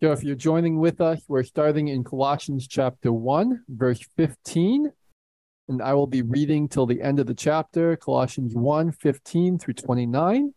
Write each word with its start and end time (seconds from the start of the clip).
So 0.00 0.12
if 0.12 0.22
you're 0.22 0.36
joining 0.36 0.78
with 0.78 1.00
us, 1.00 1.22
we're 1.26 1.42
starting 1.42 1.88
in 1.88 2.04
Colossians 2.04 2.68
chapter 2.68 3.12
1, 3.12 3.64
verse 3.68 3.98
15. 4.16 4.92
And 5.68 5.82
I 5.82 5.92
will 5.94 6.06
be 6.06 6.22
reading 6.22 6.68
till 6.68 6.86
the 6.86 7.02
end 7.02 7.18
of 7.18 7.26
the 7.26 7.34
chapter, 7.34 7.96
Colossians 7.96 8.54
1, 8.54 8.92
15 8.92 9.58
through 9.58 9.74
29. 9.74 10.54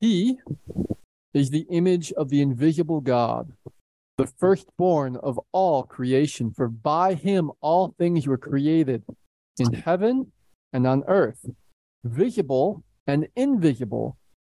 He 0.00 0.38
is 1.32 1.50
the 1.50 1.66
image 1.70 2.12
of 2.14 2.30
the 2.30 2.42
invisible 2.42 3.00
God, 3.00 3.52
the 4.18 4.26
firstborn 4.26 5.14
of 5.14 5.38
all 5.52 5.84
creation, 5.84 6.50
for 6.50 6.66
by 6.66 7.14
him 7.14 7.52
all 7.60 7.94
things 7.96 8.26
were 8.26 8.36
created 8.36 9.04
in 9.60 9.72
heaven 9.72 10.32
and 10.72 10.84
on 10.84 11.04
earth, 11.06 11.46
visible 12.02 12.82
and 13.06 13.28
invisible 13.36 14.16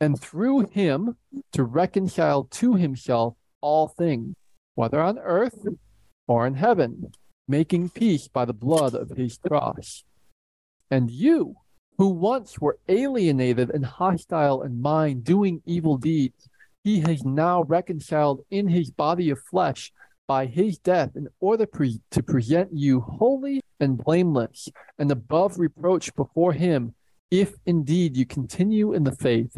and 0.00 0.20
through 0.20 0.66
him 0.66 1.16
to 1.52 1.64
reconcile 1.64 2.44
to 2.44 2.74
himself 2.74 3.34
all 3.60 3.88
things, 3.88 4.34
whether 4.74 5.00
on 5.00 5.18
earth 5.18 5.66
or 6.28 6.46
in 6.46 6.54
heaven, 6.54 7.12
making 7.48 7.88
peace 7.90 8.28
by 8.28 8.44
the 8.44 8.52
blood 8.52 8.94
of 8.94 9.10
his 9.10 9.38
cross. 9.38 10.04
And 10.90 11.10
you, 11.10 11.56
who 11.98 12.08
once 12.08 12.60
were 12.60 12.78
alienated 12.88 13.70
and 13.70 13.84
hostile 13.84 14.62
in 14.62 14.80
mind, 14.80 15.24
doing 15.24 15.62
evil 15.64 15.96
deeds, 15.96 16.48
he 16.84 17.00
has 17.00 17.24
now 17.24 17.62
reconciled 17.62 18.44
in 18.50 18.68
his 18.68 18.90
body 18.90 19.30
of 19.30 19.40
flesh 19.40 19.92
by 20.28 20.46
his 20.46 20.78
death 20.78 21.12
in 21.16 21.28
order 21.40 21.66
pre- 21.66 22.00
to 22.10 22.22
present 22.22 22.68
you 22.72 23.00
holy 23.00 23.60
and 23.80 23.98
blameless 23.98 24.68
and 24.98 25.10
above 25.10 25.58
reproach 25.58 26.14
before 26.14 26.52
him, 26.52 26.94
if 27.30 27.54
indeed 27.64 28.16
you 28.16 28.26
continue 28.26 28.92
in 28.92 29.04
the 29.04 29.12
faith 29.12 29.56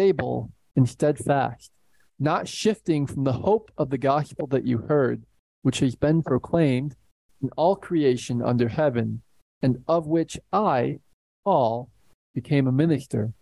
stable 0.00 0.50
and 0.76 0.88
steadfast, 0.88 1.70
not 2.18 2.48
shifting 2.48 3.06
from 3.06 3.24
the 3.24 3.34
hope 3.34 3.70
of 3.76 3.90
the 3.90 3.98
gospel 3.98 4.46
that 4.46 4.66
you 4.66 4.78
heard, 4.78 5.22
which 5.60 5.80
has 5.80 5.94
been 5.94 6.22
proclaimed 6.22 6.96
in 7.42 7.50
all 7.54 7.76
creation 7.76 8.40
under 8.40 8.68
heaven, 8.68 9.20
and 9.60 9.76
of 9.86 10.06
which 10.06 10.40
I, 10.54 11.00
Paul, 11.44 11.90
became 12.34 12.66
a 12.66 12.72
minister. 12.72 13.34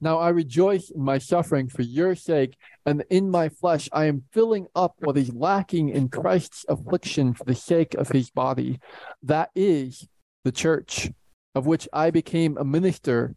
Now 0.00 0.18
I 0.18 0.30
rejoice 0.30 0.88
in 0.88 1.02
my 1.02 1.18
suffering 1.18 1.68
for 1.68 1.82
your 1.82 2.14
sake, 2.14 2.56
and 2.86 3.04
in 3.10 3.28
my 3.28 3.50
flesh 3.50 3.86
I 3.92 4.06
am 4.06 4.24
filling 4.32 4.68
up 4.74 4.94
what 5.00 5.18
is 5.18 5.34
lacking 5.34 5.90
in 5.90 6.08
Christ's 6.08 6.64
affliction 6.66 7.34
for 7.34 7.44
the 7.44 7.54
sake 7.54 7.92
of 7.92 8.08
his 8.08 8.30
body. 8.30 8.80
That 9.22 9.50
is 9.54 10.08
the 10.44 10.52
church, 10.52 11.10
of 11.54 11.66
which 11.66 11.86
I 11.92 12.10
became 12.10 12.56
a 12.56 12.64
minister 12.64 13.36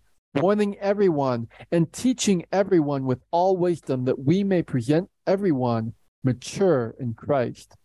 warning 0.35 0.77
everyone 0.79 1.47
and 1.71 1.91
teaching 1.91 2.45
everyone 2.51 3.05
with 3.05 3.21
all 3.31 3.57
wisdom 3.57 4.05
that 4.05 4.19
we 4.19 4.43
may 4.43 4.61
present 4.63 5.09
everyone 5.27 5.93
mature 6.23 6.95
in 6.99 7.13
Christ. 7.13 7.75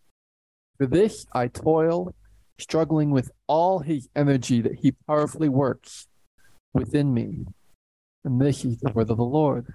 For 0.77 0.85
this 0.85 1.25
I 1.33 1.47
toil, 1.47 2.13
struggling 2.59 3.11
with 3.11 3.31
all 3.47 3.79
his 3.79 4.07
energy 4.15 4.61
that 4.61 4.75
he 4.75 4.93
powerfully 5.07 5.49
works 5.49 6.07
within 6.73 7.13
me. 7.13 7.45
And 8.23 8.41
this 8.41 8.65
is 8.65 8.77
the 8.79 8.91
word 8.91 9.09
of 9.09 9.17
the 9.17 9.23
Lord. 9.23 9.73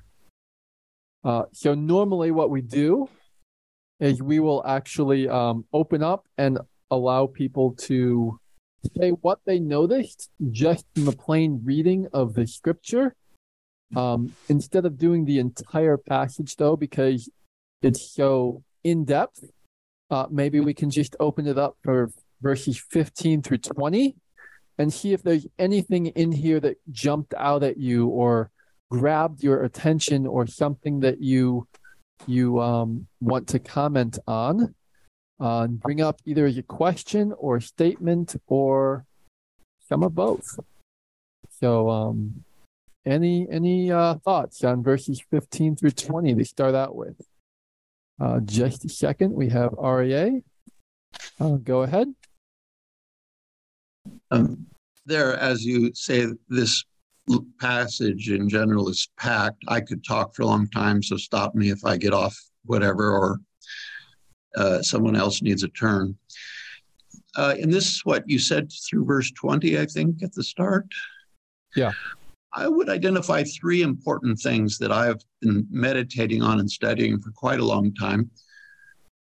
Uh, 1.24 1.44
so, 1.52 1.74
normally, 1.74 2.30
what 2.32 2.50
we 2.50 2.60
do 2.60 3.08
is 4.00 4.20
we 4.20 4.40
will 4.40 4.64
actually 4.66 5.28
um, 5.28 5.64
open 5.72 6.02
up 6.02 6.26
and 6.36 6.58
allow 6.90 7.26
people 7.26 7.74
to 7.74 8.38
say 8.96 9.10
what 9.10 9.40
they 9.46 9.58
noticed 9.58 10.30
just 10.50 10.86
from 10.94 11.04
the 11.04 11.12
plain 11.12 11.60
reading 11.64 12.08
of 12.12 12.34
the 12.34 12.46
scripture. 12.46 13.14
Um, 13.94 14.32
instead 14.48 14.86
of 14.86 14.98
doing 14.98 15.24
the 15.24 15.38
entire 15.38 15.98
passage, 15.98 16.56
though, 16.56 16.76
because 16.76 17.28
it's 17.82 18.10
so 18.10 18.62
in 18.84 19.04
depth, 19.04 19.44
uh, 20.10 20.26
maybe 20.30 20.60
we 20.60 20.74
can 20.74 20.90
just 20.90 21.14
open 21.20 21.46
it 21.46 21.58
up 21.58 21.76
for 21.82 22.10
verses 22.40 22.82
15 22.90 23.42
through 23.42 23.58
20 23.58 24.16
and 24.78 24.92
see 24.92 25.12
if 25.12 25.22
there's 25.22 25.46
anything 25.58 26.06
in 26.06 26.32
here 26.32 26.58
that 26.60 26.76
jumped 26.90 27.34
out 27.34 27.62
at 27.62 27.76
you 27.76 28.08
or 28.08 28.50
grabbed 28.90 29.42
your 29.42 29.62
attention 29.64 30.26
or 30.26 30.46
something 30.46 31.00
that 31.00 31.20
you 31.20 31.66
you 32.26 32.60
um, 32.60 33.06
want 33.20 33.48
to 33.48 33.58
comment 33.58 34.18
on 34.28 34.74
uh, 35.42 35.66
bring 35.66 36.00
up 36.00 36.20
either 36.24 36.46
a 36.46 36.62
question 36.62 37.34
or 37.36 37.56
a 37.56 37.62
statement 37.62 38.36
or 38.46 39.04
some 39.88 40.04
of 40.04 40.14
both. 40.14 40.60
So, 41.60 41.90
um, 41.90 42.44
any 43.04 43.48
any 43.50 43.90
uh, 43.90 44.14
thoughts 44.24 44.62
on 44.62 44.84
verses 44.84 45.20
15 45.30 45.74
through 45.74 45.90
20 45.90 46.36
to 46.36 46.44
start 46.44 46.76
out 46.76 46.94
with? 46.94 47.20
Uh, 48.20 48.38
just 48.40 48.84
a 48.84 48.88
second. 48.88 49.32
We 49.32 49.48
have 49.48 49.72
REA. 49.72 50.42
Uh, 51.40 51.56
go 51.56 51.82
ahead. 51.82 52.14
Um, 54.30 54.66
there, 55.06 55.36
as 55.36 55.64
you 55.64 55.92
say, 55.94 56.28
this 56.48 56.84
passage 57.60 58.30
in 58.30 58.48
general 58.48 58.88
is 58.88 59.08
packed. 59.18 59.64
I 59.66 59.80
could 59.80 60.04
talk 60.04 60.36
for 60.36 60.42
a 60.42 60.46
long 60.46 60.68
time, 60.68 61.02
so 61.02 61.16
stop 61.16 61.56
me 61.56 61.70
if 61.70 61.84
I 61.84 61.96
get 61.96 62.12
off 62.12 62.36
whatever 62.64 63.10
or 63.10 63.40
uh, 64.56 64.82
someone 64.82 65.16
else 65.16 65.42
needs 65.42 65.62
a 65.62 65.68
turn. 65.68 66.16
Uh, 67.36 67.54
and 67.60 67.72
this 67.72 67.86
is 67.86 68.04
what 68.04 68.28
you 68.28 68.38
said 68.38 68.70
through 68.88 69.04
verse 69.04 69.30
20, 69.32 69.78
I 69.78 69.86
think, 69.86 70.22
at 70.22 70.32
the 70.32 70.44
start. 70.44 70.86
Yeah. 71.74 71.92
I 72.54 72.68
would 72.68 72.90
identify 72.90 73.44
three 73.44 73.82
important 73.82 74.38
things 74.38 74.78
that 74.78 74.92
I've 74.92 75.22
been 75.40 75.66
meditating 75.70 76.42
on 76.42 76.60
and 76.60 76.70
studying 76.70 77.18
for 77.18 77.30
quite 77.30 77.60
a 77.60 77.64
long 77.64 77.94
time. 77.94 78.30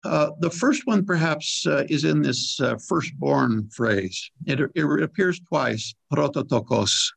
Uh, 0.03 0.31
the 0.41 0.51
first 0.51 0.87
one, 0.87 1.05
perhaps, 1.05 1.67
uh, 1.67 1.85
is 1.91 2.05
in 2.05 2.23
this 2.23 2.59
uh, 2.61 2.77
firstborn 2.89 3.69
phrase. 3.69 4.31
It, 4.47 4.61
it, 4.75 5.03
appears 5.03 5.41
twice, 5.41 5.95
prototokos. 6.11 7.13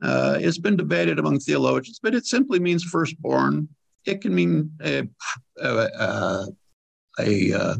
Uh, 0.00 0.38
it's 0.40 0.58
been 0.58 0.76
debated 0.76 1.18
among 1.18 1.40
theologians, 1.40 1.98
but 2.00 2.14
it 2.14 2.24
simply 2.24 2.60
means 2.60 2.84
firstborn. 2.84 3.68
It 4.04 4.20
can 4.20 4.32
mean 4.32 4.70
a, 7.18 7.52
uh, 7.52 7.76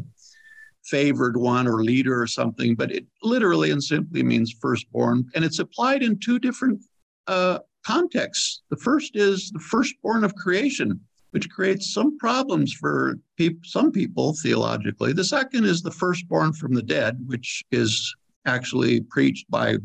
favored 0.87 1.35
one 1.37 1.67
or 1.67 1.83
leader 1.83 2.19
or 2.19 2.27
something, 2.27 2.73
but 2.75 2.91
it 2.91 3.05
literally 3.21 3.71
and 3.71 3.83
simply 3.83 4.23
means 4.23 4.55
firstborn. 4.59 5.25
And 5.35 5.43
it's 5.43 5.59
applied 5.59 6.01
in 6.01 6.17
two 6.17 6.39
different 6.39 6.81
uh, 7.27 7.59
contexts. 7.85 8.61
The 8.69 8.77
first 8.77 9.15
is 9.15 9.51
the 9.51 9.59
firstborn 9.59 10.23
of 10.23 10.35
creation, 10.35 10.99
which 11.31 11.49
creates 11.49 11.93
some 11.93 12.17
problems 12.17 12.73
for 12.73 13.19
pe- 13.37 13.55
some 13.63 13.91
people 13.91 14.35
theologically. 14.41 15.13
The 15.13 15.23
second 15.25 15.65
is 15.65 15.81
the 15.81 15.91
firstborn 15.91 16.53
from 16.53 16.73
the 16.73 16.81
dead, 16.81 17.19
which 17.25 17.63
is 17.71 18.15
actually 18.45 19.01
preached 19.01 19.49
by 19.51 19.77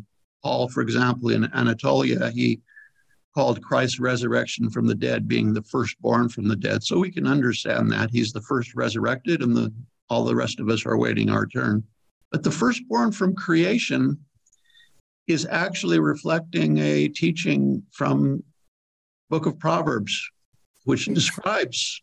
Paul, 0.43 0.69
for 0.69 0.83
example, 0.83 1.31
in 1.31 1.53
Anatolia. 1.53 2.31
He 2.31 2.61
called 3.35 3.63
Christ's 3.63 3.99
resurrection 3.99 4.71
from 4.71 4.87
the 4.87 4.95
dead 4.95 5.27
being 5.27 5.53
the 5.53 5.63
firstborn 5.63 6.29
from 6.29 6.49
the 6.49 6.57
dead. 6.57 6.83
So 6.83 6.99
we 6.99 7.11
can 7.11 7.27
understand 7.27 7.91
that. 7.91 8.11
He's 8.11 8.33
the 8.33 8.43
first 8.43 8.75
resurrected, 8.75 9.43
and 9.43 9.57
the, 9.57 9.73
all 10.11 10.25
the 10.25 10.37
rest 10.37 10.61
of 10.61 10.69
us 10.69 10.85
are 10.85 10.99
waiting 10.99 11.31
our 11.31 11.47
turn. 11.47 11.83
But 12.31 12.43
the 12.43 12.51
firstborn 12.51 13.13
from 13.13 13.35
creation 13.35 14.19
is 15.27 15.47
actually 15.51 15.99
reflecting 15.99 16.79
a 16.79 17.09
teaching 17.09 17.83
from 17.93 18.43
book 19.31 19.47
of 19.47 19.59
Proverbs, 19.59 20.31
which 20.85 21.07
describes 21.07 22.03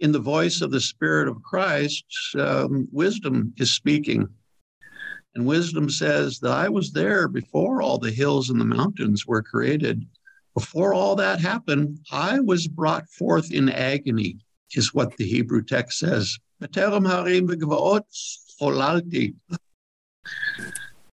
in 0.00 0.12
the 0.12 0.18
voice 0.18 0.60
of 0.60 0.70
the 0.70 0.80
Spirit 0.80 1.28
of 1.28 1.42
Christ, 1.42 2.04
um, 2.38 2.88
wisdom 2.90 3.52
is 3.58 3.72
speaking. 3.72 4.28
And 5.36 5.44
wisdom 5.44 5.90
says 5.90 6.38
that 6.38 6.52
I 6.52 6.70
was 6.70 6.92
there 6.92 7.28
before 7.28 7.82
all 7.82 7.98
the 7.98 8.10
hills 8.10 8.48
and 8.48 8.58
the 8.58 8.64
mountains 8.64 9.26
were 9.26 9.42
created. 9.42 10.02
Before 10.54 10.94
all 10.94 11.14
that 11.16 11.40
happened, 11.40 11.98
I 12.10 12.40
was 12.40 12.66
brought 12.66 13.06
forth 13.10 13.52
in 13.52 13.68
agony, 13.68 14.38
is 14.72 14.94
what 14.94 15.14
the 15.18 15.26
Hebrew 15.26 15.62
text 15.62 15.98
says. 15.98 16.38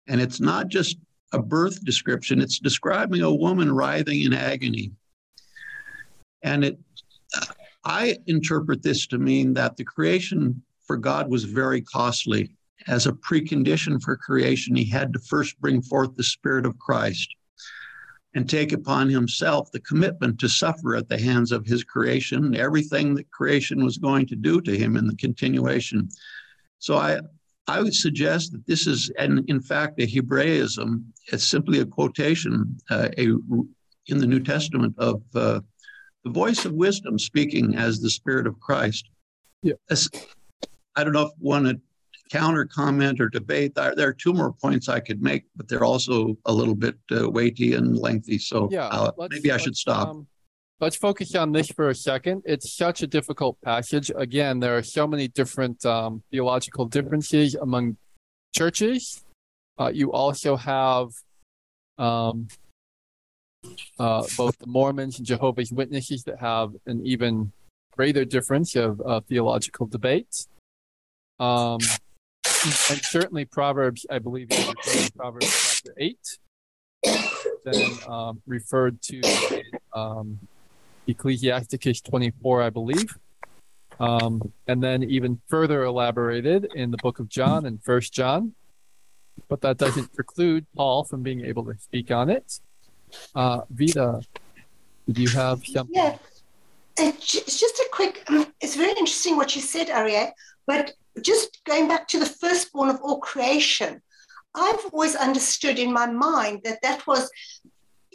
And 0.07 0.21
it's 0.21 0.41
not 0.41 0.69
just 0.69 0.99
a 1.33 1.43
birth 1.43 1.85
description, 1.85 2.41
it's 2.41 2.61
describing 2.61 3.23
a 3.23 3.35
woman 3.35 3.73
writhing 3.73 4.23
in 4.23 4.33
agony. 4.33 4.93
And 6.45 6.65
it, 6.65 6.79
I 7.85 8.19
interpret 8.29 8.85
this 8.85 9.09
to 9.09 9.19
mean 9.19 9.55
that 9.55 9.77
the 9.77 9.85
creation 9.85 10.63
for 10.87 10.97
God 10.97 11.29
was 11.29 11.43
very 11.43 11.81
costly. 11.81 12.55
As 12.87 13.07
a 13.07 13.13
precondition 13.13 14.03
for 14.03 14.17
creation, 14.17 14.75
he 14.75 14.85
had 14.85 15.13
to 15.13 15.19
first 15.19 15.61
bring 15.61 15.83
forth 15.83 16.17
the 16.17 16.25
Spirit 16.25 16.67
of 16.67 16.79
Christ 16.79 17.29
and 18.35 18.49
take 18.49 18.73
upon 18.73 19.09
himself 19.09 19.71
the 19.73 19.81
commitment 19.81 20.39
to 20.41 20.49
suffer 20.49 20.97
at 20.97 21.09
the 21.09 21.19
hands 21.19 21.53
of 21.53 21.67
his 21.67 21.85
creation, 21.85 22.57
everything 22.57 23.15
that 23.15 23.31
creation 23.31 23.85
was 23.85 23.99
going 23.99 24.27
to 24.27 24.37
do 24.37 24.61
to 24.61 24.77
him 24.77 24.97
in 24.97 25.07
the 25.07 25.17
continuation. 25.17 26.09
So 26.79 26.97
I, 26.97 27.21
I 27.69 27.83
would 27.83 27.95
suggest 27.95 28.53
that 28.53 28.67
this 28.67 28.87
is, 28.87 29.11
and 29.19 29.45
in 29.49 29.61
fact, 29.61 30.01
a 30.01 30.07
Hebraism. 30.07 31.13
It's 31.33 31.47
simply 31.47 31.81
a 31.81 31.87
quotation 31.87 32.79
uh, 32.91 33.09
a, 33.19 33.27
in 34.07 34.19
the 34.19 34.27
New 34.27 34.41
Testament 34.41 34.95
of 34.99 35.23
uh, 35.35 35.61
the 36.25 36.31
voice 36.31 36.65
of 36.65 36.73
wisdom 36.73 37.19
speaking 37.19 37.75
as 37.77 38.01
the 38.01 38.11
Spirit 38.11 38.47
of 38.47 38.59
Christ. 38.61 39.11
Yeah. 39.63 39.75
I 40.97 41.05
don't 41.05 41.13
know 41.13 41.27
if 41.27 41.33
one 41.39 41.81
counter 42.33 42.65
comment 42.65 43.21
or 43.21 43.29
debate. 43.29 43.75
There, 43.75 43.95
there, 43.95 44.09
are 44.09 44.15
two 44.15 44.33
more 44.33 44.53
points 44.53 44.89
I 44.89 45.01
could 45.01 45.23
make, 45.23 45.45
but 45.55 45.69
they're 45.69 45.85
also 45.85 46.35
a 46.47 46.53
little 46.53 46.75
bit 46.75 46.97
uh, 47.15 47.29
weighty 47.29 47.75
and 47.75 47.99
lengthy. 47.99 48.39
So 48.39 48.69
yeah, 48.73 48.87
uh, 48.87 49.13
maybe 49.31 49.53
I 49.53 49.59
should 49.59 49.77
stop. 49.77 50.09
Um, 50.09 50.27
let's 50.81 50.97
focus 50.97 51.35
on 51.35 51.53
this 51.53 51.69
for 51.69 51.91
a 51.91 51.95
second. 51.95 52.43
It's 52.47 52.73
such 52.73 53.03
a 53.03 53.07
difficult 53.07 53.61
passage. 53.61 54.11
Again, 54.17 54.61
there 54.61 54.75
are 54.79 54.83
so 54.83 55.07
many 55.07 55.29
different 55.29 55.85
um, 55.85 56.23
theological 56.31 56.87
differences 56.87 57.55
among 57.55 57.99
churches. 58.57 59.23
Uh, 59.79 59.91
you 59.93 60.11
also 60.11 60.57
have 60.57 61.09
um, 61.99 62.49
uh, 63.99 64.25
both 64.39 64.57
the 64.59 64.67
Mormons 64.67 65.19
and 65.19 65.27
Jehovah's 65.27 65.71
Witnesses 65.71 66.25
that 66.25 66.39
have 66.39 66.73
an 66.87 67.05
even 67.07 67.53
greater 67.95 68.25
difference 68.25 68.75
of 68.75 69.03
uh, 69.03 69.21
theological 69.21 69.87
debates. 69.87 70.49
Um, 71.39 71.79
and 72.65 73.03
certainly 73.03 73.45
Proverbs, 73.45 74.07
I 74.11 74.19
believe, 74.19 74.49
Proverbs 75.17 75.83
chapter 75.85 75.95
8, 75.99 76.39
then 77.65 77.91
um, 78.09 78.43
referred 78.47 79.03
to 79.03 79.21
um, 79.93 80.39
Ecclesiasticus 81.07 82.01
24, 82.03 82.63
I 82.63 82.71
believe. 82.71 83.19
Um, 83.99 84.53
and 84.67 84.83
then 84.83 85.03
even 85.03 85.41
further 85.49 85.85
elaborated 85.85 86.69
in 86.75 86.91
the 86.91 86.97
book 86.99 87.19
of 87.19 87.29
John 87.29 87.67
and 87.67 87.83
First 87.83 88.13
John. 88.13 88.55
But 89.49 89.61
that 89.63 89.79
doesn't 89.79 90.13
preclude 90.15 90.67
Paul 90.77 91.05
from 91.05 91.23
being 91.23 91.45
able 91.45 91.65
to 91.65 91.75
speak 91.79 92.11
on 92.11 92.31
it. 92.31 92.61
Uh, 93.35 93.63
Vida, 93.71 94.23
did 95.07 95.19
you 95.19 95.29
have 95.31 95.65
something? 95.65 95.95
Yeah, 95.95 96.17
it's 96.99 97.33
just 97.33 97.79
a 97.79 97.89
quick. 97.93 98.25
Um, 98.29 98.47
it's 98.61 98.77
very 98.77 98.91
interesting 98.91 99.37
what 99.37 99.55
you 99.55 99.63
said, 99.63 99.89
Aryeh. 99.89 100.31
But 100.67 100.93
just 101.21 101.63
going 101.65 101.89
back 101.89 102.09
to 102.09 102.19
the 102.19 102.27
firstborn 102.27 102.89
of 102.89 103.01
all 103.03 103.21
creation, 103.21 104.01
I've 104.55 104.85
always 104.93 105.15
understood 105.17 105.79
in 105.79 105.93
my 105.93 106.07
mind 106.07 106.61
that 106.65 106.81
that 106.83 107.07
was 107.07 107.31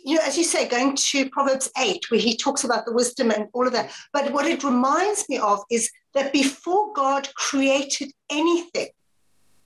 you 0.08 0.16
know, 0.16 0.22
as 0.24 0.38
you 0.38 0.44
say, 0.46 0.70
going 0.70 0.96
to 0.96 1.30
Proverbs 1.32 1.70
8, 1.78 2.10
where 2.10 2.20
he 2.20 2.38
talks 2.38 2.64
about 2.64 2.86
the 2.86 2.94
wisdom 2.94 3.30
and 3.30 3.50
all 3.52 3.68
of 3.68 3.74
that. 3.74 3.92
But 4.14 4.32
what 4.32 4.46
it 4.46 4.64
reminds 4.64 5.28
me 5.28 5.38
of 5.38 5.60
is 5.70 5.92
that 6.14 6.32
before 6.32 6.94
God 6.94 7.28
created 7.36 8.14
anything, 8.30 8.88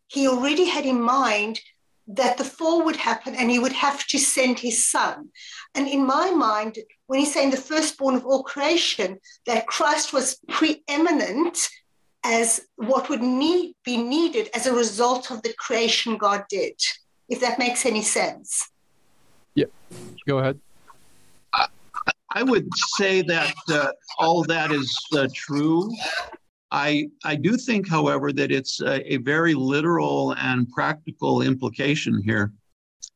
he 0.08 0.28
already 0.28 0.66
had 0.66 0.86
in 0.86 1.00
mind 1.00 1.60
that 2.08 2.38
the 2.38 2.44
fall 2.44 2.84
would 2.84 2.96
happen 2.96 3.36
and 3.36 3.52
he 3.52 3.60
would 3.60 3.72
have 3.72 4.06
to 4.08 4.18
send 4.18 4.58
his 4.58 4.90
son. 4.90 5.30
And 5.76 5.88
in 5.88 6.06
my 6.06 6.32
mind, 6.32 6.80
when 7.06 7.20
he's 7.20 7.34
saying 7.34 7.52
the 7.52 7.58
firstborn 7.58 8.16
of 8.16 8.26
all 8.26 8.42
creation, 8.42 9.20
that 9.46 9.68
Christ 9.68 10.12
was 10.12 10.40
preeminent 10.50 11.70
as 12.24 12.62
what 12.76 13.10
would 13.10 13.22
need 13.22 13.74
be 13.84 13.98
needed 13.98 14.50
as 14.54 14.68
a 14.68 14.74
result 14.74 15.32
of 15.32 15.42
the 15.42 15.54
creation 15.58 16.18
God 16.18 16.46
did, 16.50 16.74
if 17.30 17.40
that 17.42 17.60
makes 17.60 17.86
any 17.86 18.02
sense. 18.02 18.70
Yeah, 19.56 19.66
go 20.28 20.40
ahead. 20.40 20.60
I, 21.54 21.68
I 22.34 22.44
would 22.44 22.68
say 22.98 23.22
that 23.24 23.54
uh, 23.70 23.92
all 24.20 24.44
that 24.44 24.72
is 24.72 24.96
uh, 25.14 25.28
true. 25.34 25.92
I, 26.72 27.10
I 27.26 27.36
do 27.36 27.58
think, 27.58 27.90
however, 27.90 28.32
that 28.32 28.52
it's 28.52 28.82
a, 28.82 29.14
a 29.14 29.18
very 29.18 29.54
literal 29.54 30.34
and 30.38 30.70
practical 30.70 31.42
implication 31.42 32.22
here. 32.24 32.54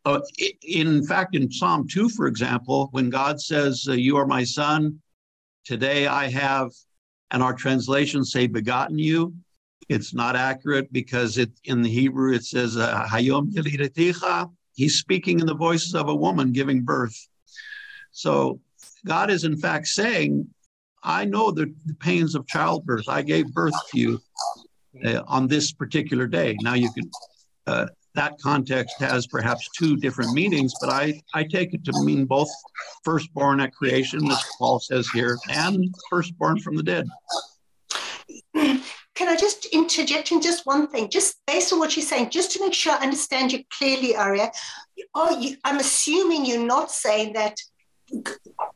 Uh, 0.04 0.20
in 0.62 1.06
fact, 1.06 1.36
in 1.36 1.50
Psalm 1.52 1.88
2, 1.88 2.10
for 2.10 2.28
example, 2.28 2.90
when 2.92 3.10
God 3.10 3.40
says, 3.40 3.86
uh, 3.90 3.94
You 3.94 4.18
are 4.18 4.28
my 4.28 4.44
son, 4.44 5.00
today 5.64 6.06
I 6.06 6.28
have, 6.30 6.72
and 7.32 7.42
our 7.44 7.54
translations 7.54 8.32
say, 8.32 8.48
begotten 8.48 8.98
you, 8.98 9.34
it's 9.90 10.14
not 10.14 10.36
accurate 10.36 10.92
because 10.92 11.38
it 11.38 11.52
in 11.66 11.82
the 11.82 11.90
Hebrew 11.90 12.34
it 12.34 12.44
says, 12.44 12.78
uh, 12.78 13.06
Hayom 13.06 14.50
He's 14.74 15.00
speaking 15.00 15.40
in 15.40 15.46
the 15.46 15.56
voices 15.56 15.96
of 15.96 16.10
a 16.10 16.16
woman 16.16 16.52
giving 16.52 16.82
birth. 16.82 17.16
So 18.12 18.60
God 19.06 19.30
is 19.30 19.44
in 19.44 19.58
fact 19.58 19.88
saying, 19.88 20.48
I 21.04 21.24
know 21.26 21.52
the, 21.52 21.74
the 21.86 21.94
pains 21.94 22.36
of 22.36 22.48
childbirth. 22.48 23.08
I 23.08 23.22
gave 23.22 23.54
birth 23.54 23.76
to 23.92 24.00
you 24.00 24.22
uh, 25.06 25.22
on 25.28 25.48
this 25.48 25.72
particular 25.72 26.26
day. 26.28 26.58
Now 26.62 26.74
you 26.74 26.92
can, 26.92 27.12
uh, 27.68 27.88
that 28.16 28.40
context 28.42 28.96
has 29.00 29.28
perhaps 29.28 29.70
two 29.78 29.96
different 29.98 30.34
meanings, 30.34 30.74
but 30.82 30.90
I, 30.90 31.22
I 31.34 31.44
take 31.44 31.74
it 31.74 31.84
to 31.86 32.04
mean 32.04 32.26
both 32.26 32.50
firstborn 33.04 33.60
at 33.60 33.74
creation, 33.74 34.30
as 34.32 34.44
Paul 34.58 34.80
says 34.80 35.08
here, 35.10 35.38
and 35.50 35.94
firstborn 36.10 36.60
from 36.60 36.76
the 36.76 36.84
dead. 36.84 37.08
Can 38.54 39.30
I 39.30 39.36
just 39.38 39.66
interject 39.68 40.32
in 40.32 40.42
just 40.42 40.66
one 40.66 40.88
thing, 40.88 41.10
just 41.10 41.38
based 41.48 41.72
on 41.72 41.80
what 41.80 41.96
you're 41.96 42.06
saying, 42.06 42.32
just 42.32 42.52
to 42.52 42.60
make 42.60 42.74
sure 42.74 42.94
I 42.94 43.04
understand 43.04 43.54
you 43.54 43.64
clearly, 43.70 44.16
Aria? 44.16 44.52
Are 45.14 45.34
you, 45.34 45.56
I'm 45.64 45.80
assuming 45.80 46.46
you're 46.46 46.66
not 46.66 46.92
saying 46.92 47.34
that 47.34 47.56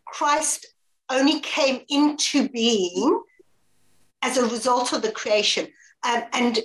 Christ 0.05 0.65
only 1.09 1.39
came 1.41 1.81
into 1.89 2.47
being 2.49 3.21
as 4.21 4.37
a 4.37 4.45
result 4.45 4.93
of 4.93 5.01
the 5.01 5.11
creation. 5.11 5.67
Um, 6.03 6.23
and 6.33 6.59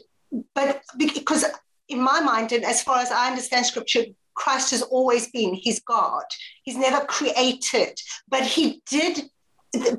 but 0.54 0.82
because 0.98 1.44
in 1.88 2.00
my 2.00 2.20
mind, 2.20 2.52
and 2.52 2.64
as 2.64 2.82
far 2.82 2.98
as 2.98 3.10
I 3.10 3.28
understand 3.28 3.66
scripture, 3.66 4.04
Christ 4.34 4.70
has 4.72 4.82
always 4.82 5.30
been, 5.30 5.54
he's 5.54 5.80
God. 5.80 6.24
He's 6.62 6.76
never 6.76 7.04
created, 7.06 8.00
but 8.28 8.42
he 8.42 8.82
did, 8.88 9.30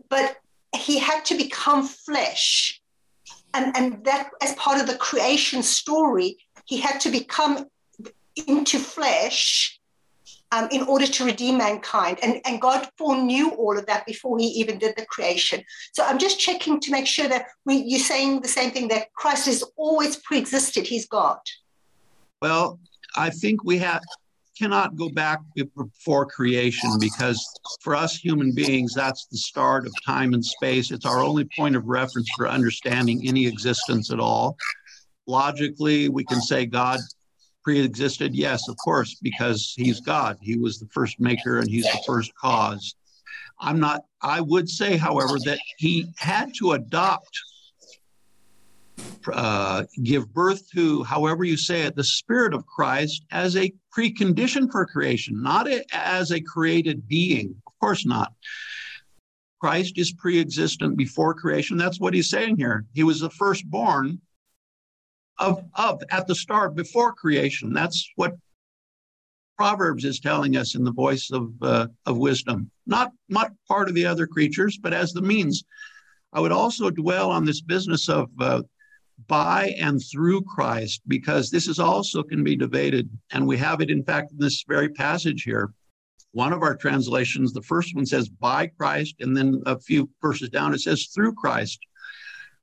but 0.09 0.37
he 0.75 0.99
had 0.99 1.23
to 1.25 1.37
become 1.37 1.87
flesh. 1.87 2.81
And, 3.53 3.75
and 3.77 4.03
that, 4.03 4.31
as 4.41 4.53
part 4.55 4.81
of 4.81 4.87
the 4.87 4.97
creation 4.97 5.63
story, 5.63 6.37
he 6.65 6.77
had 6.77 6.99
to 7.01 7.09
become 7.09 7.67
into 8.47 8.79
flesh 8.79 9.79
um, 10.51 10.67
in 10.71 10.83
order 10.83 11.07
to 11.07 11.25
redeem 11.25 11.57
mankind. 11.57 12.19
And, 12.21 12.41
and 12.45 12.59
God 12.61 12.89
foreknew 12.97 13.51
all 13.51 13.77
of 13.77 13.85
that 13.85 14.05
before 14.05 14.37
he 14.37 14.47
even 14.47 14.77
did 14.77 14.95
the 14.97 15.05
creation. 15.05 15.63
So 15.93 16.03
I'm 16.03 16.17
just 16.17 16.39
checking 16.39 16.79
to 16.81 16.91
make 16.91 17.07
sure 17.07 17.29
that 17.29 17.47
we, 17.65 17.75
you're 17.77 17.99
saying 17.99 18.41
the 18.41 18.47
same 18.47 18.71
thing 18.71 18.89
that 18.89 19.13
Christ 19.13 19.45
has 19.45 19.63
always 19.77 20.17
pre-existed. 20.17 20.85
He's 20.85 21.07
God. 21.07 21.39
Well, 22.45 22.79
I 23.15 23.31
think 23.31 23.63
we 23.63 23.79
have 23.79 24.03
cannot 24.55 24.95
go 24.95 25.09
back 25.09 25.39
before 25.55 26.27
creation 26.27 26.91
because 26.99 27.43
for 27.81 27.95
us 27.95 28.15
human 28.15 28.53
beings, 28.53 28.93
that's 28.93 29.25
the 29.25 29.37
start 29.39 29.87
of 29.87 29.93
time 30.05 30.35
and 30.35 30.45
space. 30.45 30.91
It's 30.91 31.07
our 31.07 31.23
only 31.23 31.49
point 31.57 31.75
of 31.75 31.87
reference 31.87 32.29
for 32.37 32.47
understanding 32.47 33.27
any 33.27 33.47
existence 33.47 34.11
at 34.11 34.19
all. 34.19 34.57
Logically, 35.25 36.07
we 36.07 36.23
can 36.23 36.39
say 36.39 36.67
God 36.67 36.99
pre-existed? 37.63 38.35
Yes, 38.35 38.69
of 38.69 38.77
course, 38.77 39.17
because 39.23 39.73
he's 39.75 39.99
God. 39.99 40.37
He 40.39 40.55
was 40.55 40.77
the 40.77 40.87
first 40.93 41.19
maker 41.19 41.57
and 41.57 41.67
he's 41.67 41.85
the 41.85 42.03
first 42.05 42.31
cause. 42.35 42.93
I'm 43.59 43.79
not, 43.79 44.03
I 44.21 44.39
would 44.39 44.69
say, 44.69 44.97
however, 44.97 45.39
that 45.45 45.57
he 45.79 46.13
had 46.15 46.53
to 46.59 46.73
adopt, 46.73 47.39
uh, 49.31 49.85
give 50.03 50.33
birth 50.33 50.69
to, 50.71 51.03
however 51.03 51.43
you 51.43 51.57
say 51.57 51.83
it, 51.83 51.95
the 51.95 52.03
Spirit 52.03 52.53
of 52.53 52.65
Christ 52.65 53.25
as 53.31 53.55
a 53.55 53.73
precondition 53.95 54.71
for 54.71 54.85
creation, 54.85 55.41
not 55.41 55.67
a, 55.67 55.83
as 55.91 56.31
a 56.31 56.41
created 56.41 57.07
being. 57.07 57.55
Of 57.67 57.73
course 57.79 58.05
not. 58.05 58.33
Christ 59.59 59.97
is 59.97 60.13
pre 60.13 60.39
existent 60.39 60.97
before 60.97 61.33
creation. 61.33 61.77
That's 61.77 61.99
what 61.99 62.13
he's 62.13 62.29
saying 62.29 62.57
here. 62.57 62.85
He 62.93 63.03
was 63.03 63.21
the 63.21 63.29
firstborn 63.29 64.21
of, 65.39 65.63
of 65.75 66.01
at 66.11 66.27
the 66.27 66.35
start 66.35 66.75
before 66.75 67.13
creation. 67.13 67.73
That's 67.73 68.09
what 68.15 68.35
Proverbs 69.57 70.03
is 70.03 70.19
telling 70.19 70.57
us 70.57 70.75
in 70.75 70.83
the 70.83 70.91
voice 70.91 71.31
of, 71.31 71.51
uh, 71.61 71.87
of 72.05 72.17
wisdom, 72.17 72.69
not, 72.85 73.11
not 73.29 73.53
part 73.67 73.87
of 73.87 73.95
the 73.95 74.05
other 74.05 74.27
creatures, 74.27 74.77
but 74.77 74.93
as 74.93 75.13
the 75.13 75.21
means. 75.21 75.63
I 76.33 76.41
would 76.41 76.51
also 76.51 76.89
dwell 76.89 77.31
on 77.31 77.45
this 77.45 77.61
business 77.61 78.09
of 78.09 78.29
uh, 78.39 78.63
by 79.27 79.75
and 79.79 80.01
through 80.11 80.41
Christ, 80.43 81.01
because 81.07 81.49
this 81.49 81.67
is 81.67 81.79
also 81.79 82.23
can 82.23 82.43
be 82.43 82.55
debated. 82.55 83.09
And 83.31 83.47
we 83.47 83.57
have 83.57 83.81
it, 83.81 83.89
in 83.89 84.03
fact, 84.03 84.31
in 84.31 84.37
this 84.37 84.63
very 84.67 84.89
passage 84.89 85.43
here. 85.43 85.73
One 86.31 86.51
of 86.51 86.63
our 86.63 86.75
translations, 86.75 87.53
the 87.53 87.61
first 87.61 87.95
one 87.95 88.05
says 88.05 88.27
by 88.27 88.67
Christ, 88.67 89.15
and 89.21 89.35
then 89.35 89.61
a 89.65 89.79
few 89.79 90.09
verses 90.21 90.49
down 90.49 90.73
it 90.73 90.81
says 90.81 91.05
through 91.13 91.33
Christ. 91.33 91.79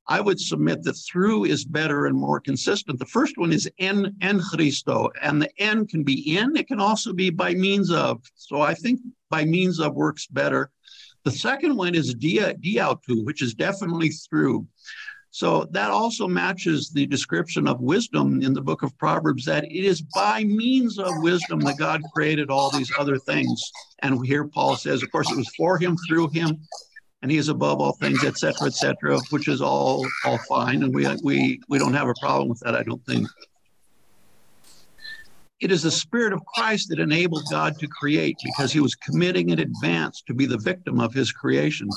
I 0.09 0.21
would 0.21 0.41
submit 0.41 0.83
that 0.83 0.95
through 0.95 1.45
is 1.45 1.65
better 1.65 2.07
and 2.07 2.17
more 2.17 2.41
consistent. 2.41 2.99
The 2.99 3.07
first 3.07 3.39
one 3.39 3.53
is 3.53 3.71
en, 3.79 4.15
en 4.21 4.41
Christo, 4.41 5.11
and 5.23 5.41
the 5.41 5.49
en 5.59 5.87
can 5.87 6.03
be 6.03 6.37
in, 6.37 6.57
it 6.57 6.67
can 6.67 6.81
also 6.81 7.13
be 7.13 7.31
by 7.31 7.55
means 7.55 7.91
of. 7.91 8.21
So 8.35 8.61
I 8.61 8.75
think 8.75 9.01
by 9.31 9.45
means 9.45 9.79
of 9.81 9.95
works 9.95 10.27
better. 10.27 10.71
The 11.25 11.31
second 11.31 11.77
one 11.77 11.95
is 11.95 12.15
dia, 12.15 12.55
di 12.55 12.77
autou, 12.77 13.25
which 13.25 13.43
is 13.43 13.55
definitely 13.55 14.09
through. 14.11 14.67
So 15.35 15.65
that 15.71 15.91
also 15.91 16.29
matches 16.29 16.91
the 16.91 17.07
description 17.07 17.67
of 17.67 17.81
wisdom 17.81 18.43
in 18.43 18.53
the 18.53 18.61
book 18.61 18.83
of 18.83 18.97
Proverbs 18.99 19.47
that 19.47 19.65
it 19.65 19.85
is 19.85 20.03
by 20.03 20.45
means 20.45 20.99
of 20.99 21.23
wisdom 21.23 21.59
that 21.61 21.79
God 21.79 22.03
created 22.13 22.51
all 22.51 22.71
these 22.71 22.93
other 22.99 23.19
things. 23.19 23.73
And 24.01 24.25
here 24.27 24.45
Paul 24.47 24.77
says, 24.77 25.03
of 25.03 25.11
course, 25.11 25.31
it 25.31 25.39
was 25.39 25.49
for 25.57 25.79
him, 25.79 25.97
through 26.07 26.29
him, 26.29 26.61
and 27.23 27.31
he 27.31 27.39
is 27.39 27.49
above 27.49 27.81
all 27.81 27.93
things, 27.95 28.23
et 28.25 28.37
cetera, 28.37 28.67
et 28.67 28.75
cetera, 28.75 29.19
which 29.31 29.49
is 29.49 29.63
all 29.63 30.07
all 30.27 30.37
fine. 30.51 30.83
And 30.83 30.95
we 30.95 31.09
we 31.23 31.61
we 31.67 31.79
don't 31.79 31.95
have 31.95 32.09
a 32.09 32.15
problem 32.21 32.51
with 32.51 32.61
that, 32.61 32.75
I 32.75 32.83
don't 32.83 33.05
think. 33.07 33.27
It 35.61 35.73
is 35.73 35.83
the 35.83 35.91
Spirit 35.91 36.35
of 36.35 36.45
Christ 36.45 36.91
that 36.91 36.99
enabled 36.99 37.45
God 37.51 37.79
to 37.79 37.87
create 37.87 38.37
because 38.45 38.71
he 38.71 38.81
was 38.81 38.95
committing 38.97 39.49
in 39.49 39.61
advance 39.61 40.21
to 40.27 40.35
be 40.35 40.45
the 40.45 40.59
victim 40.59 41.01
of 41.01 41.15
his 41.15 41.33
creation, 41.33 41.89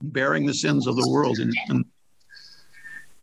bearing 0.00 0.46
the 0.46 0.54
sins 0.54 0.86
of 0.86 0.96
the 0.96 1.08
world. 1.10 1.40
And, 1.40 1.52
and 1.68 1.84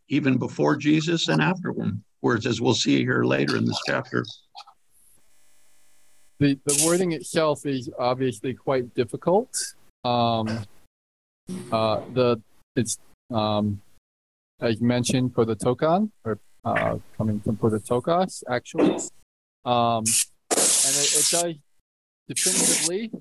even 0.10 0.38
before 0.38 0.76
Jesus 0.76 1.28
and 1.28 1.42
afterwards, 1.42 2.46
as 2.46 2.62
we'll 2.62 2.74
see 2.74 2.98
here 2.98 3.24
later 3.24 3.58
in 3.58 3.66
this 3.66 3.80
chapter. 3.86 4.26
The, 6.40 6.60
the 6.66 6.84
wording 6.86 7.14
itself 7.14 7.66
is 7.66 7.90
obviously 7.98 8.54
quite 8.54 8.94
difficult. 8.94 9.50
Um, 10.04 10.66
uh, 11.72 12.02
the 12.14 12.42
it's 12.76 13.00
um, 13.34 13.82
as 14.60 14.80
mentioned 14.82 15.34
prototokon 15.34 16.12
or 16.24 16.40
uh, 16.64 16.98
coming 17.18 17.40
from 17.40 17.58
prototokos 17.58 18.44
actually, 18.50 18.98
um, 19.66 20.04
and 20.04 20.96
it, 20.96 21.16
it 21.16 21.28
does 21.32 21.56
definitively 22.28 23.12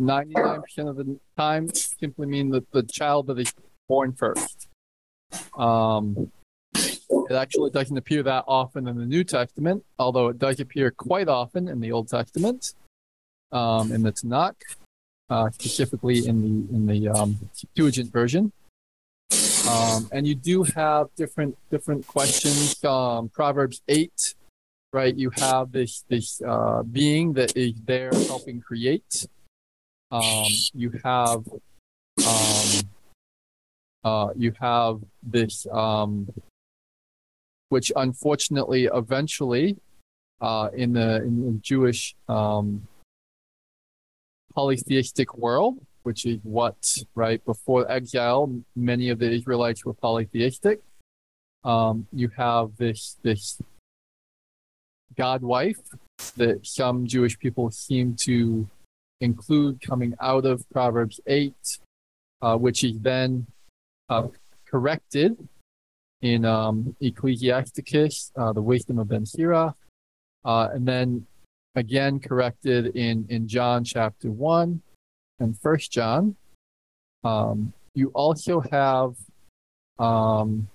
99% 0.00 0.88
of 0.88 0.96
the 0.96 1.18
time 1.36 1.68
simply 1.72 2.26
mean 2.26 2.50
that 2.50 2.70
the 2.72 2.82
child 2.82 3.28
that 3.28 3.38
is 3.38 3.52
born 3.88 4.12
first. 4.12 4.61
Um, 5.56 6.30
it 6.74 7.32
actually 7.34 7.70
doesn't 7.70 7.96
appear 7.96 8.22
that 8.22 8.44
often 8.46 8.88
in 8.88 8.96
the 8.96 9.06
New 9.06 9.24
Testament, 9.24 9.84
although 9.98 10.28
it 10.28 10.38
does 10.38 10.60
appear 10.60 10.90
quite 10.90 11.28
often 11.28 11.68
in 11.68 11.80
the 11.80 11.92
Old 11.92 12.08
Testament, 12.08 12.74
um, 13.52 13.92
in 13.92 14.02
the 14.02 14.12
Tanakh, 14.12 14.54
uh, 15.30 15.50
specifically 15.50 16.26
in 16.26 16.42
the 16.42 16.74
in 16.74 16.86
the 16.86 17.08
um, 17.08 17.38
Septuagint 17.52 18.12
version. 18.12 18.52
Um, 19.68 20.08
and 20.12 20.26
you 20.26 20.34
do 20.34 20.64
have 20.74 21.08
different 21.16 21.56
different 21.70 22.06
questions. 22.06 22.82
Um, 22.84 23.28
Proverbs 23.28 23.82
eight, 23.88 24.34
right? 24.92 25.14
You 25.16 25.30
have 25.36 25.72
this 25.72 26.04
this 26.08 26.42
uh, 26.42 26.82
being 26.82 27.32
that 27.34 27.56
is 27.56 27.74
there 27.84 28.10
helping 28.26 28.60
create. 28.60 29.26
Um, 30.10 30.48
you 30.74 30.90
have 31.04 31.46
um, 32.26 32.82
uh, 34.04 34.28
you 34.36 34.52
have 34.60 35.00
this, 35.22 35.66
um, 35.72 36.28
which 37.68 37.92
unfortunately, 37.96 38.88
eventually, 38.92 39.76
uh, 40.40 40.68
in 40.74 40.92
the 40.92 41.22
in, 41.22 41.60
Jewish 41.62 42.16
um, 42.28 42.86
polytheistic 44.54 45.36
world, 45.36 45.78
which 46.02 46.26
is 46.26 46.38
what 46.42 46.96
right 47.14 47.44
before 47.44 47.90
exile, 47.90 48.52
many 48.74 49.08
of 49.10 49.20
the 49.20 49.30
Israelites 49.30 49.84
were 49.84 49.94
polytheistic. 49.94 50.80
Um, 51.64 52.08
you 52.12 52.28
have 52.36 52.76
this 52.76 53.18
this 53.22 53.60
God 55.16 55.42
wife 55.42 55.78
that 56.36 56.66
some 56.66 57.06
Jewish 57.06 57.38
people 57.38 57.70
seem 57.70 58.16
to 58.22 58.68
include 59.20 59.80
coming 59.80 60.14
out 60.20 60.44
of 60.44 60.68
Proverbs 60.70 61.20
8, 61.26 61.54
uh, 62.42 62.56
which 62.56 62.82
is 62.82 62.98
then 63.00 63.46
uh, 64.12 64.28
corrected 64.66 65.36
in 66.20 66.44
um, 66.44 66.94
Ecclesiasticus, 67.00 68.30
uh, 68.36 68.52
the 68.52 68.60
wisdom 68.60 68.98
of 68.98 69.08
Ben 69.08 69.24
Sira, 69.24 69.74
uh, 70.44 70.68
and 70.72 70.86
then 70.86 71.26
again 71.76 72.20
corrected 72.20 72.94
in, 72.94 73.24
in 73.30 73.48
John 73.48 73.84
chapter 73.84 74.30
1 74.30 74.82
and 75.40 75.58
First 75.58 75.90
John. 75.92 76.36
Um, 77.24 77.72
you 77.94 78.10
also 78.14 78.60
have, 78.60 79.14
um, 79.98 80.68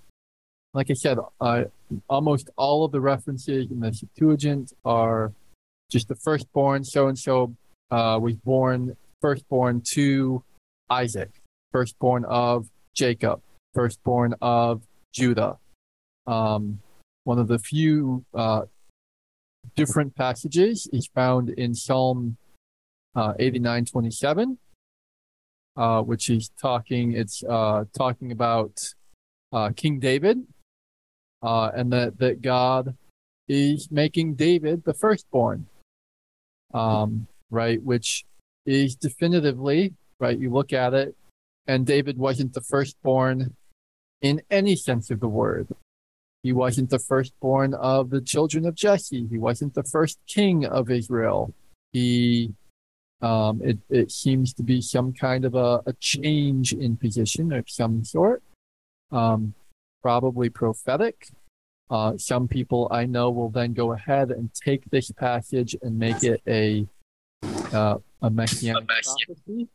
like 0.73 0.89
I 0.89 0.95
said, 0.95 1.19
uh, 1.39 1.65
almost 2.09 2.49
all 2.57 2.85
of 2.85 2.91
the 2.91 3.01
references 3.01 3.69
in 3.69 3.79
the 3.79 3.93
Septuagint 3.93 4.73
are 4.83 5.31
just 5.91 6.07
the 6.07 6.15
firstborn, 6.15 6.83
so 6.83 7.07
and 7.07 7.17
so 7.17 7.53
was 7.91 8.35
born, 8.37 8.97
firstborn 9.21 9.81
to 9.93 10.43
Isaac, 10.89 11.29
firstborn 11.71 12.25
of 12.25 12.67
Jacob, 12.97 13.41
firstborn 13.73 14.33
of 14.41 14.81
Judah. 15.13 15.57
Um, 16.25 16.79
one 17.25 17.37
of 17.37 17.47
the 17.47 17.59
few 17.59 18.25
uh, 18.33 18.63
different 19.75 20.15
passages 20.15 20.89
is 20.91 21.07
found 21.13 21.49
in 21.49 21.75
Psalm 21.75 22.37
uh, 23.15 23.33
89:27, 23.39 24.57
uh, 25.77 26.01
which 26.01 26.29
is 26.29 26.49
talking. 26.59 27.13
It's 27.13 27.43
uh, 27.43 27.85
talking 27.95 28.31
about 28.31 28.93
uh, 29.53 29.69
King 29.75 29.99
David, 29.99 30.39
uh, 31.43 31.69
and 31.75 31.93
that 31.93 32.17
that 32.17 32.41
God 32.41 32.95
is 33.47 33.91
making 33.91 34.35
David 34.35 34.83
the 34.85 34.93
firstborn, 34.93 35.67
um, 36.73 37.27
right? 37.51 37.81
Which 37.81 38.25
is 38.65 38.95
definitively 38.95 39.93
right. 40.19 40.37
You 40.37 40.49
look 40.49 40.73
at 40.73 40.93
it, 40.93 41.15
and 41.67 41.85
David 41.85 42.17
wasn't 42.17 42.53
the 42.53 42.61
firstborn 42.61 43.55
in 44.21 44.41
any 44.49 44.75
sense 44.75 45.11
of 45.11 45.19
the 45.19 45.27
word. 45.27 45.67
He 46.43 46.53
wasn't 46.53 46.89
the 46.89 46.99
firstborn 46.99 47.73
of 47.73 48.09
the 48.09 48.21
children 48.21 48.65
of 48.65 48.75
Jesse. 48.75 49.27
He 49.29 49.37
wasn't 49.37 49.73
the 49.73 49.83
first 49.83 50.19
king 50.27 50.65
of 50.65 50.89
Israel. 50.89 51.53
He, 51.91 52.53
um, 53.21 53.61
it, 53.63 53.79
it 53.89 54.11
seems 54.11 54.53
to 54.53 54.63
be 54.63 54.81
some 54.81 55.11
kind 55.13 55.43
of 55.45 55.55
a, 55.55 55.81
a 55.85 55.93
change 55.99 56.73
in 56.73 56.95
position 56.95 57.51
of 57.51 57.69
some 57.69 58.03
sort, 58.05 58.43
um, 59.11 59.53
probably 60.01 60.49
prophetic. 60.49 61.27
Uh, 61.89 62.17
some 62.17 62.47
people 62.47 62.87
I 62.91 63.05
know 63.05 63.29
will 63.29 63.49
then 63.49 63.73
go 63.73 63.93
ahead 63.93 64.31
and 64.31 64.53
take 64.53 64.89
this 64.89 65.11
passage 65.11 65.75
and 65.81 65.97
make 65.97 66.23
it 66.23 66.41
a 66.47 66.85
uh, 67.73 67.97
a 68.21 68.29
messianic 68.29 68.87
prophecy 68.87 69.67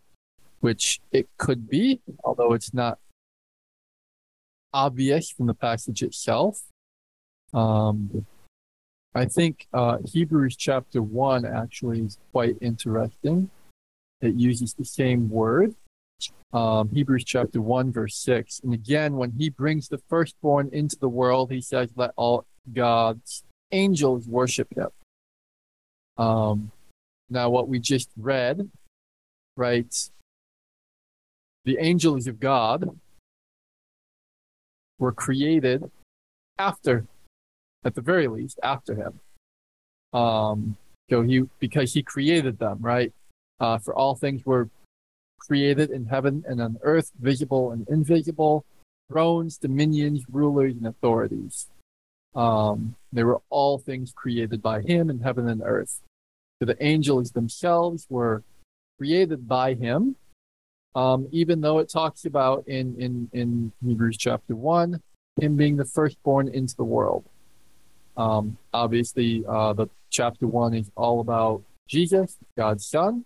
which 0.63 1.01
it 1.11 1.29
could 1.39 1.69
be, 1.69 2.01
although 2.23 2.53
it's 2.53 2.73
not 2.73 2.99
obvious 4.73 5.29
from 5.29 5.49
the 5.49 5.55
passage 5.55 6.03
itself. 6.05 6.63
Um, 7.53 8.25
I 9.13 9.25
think 9.25 9.67
uh, 9.75 9.99
Hebrews 10.05 10.55
chapter 10.57 11.03
1 11.03 11.45
actually 11.45 12.03
is 12.03 12.17
quite 12.31 12.57
interesting. 12.61 13.51
It 14.21 14.35
uses 14.35 14.73
the 14.73 14.85
same 14.85 15.29
word. 15.29 15.75
Um, 16.53 16.91
Hebrews 16.95 17.25
chapter 17.25 17.61
1, 17.61 17.93
verse 17.93 18.17
6. 18.19 18.61
And 18.63 18.73
again, 18.73 19.17
when 19.17 19.33
he 19.33 19.51
brings 19.51 19.89
the 19.89 19.99
firstborn 20.09 20.71
into 20.73 20.97
the 20.97 21.09
world, 21.09 21.51
he 21.51 21.61
says, 21.61 21.91
Let 21.97 22.13
all 22.15 22.47
God's 22.73 23.43
angels 23.73 24.29
worship 24.29 24.69
him. 24.77 24.91
Um, 26.17 26.71
now, 27.29 27.51
what 27.51 27.69
we 27.69 27.81
just 27.81 28.11
read, 28.17 28.71
right, 29.57 29.93
the 31.65 31.79
angels 31.79 32.27
of 32.27 32.41
God 32.41 32.99
were 34.99 35.13
created 35.13 35.91
after, 36.59 37.07
at 37.85 37.95
the 37.95 38.01
very 38.01 38.29
least, 38.29 38.59
after 38.63 38.95
him. 38.95 39.21
Um, 40.13 40.77
so 41.11 41.23
he 41.23 41.43
because 41.59 41.93
he 41.93 42.03
created 42.03 42.59
them, 42.59 42.79
right? 42.81 43.13
Uh, 43.61 43.79
for 43.79 43.95
all 43.95 44.15
things 44.15 44.45
were 44.45 44.69
created 45.39 45.91
in 45.91 46.07
heaven 46.07 46.45
and 46.47 46.61
on 46.61 46.79
earth, 46.83 47.13
visible 47.21 47.73
and 47.73 47.89
invisible, 47.89 48.65
thrones, 49.11 49.59
dominions, 49.59 50.25
rulers, 50.31 50.75
and 50.75 50.87
authorities. 50.87 51.69
Um, 52.35 52.97
they 53.13 53.25
were 53.25 53.41
all 53.51 53.79
things 53.79 54.13
created 54.13 54.63
by 54.63 54.81
him 54.81 55.11
in 55.11 55.21
heaven 55.21 55.49
and 55.49 55.63
earth. 55.65 56.01
So 56.59 56.67
the 56.67 56.83
angels 56.83 57.33
themselves 57.33 58.07
were 58.09 58.43
created 58.99 59.49
by 59.49 59.75
him, 59.75 60.17
um, 60.95 61.29
even 61.31 61.61
though 61.61 61.79
it 61.79 61.89
talks 61.89 62.25
about 62.25 62.67
in, 62.69 62.95
in, 63.01 63.31
in 63.33 63.73
Hebrews 63.85 64.17
chapter 64.19 64.55
1, 64.55 65.01
him 65.41 65.57
being 65.57 65.77
the 65.77 65.85
firstborn 65.85 66.49
into 66.49 66.77
the 66.77 66.85
world. 66.85 67.25
Um, 68.17 68.59
obviously, 68.75 69.45
uh, 69.49 69.73
the 69.73 69.89
chapter 70.11 70.47
1 70.47 70.75
is 70.75 70.91
all 70.97 71.21
about 71.21 71.63
Jesus, 71.89 72.37
God's 72.57 72.87
Son. 72.87 73.25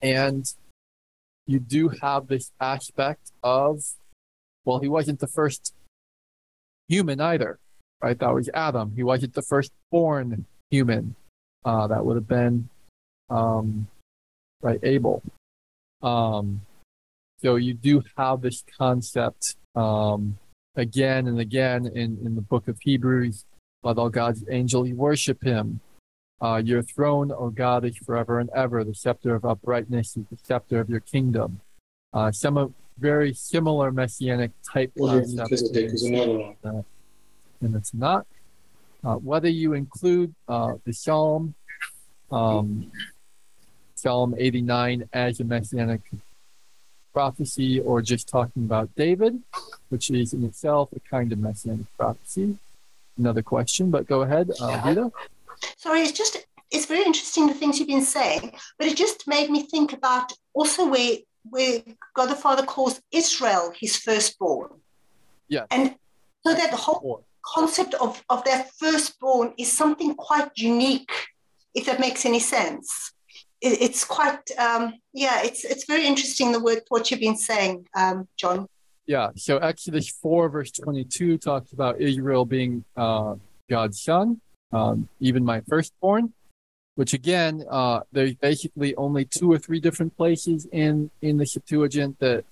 And 0.00 0.46
you 1.46 1.60
do 1.60 1.90
have 2.00 2.26
this 2.26 2.52
aspect 2.60 3.32
of, 3.42 3.82
well, 4.64 4.80
he 4.80 4.88
wasn't 4.88 5.20
the 5.20 5.26
first 5.26 5.74
human 6.88 7.20
either, 7.20 7.58
right? 8.02 8.18
That 8.18 8.34
was 8.34 8.48
Adam. 8.54 8.92
He 8.96 9.02
wasn't 9.02 9.34
the 9.34 9.42
firstborn 9.42 10.46
human. 10.70 11.14
Uh, 11.64 11.86
that 11.86 12.04
would 12.04 12.16
have 12.16 12.28
been, 12.28 12.68
um, 13.28 13.88
right, 14.62 14.80
Abel. 14.82 15.22
Um, 16.02 16.62
so 17.42 17.56
you 17.56 17.74
do 17.74 18.02
have 18.16 18.40
this 18.40 18.64
concept 18.78 19.56
um, 19.74 20.38
again 20.74 21.26
and 21.26 21.38
again 21.38 21.86
in, 21.86 22.18
in 22.24 22.34
the 22.34 22.40
book 22.40 22.68
of 22.68 22.78
Hebrews. 22.80 23.44
Let 23.82 23.98
all 23.98 24.08
God's 24.08 24.44
angels 24.50 24.90
worship 24.90 25.42
him. 25.42 25.80
Uh, 26.40 26.60
your 26.64 26.82
throne, 26.82 27.32
O 27.32 27.50
God, 27.50 27.84
is 27.84 27.96
forever 27.96 28.40
and 28.40 28.50
ever. 28.54 28.84
The 28.84 28.94
scepter 28.94 29.34
of 29.34 29.44
uprightness 29.44 30.16
is 30.16 30.24
the 30.30 30.38
scepter 30.42 30.80
of 30.80 30.90
your 30.90 31.00
kingdom. 31.00 31.60
Uh, 32.12 32.30
some 32.32 32.56
of 32.56 32.72
very 32.98 33.34
similar 33.34 33.92
messianic 33.92 34.50
type 34.72 34.92
concepts. 34.98 35.62
Uh, 36.64 36.82
and 37.60 37.74
it's 37.74 37.94
not. 37.94 38.26
Uh, 39.04 39.14
whether 39.16 39.48
you 39.48 39.74
include 39.74 40.34
uh, 40.48 40.72
the 40.84 40.92
Psalm, 40.92 41.54
um, 42.32 42.90
Psalm 43.96 44.34
89 44.36 45.08
as 45.12 45.40
a 45.40 45.44
messianic 45.44 46.02
prophecy, 47.12 47.80
or 47.80 48.02
just 48.02 48.28
talking 48.28 48.64
about 48.64 48.94
David, 48.94 49.42
which 49.88 50.10
is 50.10 50.34
in 50.34 50.44
itself 50.44 50.90
a 50.94 51.00
kind 51.00 51.32
of 51.32 51.38
messianic 51.38 51.86
prophecy. 51.96 52.58
Another 53.18 53.42
question, 53.42 53.90
but 53.90 54.06
go 54.06 54.20
ahead, 54.22 54.50
uh, 54.60 54.82
Rita. 54.84 55.10
Sorry, 55.78 56.02
it's 56.02 56.12
just 56.12 56.46
it's 56.70 56.86
very 56.86 57.04
interesting 57.04 57.46
the 57.46 57.54
things 57.54 57.78
you've 57.78 57.88
been 57.88 58.02
saying, 58.02 58.52
but 58.78 58.86
it 58.86 58.96
just 58.96 59.26
made 59.26 59.48
me 59.50 59.62
think 59.62 59.92
about 59.92 60.32
also 60.52 60.86
where 60.88 61.16
where 61.48 61.80
God 62.14 62.26
the 62.26 62.36
Father 62.36 62.64
calls 62.64 63.00
Israel 63.10 63.72
his 63.74 63.96
firstborn. 63.96 64.70
Yeah. 65.48 65.64
And 65.70 65.94
so 66.44 66.54
that 66.54 66.72
whole 66.72 67.24
concept 67.44 67.94
of, 67.94 68.22
of 68.28 68.44
that 68.44 68.70
firstborn 68.74 69.54
is 69.56 69.72
something 69.72 70.14
quite 70.14 70.50
unique, 70.56 71.12
if 71.74 71.86
that 71.86 72.00
makes 72.00 72.26
any 72.26 72.40
sense. 72.40 73.12
It, 73.60 73.80
it's 73.80 74.04
quite 74.04 74.50
um, 74.58 74.94
yeah, 75.12 75.42
it's 75.42 75.64
it's 75.64 75.84
very 75.84 76.06
interesting 76.06 76.52
the 76.52 76.60
word 76.60 76.82
what 76.88 77.10
you've 77.10 77.20
been 77.20 77.36
saying, 77.36 77.86
um, 77.94 78.28
John. 78.36 78.66
Yeah, 79.06 79.30
so 79.36 79.58
Exodus 79.58 80.08
4, 80.08 80.48
verse 80.48 80.72
22 80.72 81.38
talks 81.38 81.72
about 81.72 82.00
Israel 82.00 82.44
being 82.44 82.84
uh, 82.96 83.36
God's 83.70 84.00
son 84.02 84.40
um, 84.72 85.08
even 85.20 85.44
my 85.44 85.60
firstborn, 85.62 86.32
which 86.94 87.14
again, 87.14 87.64
uh, 87.70 88.00
there's 88.12 88.34
basically 88.34 88.94
only 88.96 89.24
two 89.24 89.52
or 89.52 89.58
three 89.58 89.80
different 89.80 90.16
places 90.16 90.66
in, 90.72 91.10
in 91.22 91.36
the 91.36 91.46
Septuagint 91.46 92.18
that 92.20 92.44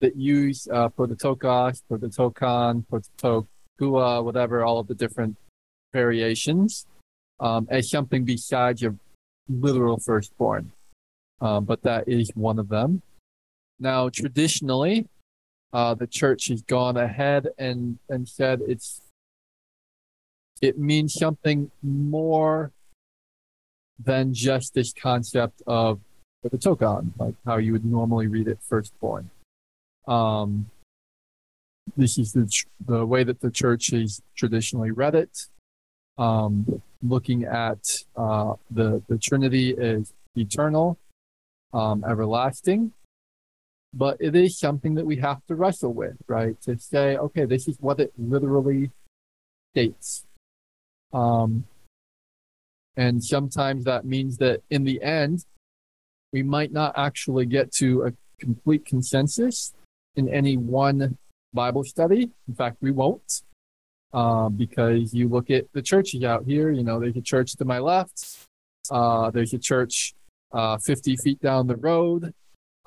that 0.00 0.14
use 0.14 0.68
uh, 0.72 0.88
prototokos, 0.90 1.82
prototokon, 1.90 2.84
prototokua, 2.86 4.22
whatever, 4.22 4.64
all 4.64 4.78
of 4.78 4.86
the 4.86 4.94
different 4.94 5.36
variations 5.92 6.86
um, 7.40 7.66
as 7.68 7.90
something 7.90 8.24
besides 8.24 8.80
your 8.80 8.94
literal 9.48 9.98
firstborn. 9.98 10.72
Um, 11.40 11.64
but 11.64 11.82
that 11.82 12.08
is 12.08 12.30
one 12.34 12.58
of 12.58 12.68
them. 12.68 13.02
Now, 13.78 14.08
traditionally, 14.08 15.06
uh, 15.72 15.94
the 15.94 16.06
church 16.06 16.48
has 16.48 16.62
gone 16.62 16.96
ahead 16.96 17.48
and, 17.58 17.98
and 18.08 18.28
said 18.28 18.60
it's 18.66 19.00
it 20.60 20.76
means 20.76 21.14
something 21.14 21.70
more 21.82 22.72
than 24.02 24.34
just 24.34 24.74
this 24.74 24.92
concept 24.92 25.62
of 25.66 26.00
the 26.42 26.58
token, 26.58 27.12
like 27.18 27.34
how 27.46 27.56
you 27.58 27.72
would 27.72 27.84
normally 27.84 28.26
read 28.26 28.48
it 28.48 28.58
firstborn. 28.62 29.30
Um, 30.06 30.70
this 31.96 32.18
is 32.18 32.32
the, 32.32 32.50
the 32.84 33.04
way 33.04 33.24
that 33.24 33.40
the 33.40 33.50
church 33.50 33.90
has 33.90 34.20
traditionally 34.36 34.90
read 34.90 35.14
it. 35.14 35.46
Um, 36.16 36.82
looking 37.02 37.44
at 37.44 37.78
uh, 38.16 38.54
the, 38.70 39.02
the 39.08 39.18
Trinity 39.18 39.70
is 39.70 40.12
eternal, 40.36 40.98
um, 41.72 42.04
everlasting, 42.08 42.92
but 43.94 44.16
it 44.20 44.34
is 44.34 44.58
something 44.58 44.94
that 44.94 45.06
we 45.06 45.16
have 45.16 45.44
to 45.46 45.54
wrestle 45.54 45.92
with, 45.92 46.16
right? 46.26 46.60
To 46.62 46.78
say, 46.78 47.16
okay, 47.16 47.44
this 47.44 47.68
is 47.68 47.76
what 47.80 48.00
it 48.00 48.12
literally 48.18 48.90
states. 49.72 50.24
Um, 51.12 51.64
and 52.96 53.22
sometimes 53.22 53.84
that 53.84 54.04
means 54.04 54.38
that 54.38 54.62
in 54.70 54.84
the 54.84 55.00
end, 55.02 55.44
we 56.32 56.42
might 56.42 56.72
not 56.72 56.94
actually 56.96 57.46
get 57.46 57.72
to 57.74 58.02
a 58.02 58.12
complete 58.40 58.84
consensus 58.84 59.72
in 60.16 60.28
any 60.28 60.56
one 60.56 61.16
Bible 61.54 61.84
study. 61.84 62.30
In 62.46 62.54
fact, 62.54 62.76
we 62.80 62.90
won't. 62.90 63.42
Uh, 64.12 64.48
because 64.48 65.12
you 65.12 65.28
look 65.28 65.50
at 65.50 65.66
the 65.74 65.82
churches 65.82 66.24
out 66.24 66.44
here, 66.46 66.70
you 66.70 66.82
know, 66.82 66.98
there's 66.98 67.16
a 67.16 67.20
church 67.20 67.54
to 67.54 67.64
my 67.64 67.78
left, 67.78 68.46
uh, 68.90 69.30
there's 69.30 69.52
a 69.52 69.58
church 69.58 70.14
uh, 70.52 70.78
50 70.78 71.16
feet 71.16 71.40
down 71.40 71.66
the 71.66 71.76
road, 71.76 72.32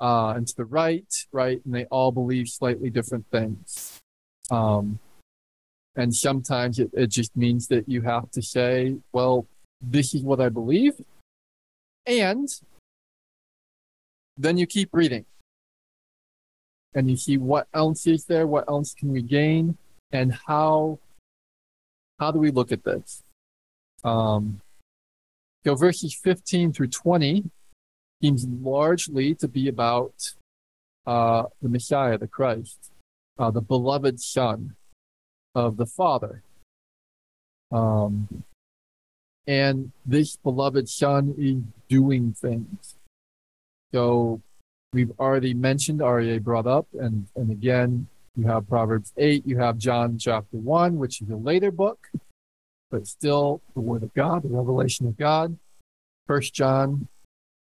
uh, 0.00 0.30
and 0.30 0.48
to 0.48 0.56
the 0.56 0.64
right, 0.64 1.06
right, 1.32 1.60
and 1.64 1.74
they 1.74 1.84
all 1.86 2.10
believe 2.10 2.48
slightly 2.48 2.90
different 2.90 3.24
things. 3.30 4.00
Um, 4.50 4.98
and 5.94 6.14
sometimes 6.14 6.78
it, 6.78 6.90
it 6.92 7.08
just 7.08 7.36
means 7.36 7.68
that 7.68 7.88
you 7.88 8.02
have 8.02 8.30
to 8.32 8.42
say, 8.42 8.96
well, 9.12 9.46
this 9.80 10.14
is 10.14 10.22
what 10.22 10.40
I 10.40 10.48
believe. 10.48 10.94
And 12.06 12.48
then 14.36 14.56
you 14.56 14.66
keep 14.66 14.90
reading. 14.92 15.24
And 16.94 17.08
you 17.08 17.16
see 17.16 17.38
what 17.38 17.68
else 17.72 18.06
is 18.06 18.24
there, 18.24 18.46
what 18.46 18.68
else 18.68 18.94
can 18.94 19.12
we 19.12 19.22
gain, 19.22 19.78
and 20.10 20.36
how 20.46 20.98
how 22.22 22.30
do 22.30 22.38
we 22.38 22.52
look 22.52 22.70
at 22.70 22.84
this? 22.84 23.24
Um, 24.04 24.60
so 25.64 25.74
verses 25.74 26.14
15 26.14 26.72
through 26.72 26.86
20 26.86 27.50
seems 28.22 28.46
largely 28.46 29.34
to 29.34 29.48
be 29.48 29.66
about 29.66 30.14
uh, 31.04 31.44
the 31.60 31.68
Messiah, 31.68 32.16
the 32.16 32.28
Christ, 32.28 32.92
uh, 33.40 33.50
the 33.50 33.60
beloved 33.60 34.20
Son, 34.20 34.76
of 35.56 35.76
the 35.76 35.86
Father. 35.86 36.44
Um, 37.72 38.44
and 39.48 39.90
this 40.06 40.36
beloved 40.36 40.88
Son 40.88 41.34
is 41.36 41.56
doing 41.88 42.34
things. 42.34 42.94
So 43.92 44.40
we've 44.92 45.10
already 45.18 45.54
mentioned, 45.54 46.00
REA 46.00 46.38
brought 46.38 46.68
up, 46.68 46.86
and, 46.94 47.26
and 47.34 47.50
again, 47.50 48.06
you 48.36 48.46
have 48.46 48.68
Proverbs 48.68 49.12
8, 49.16 49.46
you 49.46 49.58
have 49.58 49.76
John 49.76 50.18
chapter 50.18 50.56
1, 50.56 50.96
which 50.96 51.20
is 51.20 51.28
a 51.28 51.36
later 51.36 51.70
book, 51.70 52.08
but 52.90 53.06
still 53.06 53.60
the 53.74 53.80
Word 53.80 54.02
of 54.02 54.14
God, 54.14 54.42
the 54.42 54.48
revelation 54.48 55.06
of 55.06 55.18
God. 55.18 55.58
First 56.26 56.54
John, 56.54 57.08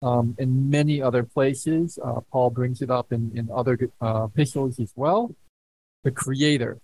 um, 0.01 0.35
in 0.37 0.69
many 0.69 1.01
other 1.01 1.23
places, 1.23 1.97
uh, 2.03 2.19
Paul 2.31 2.49
brings 2.49 2.81
it 2.81 2.91
up 2.91 3.13
in, 3.13 3.31
in 3.33 3.49
other 3.53 3.77
uh, 4.01 4.25
epistles 4.25 4.79
as 4.79 4.91
well. 4.95 5.33
The 6.03 6.11
Creator, 6.11 6.79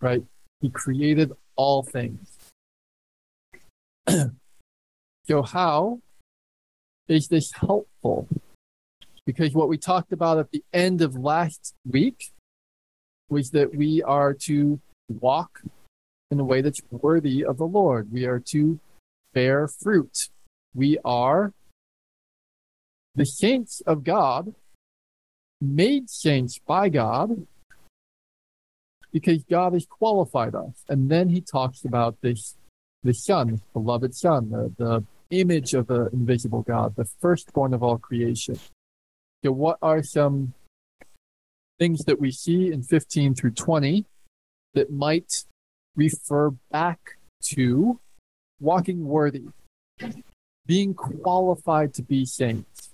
right? 0.00 0.22
He 0.60 0.70
created 0.70 1.32
all 1.54 1.82
things. 1.82 2.36
so, 4.08 5.42
how 5.42 6.00
is 7.08 7.28
this 7.28 7.52
helpful? 7.52 8.28
Because 9.24 9.54
what 9.54 9.68
we 9.68 9.78
talked 9.78 10.12
about 10.12 10.38
at 10.38 10.50
the 10.50 10.64
end 10.72 11.02
of 11.02 11.14
last 11.16 11.74
week 11.88 12.32
was 13.28 13.50
that 13.50 13.74
we 13.74 14.02
are 14.02 14.32
to 14.32 14.80
walk 15.08 15.62
in 16.30 16.40
a 16.40 16.44
way 16.44 16.60
that's 16.60 16.80
worthy 16.90 17.44
of 17.44 17.58
the 17.58 17.66
Lord. 17.66 18.10
We 18.12 18.24
are 18.26 18.40
to 18.50 18.78
bear 19.32 19.68
fruit. 19.68 20.28
We 20.74 20.98
are 21.04 21.52
the 23.14 23.24
saints 23.24 23.80
of 23.86 24.04
God, 24.04 24.54
made 25.60 26.10
saints 26.10 26.58
by 26.66 26.88
God, 26.88 27.46
because 29.12 29.42
God 29.44 29.72
has 29.72 29.86
qualified 29.86 30.54
us. 30.54 30.84
And 30.88 31.08
then 31.08 31.30
he 31.30 31.40
talks 31.40 31.84
about 31.84 32.20
this, 32.20 32.54
the 33.02 33.14
Son, 33.14 33.48
his 33.48 33.60
beloved 33.72 34.14
Son, 34.14 34.50
the, 34.50 34.72
the 34.76 35.04
image 35.30 35.74
of 35.74 35.86
the 35.86 36.08
invisible 36.12 36.62
God, 36.62 36.94
the 36.96 37.08
firstborn 37.20 37.72
of 37.72 37.82
all 37.82 37.98
creation. 37.98 38.58
So, 39.44 39.52
what 39.52 39.78
are 39.80 40.02
some 40.02 40.52
things 41.78 42.04
that 42.04 42.20
we 42.20 42.30
see 42.30 42.72
in 42.72 42.82
15 42.82 43.34
through 43.34 43.52
20 43.52 44.04
that 44.74 44.90
might 44.90 45.44
refer 45.94 46.50
back 46.70 47.18
to 47.42 48.00
walking 48.60 49.06
worthy, 49.06 49.44
being 50.66 50.94
qualified 50.94 51.94
to 51.94 52.02
be 52.02 52.24
saints? 52.24 52.90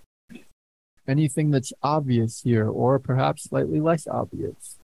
Anything 1.08 1.50
that's 1.50 1.72
obvious 1.82 2.42
here, 2.42 2.68
or 2.68 2.98
perhaps 2.98 3.44
slightly 3.44 3.80
less 3.80 4.06
obvious? 4.06 4.78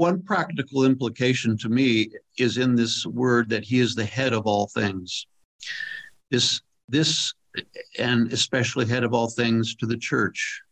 One 0.00 0.22
practical 0.22 0.84
implication 0.84 1.58
to 1.58 1.68
me 1.68 2.08
is 2.38 2.56
in 2.56 2.74
this 2.74 3.04
word 3.04 3.50
that 3.50 3.64
he 3.64 3.80
is 3.80 3.94
the 3.94 4.06
head 4.06 4.32
of 4.32 4.46
all 4.46 4.66
things. 4.68 5.26
This, 6.30 6.62
this, 6.88 7.34
and 7.98 8.32
especially 8.32 8.86
head 8.86 9.04
of 9.04 9.12
all 9.12 9.28
things 9.28 9.74
to 9.74 9.84
the 9.84 9.98
church. 9.98 10.62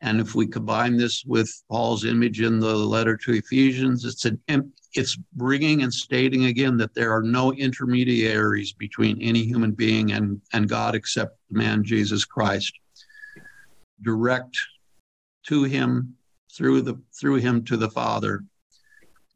And 0.00 0.20
if 0.20 0.34
we 0.34 0.48
combine 0.48 0.96
this 0.96 1.24
with 1.24 1.48
Paul's 1.70 2.04
image 2.04 2.40
in 2.40 2.58
the 2.58 2.74
letter 2.74 3.16
to 3.18 3.34
Ephesians, 3.34 4.04
it's 4.04 4.24
an 4.24 4.40
it's 4.94 5.16
bringing 5.34 5.84
and 5.84 5.94
stating 5.94 6.46
again 6.46 6.76
that 6.78 6.92
there 6.92 7.12
are 7.12 7.22
no 7.22 7.52
intermediaries 7.52 8.72
between 8.72 9.22
any 9.22 9.44
human 9.44 9.70
being 9.70 10.10
and, 10.10 10.40
and 10.52 10.68
God 10.68 10.96
except 10.96 11.38
the 11.50 11.58
man 11.58 11.84
Jesus 11.84 12.24
Christ. 12.24 12.72
Direct 14.02 14.58
to 15.44 15.62
him 15.62 16.16
through 16.56 16.82
the 16.82 17.00
through 17.18 17.36
him 17.36 17.64
to 17.64 17.76
the 17.76 17.90
Father. 17.90 18.44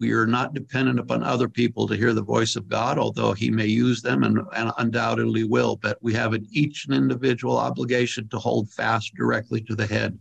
We 0.00 0.12
are 0.12 0.27
not 0.27 0.55
dependent 0.55 0.98
upon 0.98 1.22
other 1.22 1.48
people 1.48 1.87
to 1.87 1.96
hear 1.96 2.12
the 2.12 2.22
voice 2.22 2.57
of 2.57 2.68
God, 2.68 2.98
although 2.98 3.33
He 3.33 3.48
may 3.48 3.66
use 3.66 4.03
them 4.03 4.24
and, 4.24 4.40
and 4.55 4.72
undoubtedly 4.79 5.44
will. 5.44 5.77
But 5.77 5.98
we 6.03 6.12
have 6.14 6.33
an, 6.33 6.46
each 6.50 6.87
an 6.87 6.94
individual 6.94 7.57
obligation 7.57 8.29
to 8.29 8.38
hold 8.38 8.68
fast 8.70 9.14
directly 9.14 9.61
to 9.62 9.74
the 9.74 9.87
head. 9.87 10.18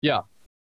Yeah. 0.00 0.22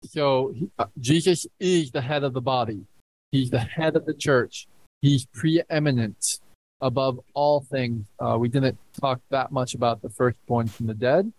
So 0.05 0.55
uh, 0.79 0.87
Jesus 1.01 1.47
is 1.59 1.91
the 1.91 2.01
head 2.01 2.25
of 2.25 2.35
the 2.35 2.41
body. 2.41 2.87
He's 3.33 3.51
the 3.51 3.59
head 3.59 3.97
of 3.97 4.07
the 4.07 4.15
church. 4.15 4.69
He's 5.03 5.27
preeminent 5.27 6.39
above 6.81 7.19
all 7.35 7.61
things. 7.63 8.07
Uh, 8.21 8.37
we 8.39 8.49
didn't 8.49 8.79
talk 9.01 9.21
that 9.31 9.51
much 9.51 9.75
about 9.75 10.03
the 10.03 10.11
firstborn 10.11 10.69
from 10.69 10.87
the 10.87 10.95
dead, 10.95 11.33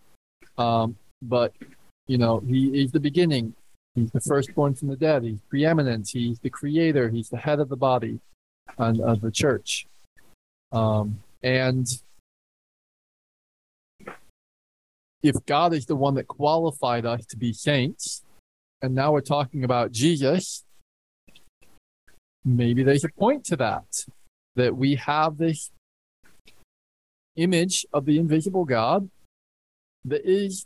um, 0.57 0.97
but 1.21 1.53
you 2.07 2.17
know, 2.17 2.39
he 2.39 2.81
is 2.83 2.91
the 2.91 2.99
beginning. 2.99 3.53
He's 3.95 4.11
the 4.11 4.21
firstborn 4.21 4.75
from 4.75 4.89
the 4.89 4.95
dead. 4.95 5.23
He's 5.23 5.41
preeminent. 5.49 6.09
He's 6.09 6.39
the 6.39 6.49
creator. 6.49 7.09
He's 7.09 7.29
the 7.29 7.37
head 7.37 7.59
of 7.59 7.69
the 7.69 7.77
body 7.77 8.19
and 8.77 8.99
of 9.01 9.21
the 9.21 9.31
church. 9.31 9.87
Um, 10.71 11.19
and 11.41 11.87
if 15.23 15.35
God 15.45 15.73
is 15.73 15.85
the 15.85 15.95
one 15.95 16.15
that 16.15 16.27
qualified 16.27 17.05
us 17.05 17.25
to 17.27 17.37
be 17.37 17.53
saints, 17.53 18.21
and 18.81 18.93
now 18.93 19.11
we're 19.11 19.21
talking 19.21 19.63
about 19.63 19.91
Jesus, 19.91 20.63
maybe 22.43 22.83
there's 22.83 23.05
a 23.05 23.09
point 23.09 23.45
to 23.45 23.55
that, 23.55 24.05
that 24.55 24.75
we 24.75 24.95
have 24.95 25.37
this 25.37 25.71
image 27.35 27.85
of 27.91 28.05
the 28.05 28.19
invisible 28.19 28.65
God 28.65 29.09
that 30.03 30.25
is 30.25 30.65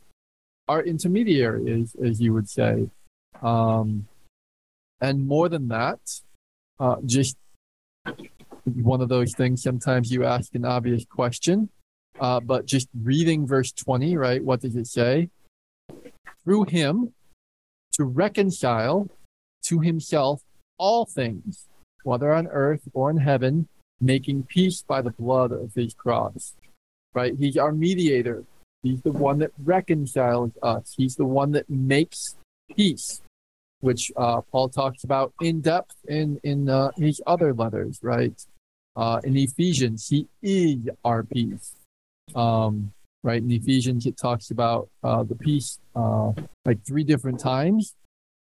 our 0.69 0.83
intermediary, 0.83 1.81
as, 1.81 1.95
as 1.95 2.21
you 2.21 2.31
would 2.31 2.47
say. 2.47 2.87
Um, 3.41 4.07
and 5.01 5.27
more 5.27 5.49
than 5.49 5.67
that, 5.69 5.99
uh, 6.79 6.97
just 7.05 7.37
one 8.65 9.01
of 9.01 9.09
those 9.09 9.33
things 9.33 9.63
sometimes 9.63 10.11
you 10.11 10.25
ask 10.25 10.53
an 10.53 10.65
obvious 10.65 11.05
question, 11.05 11.69
uh, 12.19 12.39
but 12.39 12.67
just 12.67 12.87
reading 13.01 13.47
verse 13.47 13.71
20, 13.71 14.15
right? 14.15 14.43
What 14.43 14.61
does 14.61 14.75
it 14.75 14.85
say? 14.85 15.29
Through 16.43 16.65
him 16.65 17.13
to 17.93 18.03
reconcile 18.03 19.09
to 19.63 19.79
himself 19.79 20.43
all 20.77 21.05
things, 21.05 21.65
whether 22.03 22.31
on 22.31 22.45
earth 22.47 22.83
or 22.93 23.09
in 23.09 23.17
heaven, 23.17 23.67
making 23.99 24.43
peace 24.43 24.83
by 24.83 25.01
the 25.01 25.11
blood 25.11 25.51
of 25.51 25.73
his 25.73 25.95
cross. 25.95 26.53
Right? 27.15 27.33
He's 27.35 27.57
our 27.57 27.71
mediator 27.71 28.43
He's 28.83 29.01
the 29.01 29.11
one 29.11 29.39
that 29.39 29.51
reconciles 29.63 30.51
us. 30.63 30.93
He's 30.95 31.15
the 31.15 31.25
one 31.25 31.51
that 31.51 31.69
makes 31.69 32.37
peace, 32.75 33.21
which 33.81 34.11
uh, 34.15 34.41
Paul 34.41 34.69
talks 34.69 35.03
about 35.03 35.33
in 35.41 35.61
depth 35.61 35.95
in 36.07 36.39
in 36.43 36.69
uh, 36.69 36.91
his 36.95 37.21
other 37.27 37.53
letters, 37.53 37.99
right? 38.01 38.33
Uh, 38.95 39.19
in 39.23 39.35
Ephesians, 39.35 40.07
he 40.07 40.27
is 40.41 40.89
our 41.03 41.23
peace. 41.23 41.75
Um, 42.35 42.91
right 43.23 43.41
in 43.41 43.51
Ephesians, 43.51 44.05
it 44.05 44.17
talks 44.17 44.51
about 44.51 44.89
uh, 45.03 45.23
the 45.23 45.35
peace 45.35 45.79
uh, 45.95 46.31
like 46.65 46.85
three 46.85 47.03
different 47.03 47.39
times, 47.39 47.95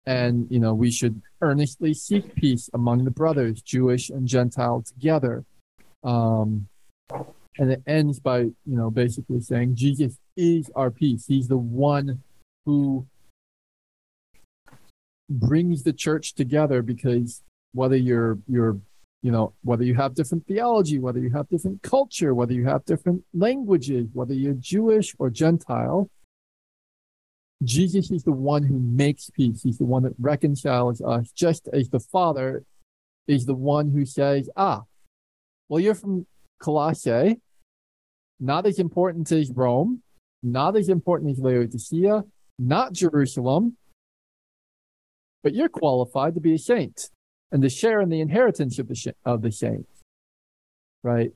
and 0.04 0.46
you 0.50 0.58
know 0.58 0.74
we 0.74 0.90
should 0.90 1.22
earnestly 1.40 1.94
seek 1.94 2.34
peace 2.34 2.68
among 2.74 3.04
the 3.04 3.10
brothers, 3.10 3.62
Jewish 3.62 4.10
and 4.10 4.26
Gentile 4.26 4.82
together. 4.82 5.44
Um, 6.04 6.68
and 7.58 7.72
it 7.72 7.82
ends 7.86 8.20
by 8.20 8.40
you 8.40 8.54
know 8.64 8.90
basically 8.90 9.40
saying 9.40 9.76
Jesus 9.76 10.18
is 10.36 10.70
our 10.74 10.90
peace. 10.90 11.26
He's 11.26 11.48
the 11.48 11.56
one 11.56 12.22
who 12.64 13.06
brings 15.28 15.82
the 15.82 15.92
church 15.92 16.34
together 16.34 16.82
because 16.82 17.42
whether 17.72 17.96
you're 17.96 18.38
you're 18.46 18.78
you 19.22 19.32
know 19.32 19.52
whether 19.62 19.82
you 19.82 19.94
have 19.94 20.14
different 20.14 20.46
theology 20.46 20.98
whether 20.98 21.18
you 21.18 21.30
have 21.30 21.48
different 21.48 21.82
culture 21.82 22.34
whether 22.34 22.52
you 22.52 22.64
have 22.64 22.84
different 22.84 23.24
languages 23.34 24.06
whether 24.12 24.34
you're 24.34 24.54
jewish 24.54 25.14
or 25.18 25.28
gentile 25.30 26.08
jesus 27.64 28.10
is 28.10 28.22
the 28.22 28.30
one 28.30 28.62
who 28.62 28.78
makes 28.78 29.28
peace 29.30 29.62
he's 29.62 29.78
the 29.78 29.84
one 29.84 30.04
that 30.04 30.14
reconciles 30.20 31.00
us 31.00 31.32
just 31.32 31.68
as 31.72 31.88
the 31.88 31.98
father 31.98 32.62
is 33.26 33.46
the 33.46 33.54
one 33.54 33.90
who 33.90 34.06
says 34.06 34.48
ah 34.56 34.84
well 35.68 35.80
you're 35.80 35.94
from 35.94 36.24
colossae 36.60 37.40
not 38.40 38.66
as 38.66 38.78
important 38.78 39.30
as 39.32 39.50
rome 39.50 40.02
not 40.46 40.76
as 40.76 40.88
important 40.88 41.32
as 41.32 41.38
Laodicea, 41.38 42.22
not 42.58 42.92
Jerusalem, 42.92 43.76
but 45.42 45.54
you're 45.54 45.68
qualified 45.68 46.34
to 46.34 46.40
be 46.40 46.54
a 46.54 46.58
saint 46.58 47.10
and 47.52 47.62
to 47.62 47.68
share 47.68 48.00
in 48.00 48.08
the 48.08 48.20
inheritance 48.20 48.78
of 48.78 48.88
the 48.88 48.94
sh- 48.94 49.08
of 49.24 49.42
the 49.42 49.52
saints, 49.52 50.02
right? 51.02 51.32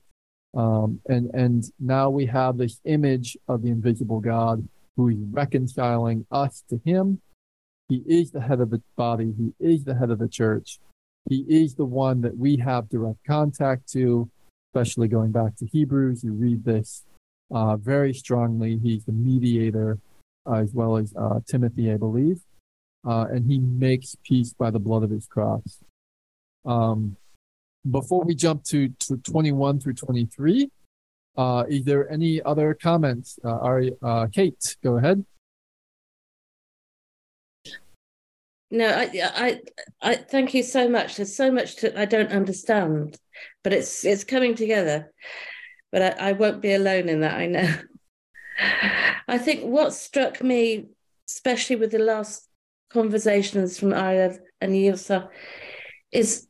Um, 0.53 0.99
and 1.07 1.29
and 1.33 1.63
now 1.79 2.09
we 2.09 2.25
have 2.25 2.57
this 2.57 2.79
image 2.85 3.37
of 3.47 3.61
the 3.61 3.69
invisible 3.69 4.19
God 4.19 4.67
who 4.97 5.09
is 5.09 5.17
reconciling 5.31 6.25
us 6.31 6.63
to 6.69 6.81
Him. 6.83 7.21
He 7.87 8.03
is 8.05 8.31
the 8.31 8.41
head 8.41 8.61
of 8.61 8.69
the 8.69 8.81
body. 8.95 9.33
He 9.37 9.53
is 9.59 9.83
the 9.83 9.95
head 9.95 10.09
of 10.09 10.19
the 10.19 10.27
church. 10.27 10.79
He 11.29 11.45
is 11.47 11.75
the 11.75 11.85
one 11.85 12.21
that 12.21 12.37
we 12.37 12.57
have 12.57 12.89
direct 12.89 13.19
contact 13.25 13.91
to, 13.93 14.29
especially 14.73 15.07
going 15.07 15.31
back 15.31 15.55
to 15.57 15.65
Hebrews. 15.65 16.23
You 16.23 16.33
read 16.33 16.63
this 16.63 17.03
uh, 17.53 17.75
very 17.75 18.13
strongly. 18.13 18.79
He's 18.81 19.03
the 19.03 19.11
mediator, 19.11 19.99
uh, 20.49 20.55
as 20.55 20.73
well 20.73 20.95
as 20.95 21.13
uh, 21.19 21.41
Timothy, 21.45 21.91
I 21.91 21.97
believe. 21.97 22.41
Uh, 23.05 23.25
and 23.31 23.45
he 23.45 23.59
makes 23.59 24.15
peace 24.23 24.53
by 24.53 24.69
the 24.69 24.79
blood 24.79 25.03
of 25.03 25.09
his 25.09 25.27
cross. 25.27 25.79
Um, 26.65 27.17
before 27.89 28.23
we 28.23 28.35
jump 28.35 28.63
to, 28.65 28.89
to 28.99 29.17
21 29.17 29.79
through 29.79 29.95
23, 29.95 30.69
uh, 31.37 31.63
is 31.67 31.83
there 31.83 32.09
any 32.09 32.41
other 32.43 32.73
comments? 32.73 33.39
Uh, 33.43 33.57
Ari, 33.57 33.91
Kate, 34.31 34.77
go 34.83 34.97
ahead. 34.97 35.25
No, 38.69 38.87
I, 38.87 39.09
I, 39.13 39.61
I 40.01 40.15
thank 40.15 40.53
you 40.53 40.63
so 40.63 40.87
much. 40.87 41.17
There's 41.17 41.35
so 41.35 41.51
much 41.51 41.75
to, 41.77 41.99
I 41.99 42.05
don't 42.05 42.31
understand, 42.31 43.17
but 43.63 43.73
it's 43.73 44.03
it's 44.05 44.23
coming 44.23 44.55
together 44.55 45.11
but 45.91 46.01
I, 46.01 46.29
I 46.29 46.31
won't 46.31 46.61
be 46.61 46.73
alone 46.73 47.09
in 47.09 47.21
that, 47.21 47.35
I 47.35 47.47
know. 47.47 47.73
I 49.27 49.37
think 49.37 49.63
what 49.63 49.93
struck 49.93 50.41
me, 50.41 50.87
especially 51.29 51.75
with 51.75 51.91
the 51.91 51.99
last 51.99 52.47
conversations 52.89 53.79
from 53.79 53.93
Arya 53.93 54.37
and 54.61 54.73
Yilsa, 54.73 55.29
is 56.11 56.47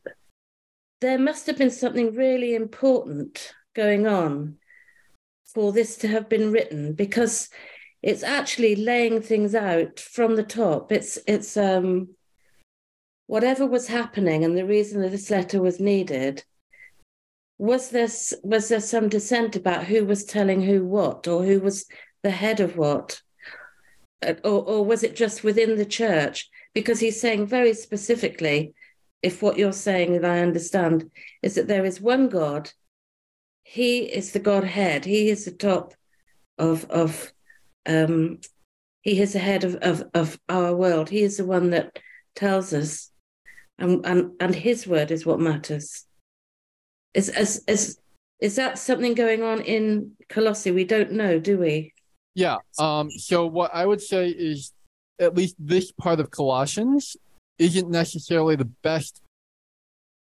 there 1.00 1.18
must 1.18 1.46
have 1.46 1.58
been 1.58 1.70
something 1.70 2.14
really 2.14 2.54
important 2.54 3.54
going 3.74 4.06
on 4.06 4.56
for 5.44 5.72
this 5.72 5.96
to 5.98 6.08
have 6.08 6.28
been 6.28 6.52
written 6.52 6.92
because 6.92 7.48
it's 8.02 8.22
actually 8.22 8.76
laying 8.76 9.20
things 9.20 9.54
out 9.54 9.98
from 10.00 10.36
the 10.36 10.42
top. 10.42 10.92
It's 10.92 11.18
it's 11.26 11.56
um 11.56 12.08
whatever 13.26 13.66
was 13.66 13.88
happening 13.88 14.44
and 14.44 14.56
the 14.56 14.66
reason 14.66 15.00
that 15.02 15.10
this 15.10 15.30
letter 15.30 15.60
was 15.60 15.80
needed 15.80 16.44
was 17.62 17.90
there 17.90 18.08
was 18.42 18.68
there 18.68 18.80
some 18.80 19.08
dissent 19.08 19.54
about 19.54 19.84
who 19.84 20.04
was 20.04 20.24
telling 20.24 20.60
who 20.60 20.84
what 20.84 21.28
or 21.28 21.44
who 21.44 21.60
was 21.60 21.86
the 22.22 22.30
head 22.30 22.58
of 22.58 22.76
what 22.76 23.20
uh, 24.26 24.34
or, 24.44 24.64
or 24.64 24.84
was 24.84 25.02
it 25.02 25.14
just 25.14 25.44
within 25.44 25.76
the 25.76 25.86
church 25.86 26.50
because 26.74 26.98
he's 26.98 27.20
saying 27.20 27.46
very 27.46 27.72
specifically 27.72 28.74
if 29.22 29.40
what 29.40 29.56
you're 29.56 29.72
saying, 29.72 30.16
and 30.16 30.26
I 30.26 30.40
understand, 30.40 31.08
is 31.42 31.54
that 31.54 31.68
there 31.68 31.84
is 31.84 32.00
one 32.00 32.28
God. 32.28 32.72
He 33.62 34.00
is 34.00 34.32
the 34.32 34.40
Godhead. 34.40 35.04
He 35.04 35.30
is 35.30 35.44
the 35.44 35.52
top 35.52 35.94
of 36.58 36.84
of 36.90 37.32
um, 37.86 38.40
he 39.02 39.20
is 39.20 39.32
the 39.32 39.38
head 39.38 39.64
of, 39.64 39.76
of, 39.76 40.04
of 40.14 40.40
our 40.48 40.74
world. 40.74 41.08
He 41.08 41.22
is 41.22 41.36
the 41.36 41.44
one 41.44 41.70
that 41.70 41.98
tells 42.34 42.72
us, 42.72 43.10
and 43.78 44.04
and, 44.04 44.32
and 44.40 44.54
his 44.54 44.86
word 44.86 45.12
is 45.12 45.24
what 45.24 45.40
matters. 45.40 46.04
Is, 47.14 47.28
is, 47.28 47.62
is, 47.66 47.98
is 48.40 48.56
that 48.56 48.78
something 48.78 49.14
going 49.14 49.42
on 49.42 49.60
in 49.60 50.12
Colossae? 50.28 50.70
We 50.70 50.84
don't 50.84 51.12
know, 51.12 51.38
do 51.38 51.58
we? 51.58 51.92
Yeah. 52.34 52.56
Um, 52.78 53.10
so 53.10 53.46
what 53.46 53.74
I 53.74 53.86
would 53.86 54.00
say 54.00 54.28
is 54.28 54.72
at 55.20 55.36
least 55.36 55.56
this 55.58 55.92
part 55.92 56.20
of 56.20 56.30
Colossians 56.30 57.16
isn't 57.58 57.90
necessarily 57.90 58.56
the 58.56 58.70
best 58.82 59.22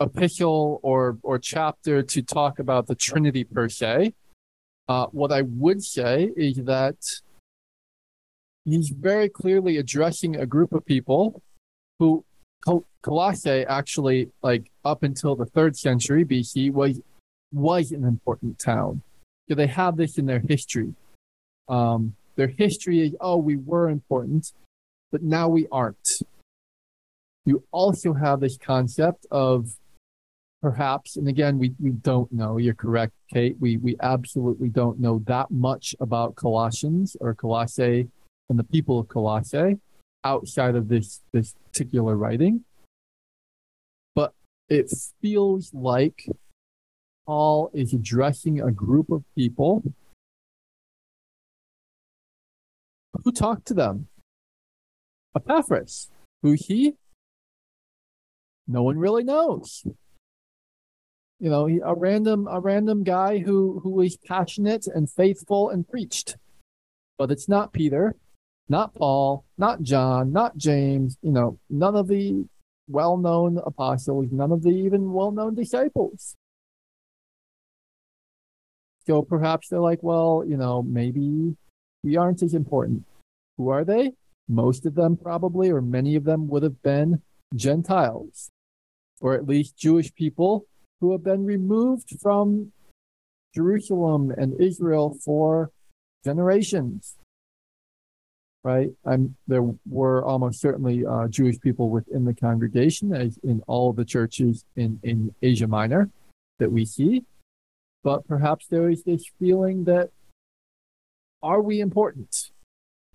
epistle 0.01 0.79
or 0.81 1.19
or 1.21 1.37
chapter 1.37 2.01
to 2.01 2.21
talk 2.21 2.59
about 2.59 2.87
the 2.87 2.95
Trinity 2.95 3.43
per 3.43 3.69
se. 3.69 4.13
Uh, 4.89 5.05
what 5.11 5.31
I 5.31 5.43
would 5.43 5.83
say 5.83 6.31
is 6.35 6.57
that 6.65 6.97
he's 8.65 8.89
very 8.89 9.29
clearly 9.29 9.77
addressing 9.77 10.35
a 10.35 10.45
group 10.45 10.73
of 10.73 10.85
people 10.85 11.41
who 11.99 12.25
Col- 12.65 12.85
Colossae 13.01 13.65
actually 13.67 14.29
like 14.41 14.71
up 14.85 15.03
until 15.03 15.35
the 15.35 15.45
third 15.45 15.75
century 15.75 16.23
BC 16.23 16.71
was 16.71 17.01
was 17.51 17.91
an 17.91 18.05
important 18.05 18.59
town. 18.59 19.01
So 19.49 19.55
they 19.55 19.67
have 19.67 19.97
this 19.97 20.17
in 20.17 20.25
their 20.25 20.39
history. 20.47 20.93
Um, 21.67 22.15
their 22.35 22.47
history 22.47 23.01
is 23.01 23.15
oh 23.19 23.37
we 23.37 23.57
were 23.57 23.89
important, 23.89 24.53
but 25.11 25.23
now 25.23 25.49
we 25.49 25.67
aren't. 25.71 26.21
You 27.45 27.63
also 27.71 28.13
have 28.13 28.39
this 28.39 28.57
concept 28.57 29.25
of 29.31 29.75
perhaps, 30.61 31.17
and 31.17 31.27
again, 31.27 31.57
we, 31.57 31.73
we 31.79 31.89
don't 31.89 32.31
know. 32.31 32.57
You're 32.57 32.75
correct, 32.75 33.13
Kate. 33.33 33.55
We 33.59 33.77
we 33.77 33.95
absolutely 34.01 34.69
don't 34.69 34.99
know 34.99 35.21
that 35.25 35.49
much 35.49 35.95
about 35.99 36.35
Colossians 36.35 37.17
or 37.19 37.33
Colossae 37.33 38.07
and 38.49 38.59
the 38.59 38.63
people 38.63 38.99
of 38.99 39.07
Colossae 39.07 39.79
outside 40.23 40.75
of 40.75 40.87
this 40.87 41.21
this 41.31 41.53
particular 41.65 42.15
writing. 42.15 42.63
But 44.15 44.33
it 44.69 44.91
feels 45.21 45.73
like 45.73 46.27
Paul 47.25 47.71
is 47.73 47.93
addressing 47.93 48.61
a 48.61 48.71
group 48.71 49.09
of 49.11 49.23
people 49.35 49.83
who 53.23 53.31
talked 53.31 53.67
to 53.67 53.73
them. 53.73 54.07
Epaphras, 55.35 56.09
who 56.41 56.53
he? 56.53 56.95
No 58.67 58.83
one 58.83 58.97
really 58.97 59.23
knows. 59.23 59.83
You 61.39 61.49
know, 61.49 61.67
a 61.67 61.95
random 61.95 62.47
a 62.49 62.59
random 62.59 63.03
guy 63.03 63.39
who 63.39 63.79
who 63.81 64.01
is 64.01 64.17
passionate 64.17 64.85
and 64.87 65.09
faithful 65.09 65.69
and 65.69 65.87
preached. 65.87 66.37
But 67.17 67.31
it's 67.31 67.49
not 67.49 67.73
Peter 67.73 68.15
not 68.71 68.95
Paul, 68.95 69.43
not 69.57 69.81
John, 69.81 70.31
not 70.31 70.55
James, 70.55 71.17
you 71.21 71.31
know, 71.31 71.59
none 71.69 71.95
of 71.95 72.07
the 72.07 72.45
well 72.87 73.17
known 73.17 73.59
apostles, 73.65 74.27
none 74.31 74.53
of 74.53 74.63
the 74.63 74.69
even 74.69 75.11
well 75.11 75.31
known 75.31 75.55
disciples. 75.55 76.35
So 79.05 79.23
perhaps 79.23 79.67
they're 79.67 79.81
like, 79.81 80.01
well, 80.01 80.45
you 80.47 80.55
know, 80.55 80.81
maybe 80.83 81.57
we 82.01 82.15
aren't 82.15 82.41
as 82.43 82.53
important. 82.53 83.03
Who 83.57 83.67
are 83.69 83.83
they? 83.83 84.13
Most 84.47 84.85
of 84.85 84.95
them 84.95 85.17
probably, 85.17 85.69
or 85.69 85.81
many 85.81 86.15
of 86.15 86.23
them 86.23 86.47
would 86.47 86.63
have 86.63 86.81
been 86.81 87.21
Gentiles, 87.53 88.51
or 89.19 89.33
at 89.33 89.47
least 89.47 89.77
Jewish 89.77 90.13
people 90.15 90.65
who 91.01 91.11
have 91.11 91.23
been 91.25 91.43
removed 91.45 92.09
from 92.21 92.71
Jerusalem 93.53 94.31
and 94.31 94.59
Israel 94.61 95.17
for 95.25 95.71
generations 96.23 97.17
right? 98.63 98.89
I'm, 99.05 99.35
there 99.47 99.63
were 99.87 100.23
almost 100.23 100.61
certainly 100.61 101.05
uh, 101.05 101.27
Jewish 101.27 101.59
people 101.59 101.89
within 101.89 102.25
the 102.25 102.33
congregation, 102.33 103.13
as 103.13 103.39
in 103.43 103.61
all 103.67 103.93
the 103.93 104.05
churches 104.05 104.65
in, 104.75 104.99
in 105.03 105.33
Asia 105.41 105.67
Minor 105.67 106.09
that 106.59 106.71
we 106.71 106.85
see. 106.85 107.23
But 108.03 108.27
perhaps 108.27 108.67
there 108.67 108.89
is 108.89 109.03
this 109.03 109.23
feeling 109.39 109.85
that 109.85 110.09
are 111.43 111.61
we 111.61 111.79
important? 111.79 112.51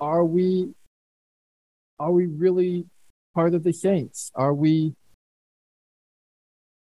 Are 0.01 0.25
we 0.25 0.75
are 1.99 2.13
we 2.13 2.27
really 2.27 2.85
part 3.35 3.55
of 3.55 3.63
the 3.63 3.73
saints? 3.73 4.31
Are 4.35 4.53
we 4.53 4.95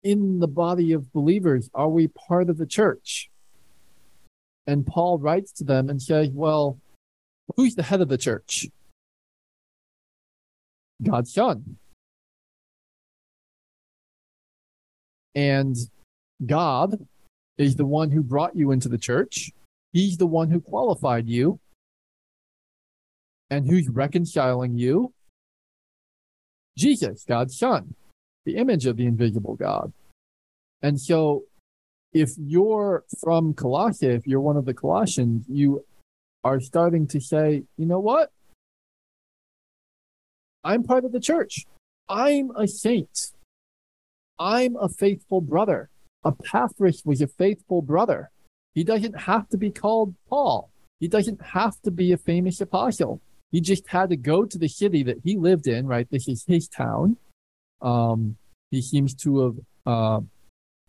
in 0.03 0.39
the 0.39 0.47
body 0.47 0.91
of 0.91 1.11
believers? 1.13 1.69
Are 1.73 1.89
we 1.89 2.07
part 2.07 2.49
of 2.49 2.57
the 2.57 2.65
church? 2.65 3.29
And 4.67 4.85
Paul 4.85 5.19
writes 5.19 5.51
to 5.53 5.63
them 5.63 5.89
and 5.89 6.01
says, 6.01 6.29
Well, 6.33 6.77
Who's 7.55 7.75
the 7.75 7.83
head 7.83 8.01
of 8.01 8.09
the 8.09 8.17
church? 8.17 8.67
God's 11.01 11.33
Son. 11.33 11.77
And 15.35 15.75
God 16.45 17.05
is 17.57 17.75
the 17.75 17.85
one 17.85 18.11
who 18.11 18.23
brought 18.23 18.55
you 18.55 18.71
into 18.71 18.89
the 18.89 18.97
church. 18.97 19.51
He's 19.93 20.17
the 20.17 20.27
one 20.27 20.49
who 20.49 20.59
qualified 20.59 21.27
you. 21.27 21.59
And 23.49 23.67
who's 23.67 23.87
reconciling 23.89 24.77
you? 24.77 25.13
Jesus, 26.77 27.23
God's 27.27 27.57
Son, 27.57 27.93
the 28.43 28.57
image 28.57 28.85
of 28.85 28.97
the 28.97 29.05
invisible 29.05 29.55
God. 29.55 29.93
And 30.81 30.99
so, 30.99 31.43
if 32.11 32.31
you're 32.37 33.03
from 33.21 33.53
Colossae, 33.53 34.07
if 34.07 34.25
you're 34.25 34.41
one 34.41 34.57
of 34.57 34.65
the 34.65 34.73
Colossians, 34.73 35.45
you 35.47 35.85
are 36.45 36.59
starting 36.59 37.07
to 37.07 37.19
say, 37.19 37.63
you 37.75 37.87
know 37.87 37.99
what? 37.99 38.31
I'm 40.63 40.83
part 40.83 41.03
of 41.03 41.11
the 41.11 41.19
church. 41.19 41.65
I'm 42.07 42.51
a 42.55 42.67
saint. 42.67 43.31
I'm 44.37 44.75
a 44.75 44.87
faithful 44.87 45.41
brother. 45.41 45.89
Epaphras 46.23 47.01
was 47.03 47.21
a 47.21 47.27
faithful 47.27 47.81
brother. 47.81 48.29
He 48.75 48.83
doesn't 48.83 49.21
have 49.21 49.49
to 49.49 49.57
be 49.57 49.71
called 49.71 50.13
Paul. 50.29 50.69
He 50.99 51.07
doesn't 51.07 51.41
have 51.41 51.81
to 51.81 51.89
be 51.89 52.11
a 52.11 52.17
famous 52.17 52.61
apostle. 52.61 53.21
He 53.51 53.59
just 53.59 53.87
had 53.87 54.09
to 54.09 54.15
go 54.15 54.45
to 54.45 54.57
the 54.57 54.67
city 54.67 55.01
that 55.03 55.21
he 55.23 55.37
lived 55.37 55.67
in, 55.67 55.87
right? 55.87 56.07
This 56.11 56.27
is 56.27 56.45
his 56.47 56.67
town. 56.67 57.17
Um, 57.81 58.37
he 58.69 58.81
seems 58.83 59.15
to 59.15 59.39
have 59.39 59.55
uh, 59.85 60.19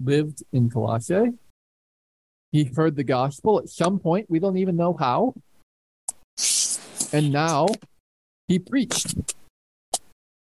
lived 0.01 0.43
in 0.53 0.69
Colossae. 0.69 1.33
He 2.53 2.65
heard 2.65 2.97
the 2.97 3.05
gospel 3.05 3.59
at 3.59 3.69
some 3.69 3.99
point. 3.99 4.29
We 4.29 4.39
don't 4.39 4.59
even 4.59 4.77
know 4.77 4.95
how. 4.99 5.35
And 7.13 7.33
now 7.33 7.67
he 8.49 8.59
preached. 8.59 9.35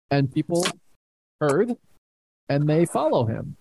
And 0.09 0.31
people 0.31 0.65
heard 1.41 1.75
and 2.49 2.67
they 2.67 2.85
follow 2.85 3.25
him. 3.25 3.57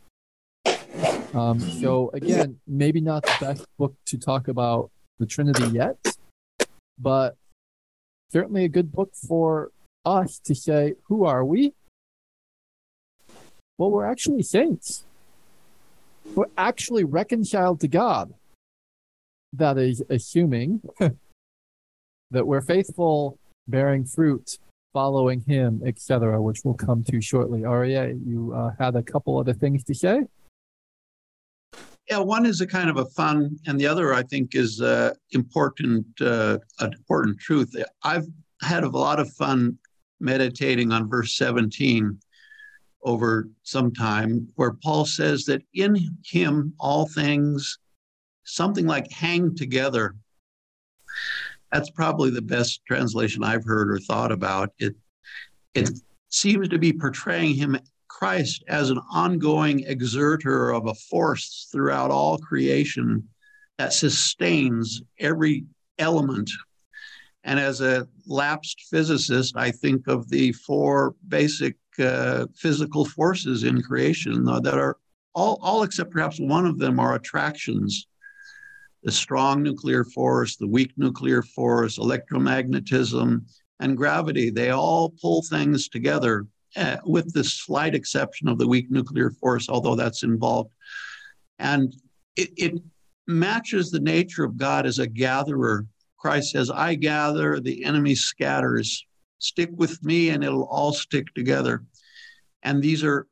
Um, 1.34 1.60
so, 1.60 2.10
again, 2.12 2.60
maybe 2.66 3.00
not 3.00 3.22
the 3.22 3.36
best 3.40 3.64
book 3.78 3.94
to 4.06 4.18
talk 4.18 4.48
about 4.48 4.90
the 5.18 5.24
Trinity 5.24 5.66
yet, 5.68 5.96
but 6.98 7.36
certainly 8.30 8.64
a 8.64 8.68
good 8.68 8.92
book 8.92 9.12
for 9.14 9.70
us 10.04 10.38
to 10.44 10.54
say, 10.54 10.94
who 11.04 11.24
are 11.24 11.44
we? 11.44 11.72
Well, 13.78 13.90
we're 13.90 14.04
actually 14.04 14.42
saints. 14.42 15.04
We're 16.34 16.52
actually 16.58 17.04
reconciled 17.04 17.80
to 17.80 17.88
God. 17.88 18.34
That 19.54 19.78
is 19.78 20.02
assuming 20.08 20.82
that 22.32 22.46
we're 22.46 22.60
faithful, 22.60 23.38
bearing 23.68 24.04
fruit, 24.04 24.58
following 24.92 25.40
Him, 25.40 25.82
etc., 25.86 26.40
which 26.40 26.60
we'll 26.64 26.74
come 26.74 27.04
to 27.04 27.20
shortly. 27.20 27.64
Aria, 27.64 28.08
you 28.08 28.52
uh, 28.54 28.72
had 28.78 28.96
a 28.96 29.02
couple 29.02 29.38
other 29.38 29.54
things 29.54 29.84
to 29.84 29.94
say. 29.94 30.22
Yeah, 32.10 32.18
one 32.18 32.44
is 32.44 32.60
a 32.60 32.66
kind 32.66 32.90
of 32.90 32.96
a 32.96 33.06
fun, 33.06 33.58
and 33.66 33.78
the 33.78 33.86
other 33.86 34.12
I 34.12 34.22
think 34.24 34.54
is 34.54 34.80
uh, 34.80 35.14
important, 35.30 36.06
uh, 36.20 36.58
an 36.80 36.92
important 36.92 37.38
truth. 37.38 37.74
I've 38.02 38.26
had 38.60 38.84
a 38.84 38.88
lot 38.88 39.20
of 39.20 39.32
fun 39.32 39.78
meditating 40.20 40.92
on 40.92 41.08
verse 41.08 41.36
17 41.36 42.18
over 43.04 43.48
some 43.62 43.92
time, 43.92 44.48
where 44.56 44.72
Paul 44.82 45.04
says 45.04 45.44
that 45.46 45.62
in 45.74 46.16
him 46.24 46.74
all 46.78 47.06
things, 47.06 47.78
something 48.44 48.86
like 48.86 49.10
hang 49.10 49.54
together. 49.54 50.14
That's 51.72 51.90
probably 51.90 52.30
the 52.30 52.42
best 52.42 52.82
translation 52.86 53.42
I've 53.42 53.64
heard 53.64 53.90
or 53.90 53.98
thought 53.98 54.30
about. 54.30 54.70
It 54.78 54.94
it 55.74 55.90
seems 56.28 56.68
to 56.68 56.78
be 56.78 56.92
portraying 56.92 57.54
him 57.54 57.78
Christ 58.08 58.62
as 58.68 58.90
an 58.90 59.00
ongoing 59.10 59.86
exerter 59.86 60.70
of 60.70 60.86
a 60.86 60.94
force 60.94 61.68
throughout 61.72 62.10
all 62.10 62.38
creation 62.38 63.26
that 63.78 63.94
sustains 63.94 65.02
every 65.18 65.64
element. 65.98 66.50
And 67.44 67.58
as 67.58 67.80
a 67.80 68.06
lapsed 68.26 68.82
physicist, 68.90 69.56
I 69.56 69.70
think 69.70 70.06
of 70.06 70.28
the 70.28 70.52
four 70.52 71.14
basic 71.26 71.76
uh, 71.98 72.46
physical 72.54 73.04
forces 73.04 73.64
in 73.64 73.82
creation 73.82 74.44
that 74.44 74.78
are 74.78 74.98
all, 75.34 75.58
all 75.62 75.82
except 75.82 76.10
perhaps 76.10 76.38
one 76.38 76.66
of 76.66 76.78
them 76.78 77.00
are 77.00 77.14
attractions. 77.14 78.06
The 79.02 79.12
strong 79.12 79.62
nuclear 79.62 80.04
force, 80.04 80.56
the 80.56 80.66
weak 80.66 80.92
nuclear 80.96 81.42
force, 81.42 81.98
electromagnetism, 81.98 83.42
and 83.80 83.96
gravity, 83.96 84.50
they 84.50 84.70
all 84.70 85.10
pull 85.20 85.42
things 85.42 85.88
together 85.88 86.46
uh, 86.76 86.98
with 87.04 87.32
the 87.32 87.44
slight 87.44 87.94
exception 87.94 88.48
of 88.48 88.58
the 88.58 88.66
weak 88.66 88.90
nuclear 88.90 89.30
force, 89.30 89.68
although 89.68 89.96
that's 89.96 90.22
involved. 90.22 90.70
And 91.58 91.94
it, 92.36 92.50
it 92.56 92.82
matches 93.26 93.90
the 93.90 94.00
nature 94.00 94.44
of 94.44 94.56
God 94.56 94.86
as 94.86 94.98
a 94.98 95.06
gatherer. 95.06 95.86
Christ 96.16 96.52
says, 96.52 96.70
I 96.70 96.94
gather, 96.94 97.60
the 97.60 97.84
enemy 97.84 98.14
scatters. 98.14 99.04
Stick 99.38 99.70
with 99.72 100.02
me 100.04 100.30
and 100.30 100.44
it'll 100.44 100.64
all 100.64 100.92
stick 100.92 101.26
together. 101.34 101.84
And 102.62 102.80
these 102.80 103.02
are 103.02 103.26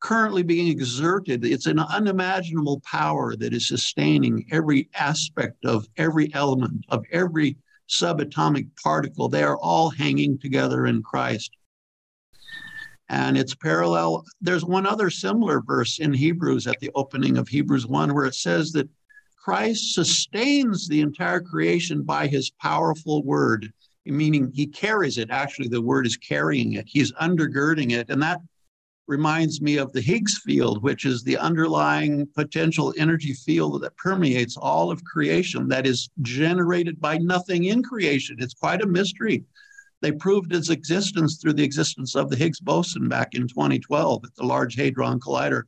currently 0.00 0.42
being 0.42 0.68
exerted. 0.68 1.44
It's 1.44 1.66
an 1.66 1.78
unimaginable 1.78 2.80
power 2.80 3.34
that 3.36 3.52
is 3.52 3.68
sustaining 3.68 4.46
every 4.50 4.88
aspect 4.94 5.64
of 5.64 5.88
every 5.96 6.32
element, 6.34 6.84
of 6.88 7.04
every 7.12 7.56
subatomic 7.88 8.68
particle. 8.82 9.28
They 9.28 9.42
are 9.42 9.58
all 9.58 9.90
hanging 9.90 10.38
together 10.38 10.86
in 10.86 11.02
Christ. 11.02 11.50
And 13.08 13.38
it's 13.38 13.54
parallel. 13.54 14.24
There's 14.40 14.64
one 14.64 14.86
other 14.86 15.10
similar 15.10 15.60
verse 15.60 16.00
in 16.00 16.12
Hebrews 16.12 16.66
at 16.66 16.80
the 16.80 16.90
opening 16.94 17.38
of 17.38 17.48
Hebrews 17.48 17.86
1 17.86 18.14
where 18.14 18.26
it 18.26 18.34
says 18.34 18.72
that 18.72 18.88
Christ 19.38 19.94
sustains 19.94 20.88
the 20.88 21.00
entire 21.00 21.40
creation 21.40 22.02
by 22.02 22.26
his 22.26 22.50
powerful 22.50 23.22
word, 23.22 23.72
meaning 24.04 24.50
he 24.52 24.66
carries 24.66 25.18
it. 25.18 25.30
Actually, 25.30 25.68
the 25.68 25.80
word 25.80 26.04
is 26.04 26.16
carrying 26.16 26.72
it, 26.72 26.86
he's 26.88 27.12
undergirding 27.12 27.92
it. 27.92 28.10
And 28.10 28.20
that 28.22 28.40
reminds 29.06 29.60
me 29.60 29.76
of 29.76 29.92
the 29.92 30.00
Higgs 30.00 30.38
field, 30.44 30.82
which 30.82 31.04
is 31.04 31.22
the 31.22 31.36
underlying 31.36 32.26
potential 32.34 32.92
energy 32.98 33.34
field 33.34 33.82
that 33.82 33.96
permeates 33.96 34.56
all 34.56 34.90
of 34.90 35.04
creation 35.04 35.68
that 35.68 35.86
is 35.86 36.10
generated 36.22 37.00
by 37.00 37.18
nothing 37.18 37.64
in 37.64 37.82
creation. 37.82 38.36
It's 38.40 38.54
quite 38.54 38.82
a 38.82 38.86
mystery. 38.86 39.44
They 40.02 40.12
proved 40.12 40.52
its 40.52 40.70
existence 40.70 41.38
through 41.38 41.54
the 41.54 41.64
existence 41.64 42.14
of 42.16 42.30
the 42.30 42.36
Higgs 42.36 42.60
boson 42.60 43.08
back 43.08 43.34
in 43.34 43.48
2012 43.48 44.24
at 44.24 44.34
the 44.34 44.44
Large 44.44 44.76
Hadron 44.76 45.20
Collider. 45.20 45.62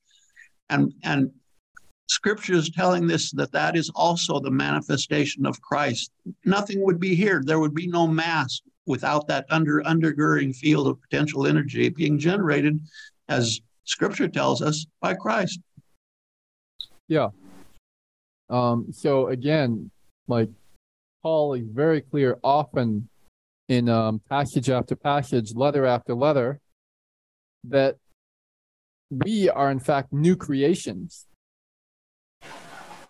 And, 0.69 0.93
and 1.03 1.31
scripture 2.09 2.55
is 2.55 2.71
telling 2.71 3.07
this 3.07 3.31
that 3.33 3.53
that 3.53 3.77
is 3.77 3.91
also 3.95 4.41
the 4.41 4.51
manifestation 4.51 5.47
of 5.47 5.61
Christ. 5.63 6.11
Nothing 6.45 6.83
would 6.85 7.01
be 7.01 7.15
here. 7.15 7.43
There 7.45 7.61
would 7.61 7.75
be 7.75 7.87
no 7.87 8.07
mass 8.07 8.61
without 8.87 9.29
that 9.29 9.47
under 9.51 9.83
undergirding 9.83 10.55
field 10.57 10.89
of 10.89 11.01
potential 11.01 11.47
energy 11.47 11.89
being 11.89 12.19
generated 12.19 12.81
as 13.29 13.61
scripture 13.85 14.29
tells 14.29 14.63
us 14.63 14.87
by 15.01 15.15
Christ. 15.15 15.61
Yeah. 17.09 17.29
Um, 18.51 18.87
so 18.93 19.29
again, 19.29 19.91
like 20.27 20.49
Paul 21.23 21.55
is 21.55 21.67
very 21.67 22.01
clear 22.01 22.39
often 22.43 23.09
in 23.69 23.89
um, 23.89 24.21
passage 24.29 24.71
after 24.71 24.97
passage, 24.97 25.55
letter 25.55 25.85
after 25.85 26.15
letter, 26.15 26.61
that 27.65 27.97
we 29.11 29.49
are 29.49 29.71
in 29.71 29.81
fact 29.81 30.13
new 30.13 30.37
creations. 30.37 31.27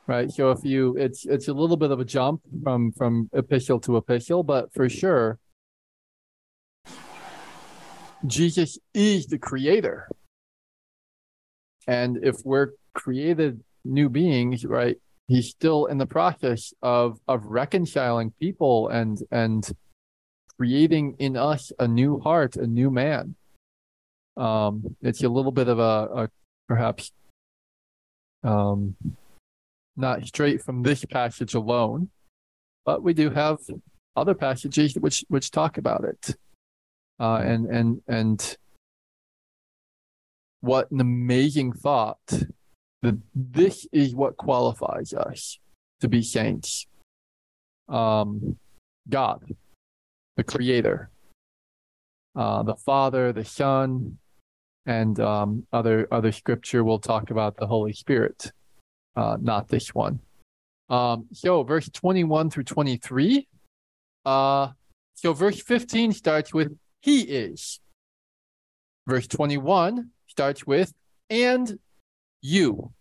Right. 0.07 0.31
So 0.31 0.51
if 0.51 0.65
you 0.65 0.97
it's 0.97 1.27
it's 1.27 1.49
a 1.49 1.53
little 1.53 1.77
bit 1.77 1.91
of 1.91 2.01
a 2.01 2.05
jump 2.05 2.41
from 2.63 2.93
from 2.93 3.29
epistle 3.35 3.79
to 3.81 3.99
epistle, 3.99 4.43
but 4.43 4.73
for 4.73 4.89
sure 4.89 5.39
Jesus 8.27 8.79
is 8.95 9.27
the 9.27 9.39
creator. 9.39 10.09
And 11.87 12.19
if 12.23 12.37
we're 12.45 12.73
created 12.95 13.63
new 13.85 14.09
beings, 14.09 14.65
right, 14.65 14.97
he's 15.29 15.49
still 15.49 15.87
in 15.87 15.99
the 15.99 16.07
process 16.07 16.75
of 16.83 17.21
of 17.29 17.45
reconciling 17.45 18.33
people 18.41 18.89
and 18.89 19.19
and 19.31 19.71
creating 20.59 21.15
in 21.19 21.37
us 21.37 21.73
a 21.79 21.87
new 21.87 22.19
heart, 22.19 22.57
a 22.57 22.67
new 22.67 22.91
man. 22.91 23.37
Um, 24.37 24.97
it's 25.01 25.23
a 25.23 25.29
little 25.29 25.53
bit 25.53 25.69
of 25.69 25.79
a, 25.79 26.09
a 26.15 26.29
perhaps 26.69 27.13
um, 28.43 28.97
not 29.97 30.25
straight 30.27 30.63
from 30.63 30.83
this 30.83 31.05
passage 31.05 31.55
alone, 31.55 32.11
but 32.85 33.03
we 33.03 33.15
do 33.15 33.31
have 33.31 33.59
other 34.17 34.35
passages 34.35 34.95
which 34.95 35.25
which 35.29 35.51
talk 35.51 35.79
about 35.79 36.05
it. 36.05 36.37
Uh, 37.21 37.43
and 37.45 37.67
and 37.67 38.01
and 38.07 38.57
what 40.61 40.91
an 40.91 41.01
amazing 41.01 41.73
thought 41.73 42.19
that 43.03 43.19
this 43.35 43.87
is 43.93 44.15
what 44.15 44.37
qualifies 44.37 45.13
us 45.13 45.59
to 46.01 46.09
be 46.09 46.23
saints. 46.23 46.87
Um, 47.89 48.57
God, 49.09 49.43
the 50.37 50.45
Creator, 50.45 51.11
uh, 52.37 52.63
the 52.63 52.77
Father, 52.77 53.33
the 53.33 53.45
Son, 53.45 54.19
and 54.87 55.19
um, 55.21 55.67
other 55.73 56.07
other 56.13 56.33
scripture 56.33 56.85
will 56.85 56.99
talk 56.99 57.31
about 57.31 57.57
the 57.57 57.67
Holy 57.67 57.93
Spirit, 57.93 58.53
uh, 59.17 59.37
not 59.41 59.69
this 59.69 59.95
one. 59.95 60.21
Um, 60.89 61.27
so 61.33 61.63
verse 61.63 61.89
twenty 61.89 62.25
one 62.25 62.51
through 62.51 62.65
twenty 62.65 62.97
three. 62.97 63.49
Uh, 64.25 64.69
so 65.15 65.33
verse 65.33 65.61
fifteen 65.61 66.13
starts 66.13 66.55
with 66.55 66.77
he 67.01 67.23
is. 67.23 67.81
Verse 69.07 69.27
21 69.27 70.11
starts 70.27 70.67
with 70.67 70.93
and 71.31 71.79
you. 72.43 72.93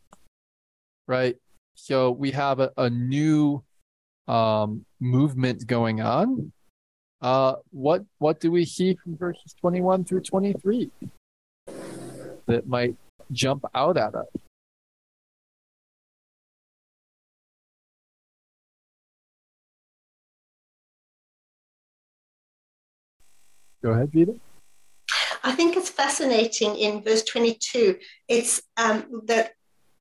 Right? 1.07 1.37
So 1.75 2.11
we 2.11 2.31
have 2.31 2.59
a, 2.59 2.71
a 2.77 2.89
new 2.89 3.63
um, 4.27 4.85
movement 4.99 5.65
going 5.67 6.01
on. 6.01 6.51
Uh, 7.21 7.55
what 7.71 8.05
what 8.19 8.39
do 8.39 8.51
we 8.51 8.63
see 8.63 8.95
from 8.95 9.17
verses 9.17 9.55
21 9.59 10.05
through 10.05 10.21
23 10.21 10.91
that 12.45 12.67
might 12.67 12.95
jump 13.31 13.65
out 13.73 13.97
at 13.97 14.13
us? 14.13 14.27
Go 23.87 23.93
ahead, 23.93 24.11
Vita. 24.11 24.35
I 25.45 25.53
think 25.53 25.77
it's 25.77 25.89
fascinating 25.89 26.75
in 26.75 27.01
verse 27.01 27.23
22. 27.23 27.97
It's 28.27 28.61
um, 28.75 29.21
that 29.27 29.53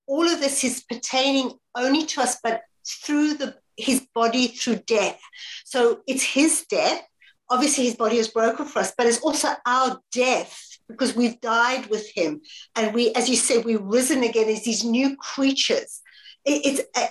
all 0.09 0.29
of 0.29 0.40
this 0.40 0.64
is 0.64 0.83
pertaining 0.90 1.53
only 1.77 2.05
to 2.07 2.20
us, 2.20 2.38
but 2.42 2.62
through 2.85 3.35
the 3.35 3.55
his 3.77 4.05
body 4.12 4.49
through 4.49 4.81
death. 4.88 5.20
So 5.64 6.01
it's 6.09 6.25
his 6.25 6.66
death. 6.68 7.01
Obviously, 7.49 7.85
his 7.85 7.94
body 7.94 8.16
is 8.16 8.27
broken 8.27 8.66
for 8.66 8.81
us, 8.81 8.92
but 8.99 9.07
it's 9.07 9.20
also 9.20 9.51
our 9.64 10.01
death 10.11 10.61
because 10.88 11.14
we've 11.14 11.40
died 11.40 11.87
with 11.87 12.11
him, 12.12 12.40
and 12.75 12.92
we, 12.92 13.12
as 13.12 13.29
you 13.29 13.37
said, 13.37 13.64
we've 13.64 13.81
risen 13.81 14.25
again 14.25 14.49
as 14.49 14.64
these 14.64 14.83
new 14.83 15.16
creatures. 15.16 16.03
It, 16.44 16.66
it's, 16.66 16.81
uh, 16.96 17.07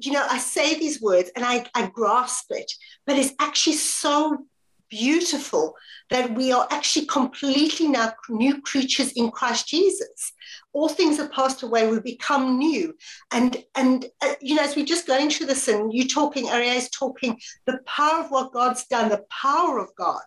you 0.00 0.10
know, 0.10 0.26
I 0.28 0.38
say 0.38 0.76
these 0.76 1.00
words 1.00 1.30
and 1.36 1.44
I, 1.44 1.64
I 1.76 1.86
grasp 1.86 2.46
it, 2.50 2.72
but 3.06 3.16
it's 3.16 3.34
actually 3.38 3.74
so 3.74 4.46
beautiful 4.92 5.74
that 6.10 6.34
we 6.34 6.52
are 6.52 6.68
actually 6.70 7.06
completely 7.06 7.88
now 7.88 8.12
new 8.28 8.60
creatures 8.60 9.10
in 9.12 9.30
Christ 9.30 9.66
Jesus. 9.66 10.34
All 10.74 10.88
things 10.88 11.16
have 11.16 11.32
passed 11.32 11.62
away, 11.62 11.90
we 11.90 11.98
become 12.00 12.58
new. 12.58 12.94
And, 13.32 13.56
and 13.74 14.04
uh, 14.20 14.34
you 14.42 14.54
know, 14.54 14.62
as 14.62 14.76
we're 14.76 14.84
just 14.84 15.06
going 15.06 15.30
through 15.30 15.46
this 15.46 15.66
and 15.66 15.92
you 15.94 16.06
talking, 16.06 16.50
Aria 16.50 16.74
is 16.74 16.90
talking, 16.90 17.40
the 17.64 17.78
power 17.86 18.20
of 18.20 18.30
what 18.30 18.52
God's 18.52 18.84
done, 18.86 19.08
the 19.08 19.24
power 19.30 19.78
of 19.78 19.88
God, 19.96 20.22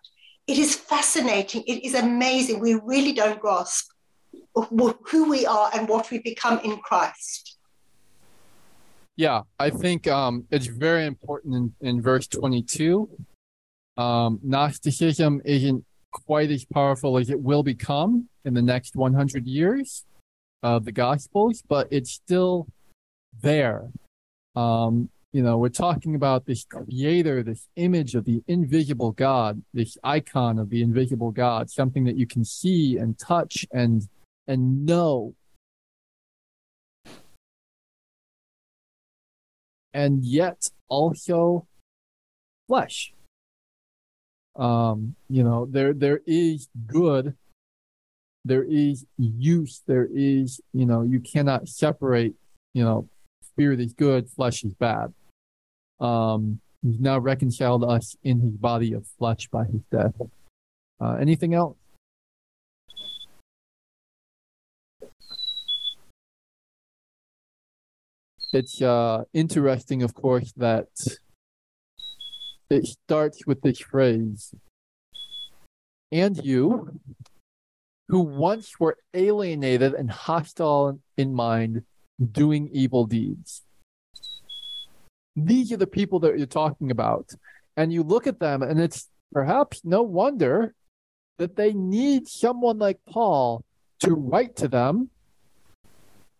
it 0.48 0.58
is 0.58 0.74
fascinating. 0.74 1.62
It 1.68 1.84
is 1.84 1.94
amazing. 1.94 2.58
We 2.58 2.74
really 2.74 3.12
don't 3.12 3.40
grasp 3.40 3.92
who 4.54 5.30
we 5.30 5.46
are 5.46 5.70
and 5.74 5.88
what 5.88 6.10
we 6.10 6.18
become 6.18 6.58
in 6.64 6.76
Christ. 6.78 7.56
Yeah, 9.14 9.42
I 9.60 9.70
think 9.70 10.08
um, 10.08 10.44
it's 10.50 10.66
very 10.66 11.06
important 11.06 11.54
in, 11.54 11.88
in 11.88 12.02
verse 12.02 12.26
22 12.26 13.08
um, 13.96 14.40
Gnosticism 14.42 15.40
isn't 15.44 15.84
quite 16.12 16.50
as 16.50 16.64
powerful 16.64 17.18
as 17.18 17.30
it 17.30 17.40
will 17.40 17.62
become 17.62 18.28
in 18.44 18.54
the 18.54 18.62
next 18.62 18.96
100 18.96 19.46
years 19.46 20.04
of 20.62 20.84
the 20.84 20.92
Gospels, 20.92 21.62
but 21.68 21.88
it's 21.90 22.10
still 22.10 22.66
there. 23.42 23.90
Um, 24.54 25.10
you 25.32 25.42
know, 25.42 25.58
we're 25.58 25.68
talking 25.68 26.14
about 26.14 26.46
this 26.46 26.64
creator, 26.64 27.42
this 27.42 27.68
image 27.76 28.14
of 28.14 28.24
the 28.24 28.42
invisible 28.46 29.12
God, 29.12 29.62
this 29.74 29.98
icon 30.02 30.58
of 30.58 30.70
the 30.70 30.82
invisible 30.82 31.30
God, 31.30 31.70
something 31.70 32.04
that 32.04 32.16
you 32.16 32.26
can 32.26 32.44
see 32.44 32.96
and 32.96 33.18
touch 33.18 33.66
and 33.72 34.08
and 34.48 34.86
know. 34.86 35.34
And 39.92 40.24
yet 40.24 40.70
also 40.88 41.66
flesh 42.66 43.12
um, 44.58 45.14
you 45.28 45.42
know, 45.42 45.66
there 45.66 45.92
there 45.92 46.20
is 46.26 46.68
good 46.86 47.34
there 48.46 48.64
is 48.64 49.04
use. 49.18 49.82
There 49.86 50.08
is, 50.14 50.60
you 50.72 50.86
know, 50.86 51.02
you 51.02 51.18
cannot 51.18 51.68
separate, 51.68 52.34
you 52.74 52.84
know, 52.84 53.08
spirit 53.42 53.80
is 53.80 53.92
good, 53.92 54.30
flesh 54.30 54.62
is 54.62 54.72
bad. 54.72 55.12
Um, 55.98 56.60
he's 56.80 57.00
now 57.00 57.18
reconciled 57.18 57.82
us 57.82 58.16
in 58.22 58.40
his 58.40 58.52
body 58.52 58.92
of 58.92 59.04
flesh 59.18 59.48
by 59.48 59.64
his 59.64 59.82
death. 59.90 60.14
Uh, 61.00 61.14
anything 61.14 61.54
else? 61.54 61.76
It's 68.52 68.80
uh, 68.80 69.24
interesting, 69.34 70.04
of 70.04 70.14
course, 70.14 70.52
that 70.56 70.86
it 72.70 72.86
starts 72.86 73.46
with 73.46 73.60
this 73.62 73.78
phrase, 73.78 74.54
and 76.12 76.36
you, 76.44 77.00
who 78.08 78.20
once 78.20 78.78
were 78.78 78.96
alienated 79.14 79.94
and 79.94 80.10
hostile 80.10 81.00
in 81.16 81.34
mind, 81.34 81.82
doing 82.32 82.68
evil 82.72 83.04
deeds. 83.06 83.62
These 85.34 85.72
are 85.72 85.76
the 85.76 85.86
people 85.86 86.20
that 86.20 86.38
you're 86.38 86.46
talking 86.46 86.90
about. 86.90 87.30
And 87.76 87.92
you 87.92 88.02
look 88.02 88.26
at 88.26 88.40
them, 88.40 88.62
and 88.62 88.80
it's 88.80 89.08
perhaps 89.32 89.82
no 89.84 90.02
wonder 90.02 90.74
that 91.38 91.56
they 91.56 91.72
need 91.74 92.26
someone 92.26 92.78
like 92.78 92.98
Paul 93.06 93.64
to 94.00 94.14
write 94.14 94.56
to 94.56 94.68
them 94.68 95.10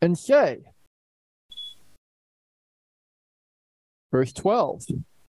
and 0.01 0.19
say, 0.19 0.61
verse 4.11 4.33
12, 4.33 4.85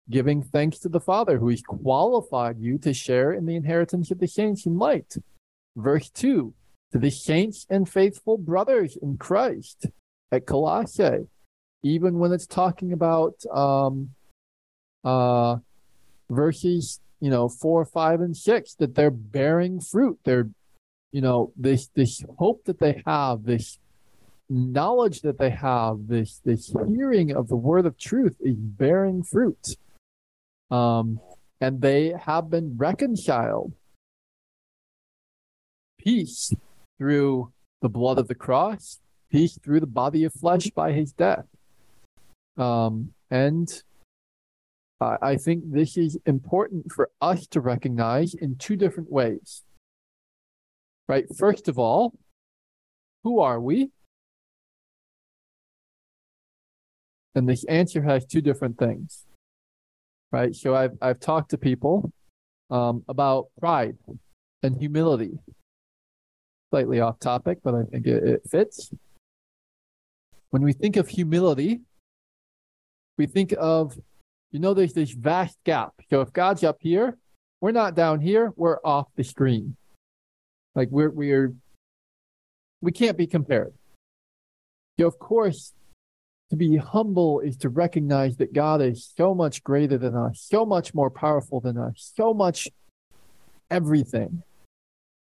giving 0.10 0.42
thanks 0.42 0.80
to 0.80 0.90
the 0.90 1.00
Father 1.00 1.38
who 1.38 1.50
has 1.50 1.62
qualified 1.62 2.60
you 2.60 2.78
to 2.80 2.94
share 2.94 3.32
in 3.32 3.46
the 3.46 3.56
inheritance 3.56 4.12
of 4.12 4.20
the 4.20 4.28
saints 4.28 4.66
in 4.66 4.78
light. 4.78 5.16
Verse 5.76 6.10
2, 6.10 6.54
to 6.92 7.00
the 7.00 7.10
saints 7.10 7.66
and 7.70 7.90
faithful 7.90 8.38
brothers 8.38 8.98
in 9.02 9.18
Christ 9.18 9.88
at 10.32 10.46
Colossae, 10.46 11.28
even 11.84 12.20
when 12.20 12.32
it's 12.32 12.46
talking 12.46 12.94
about 12.94 13.36
um, 13.54 14.12
uh, 15.04 15.58
verses, 16.30 17.00
you 17.20 17.30
know, 17.30 17.50
four, 17.50 17.86
five, 17.86 18.22
and 18.22 18.36
six, 18.36 18.76
that 18.76 18.96
they're 18.96 19.12
bearing 19.12 19.80
fruit. 19.80 20.20
They're, 20.24 20.50
you 21.12 21.22
know, 21.22 21.52
this 21.56 21.88
this 21.96 22.24
hope 22.38 22.66
that 22.66 22.80
they 22.80 23.02
have, 23.06 23.44
this 23.44 23.80
knowledge 24.50 25.22
that 25.22 25.40
they 25.40 25.50
have, 25.50 26.08
this 26.08 26.42
this 26.44 26.74
hearing 26.88 27.36
of 27.36 27.48
the 27.48 27.56
word 27.56 27.86
of 27.86 27.98
truth 27.98 28.38
is 28.42 28.56
bearing 28.56 29.24
fruit. 29.24 29.76
Um, 30.74 31.20
and 31.62 31.82
they 31.82 32.16
have 32.20 32.50
been 32.50 32.76
reconciled. 32.78 33.74
Peace 36.00 36.52
through 36.98 37.54
the 37.82 37.90
blood 37.90 38.18
of 38.18 38.28
the 38.28 38.36
cross, 38.36 39.00
peace 39.32 39.60
through 39.64 39.82
the 39.82 39.86
body 39.86 40.24
of 40.24 40.34
flesh 40.34 40.72
by 40.72 40.92
his 40.92 41.12
death. 41.12 41.46
Um, 42.58 43.14
and 43.30 43.84
uh, 45.00 45.18
I 45.22 45.38
think 45.38 45.64
this 45.68 45.96
is 45.96 46.18
important 46.26 46.92
for 46.92 47.12
us 47.22 47.46
to 47.48 47.62
recognize 47.62 48.34
in 48.34 48.56
two 48.56 48.76
different 48.76 49.12
ways. 49.12 49.62
Right? 51.08 51.26
First 51.38 51.68
of 51.68 51.78
all, 51.78 52.14
who 53.24 53.40
are 53.40 53.60
we? 53.60 53.92
And 57.36 57.48
this 57.48 57.64
answer 57.66 58.02
has 58.02 58.26
two 58.26 58.42
different 58.42 58.80
things. 58.80 59.26
Right? 60.34 60.54
So 60.56 60.76
I've 60.76 60.98
I've 61.00 61.20
talked 61.20 61.52
to 61.52 61.58
people 61.58 62.12
um, 62.72 63.04
about 63.08 63.48
pride 63.60 63.96
and 64.64 64.76
humility. 64.76 65.38
Slightly 66.72 67.00
off 67.00 67.20
topic, 67.20 67.60
but 67.64 67.76
I 67.76 67.84
think 67.84 68.08
it, 68.08 68.24
it 68.24 68.42
fits. 68.50 68.92
When 70.50 70.64
we 70.64 70.74
think 70.74 70.98
of 70.98 71.08
humility, 71.08 71.82
we 73.18 73.28
think 73.28 73.54
of, 73.60 73.96
you 74.52 74.60
know, 74.60 74.74
there's 74.74 74.94
this 74.94 75.12
vast 75.12 75.58
gap. 75.66 75.94
So 76.10 76.22
if 76.22 76.34
God's 76.34 76.64
up 76.64 76.78
here, 76.80 77.18
we're 77.62 77.72
not 77.72 77.96
down 77.96 78.20
here, 78.20 78.54
we're 78.56 78.80
off 78.84 79.08
the 79.16 79.24
screen. 79.24 79.76
Like 80.74 80.90
we're, 80.90 81.12
we're, 81.12 81.54
we 82.82 82.92
can't 82.92 83.18
be 83.18 83.28
compared. 83.28 83.74
So 85.00 85.06
of 85.06 85.20
course, 85.20 85.74
to 86.54 86.58
be 86.58 86.78
humble 86.78 87.40
is 87.40 87.58
to 87.58 87.70
recognize 87.70 88.38
that 88.38 88.54
God 88.54 88.82
is 88.82 89.12
so 89.18 89.34
much 89.34 89.64
greater 89.64 89.98
than 89.98 90.16
us, 90.16 90.40
so 90.40 90.66
much 90.66 90.94
more 90.94 91.10
powerful 91.10 91.60
than 91.60 91.78
us, 91.78 92.12
so 92.16 92.34
much 92.34 92.70
everything 93.72 94.44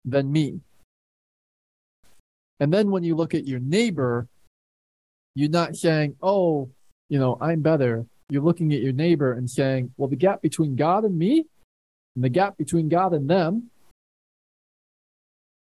than 0.03 0.31
me. 0.31 0.59
And 2.59 2.73
then 2.73 2.91
when 2.91 3.03
you 3.03 3.15
look 3.15 3.33
at 3.33 3.47
your 3.47 3.61
neighbor, 3.61 4.27
you're 5.33 5.49
not 5.49 5.75
saying, 5.77 6.17
oh, 6.21 6.69
you 7.09 7.17
know, 7.17 7.37
I'm 7.39 7.61
better. 7.61 8.05
You're 8.29 8.43
looking 8.43 8.73
at 8.73 8.81
your 8.81 8.93
neighbor 8.93 9.31
and 9.33 9.49
saying, 9.49 9.93
well, 9.95 10.09
the 10.09 10.15
gap 10.17 10.41
between 10.41 10.75
God 10.75 11.05
and 11.05 11.17
me 11.17 11.45
and 12.15 12.23
the 12.23 12.29
gap 12.29 12.57
between 12.57 12.89
God 12.89 13.13
and 13.13 13.29
them, 13.29 13.69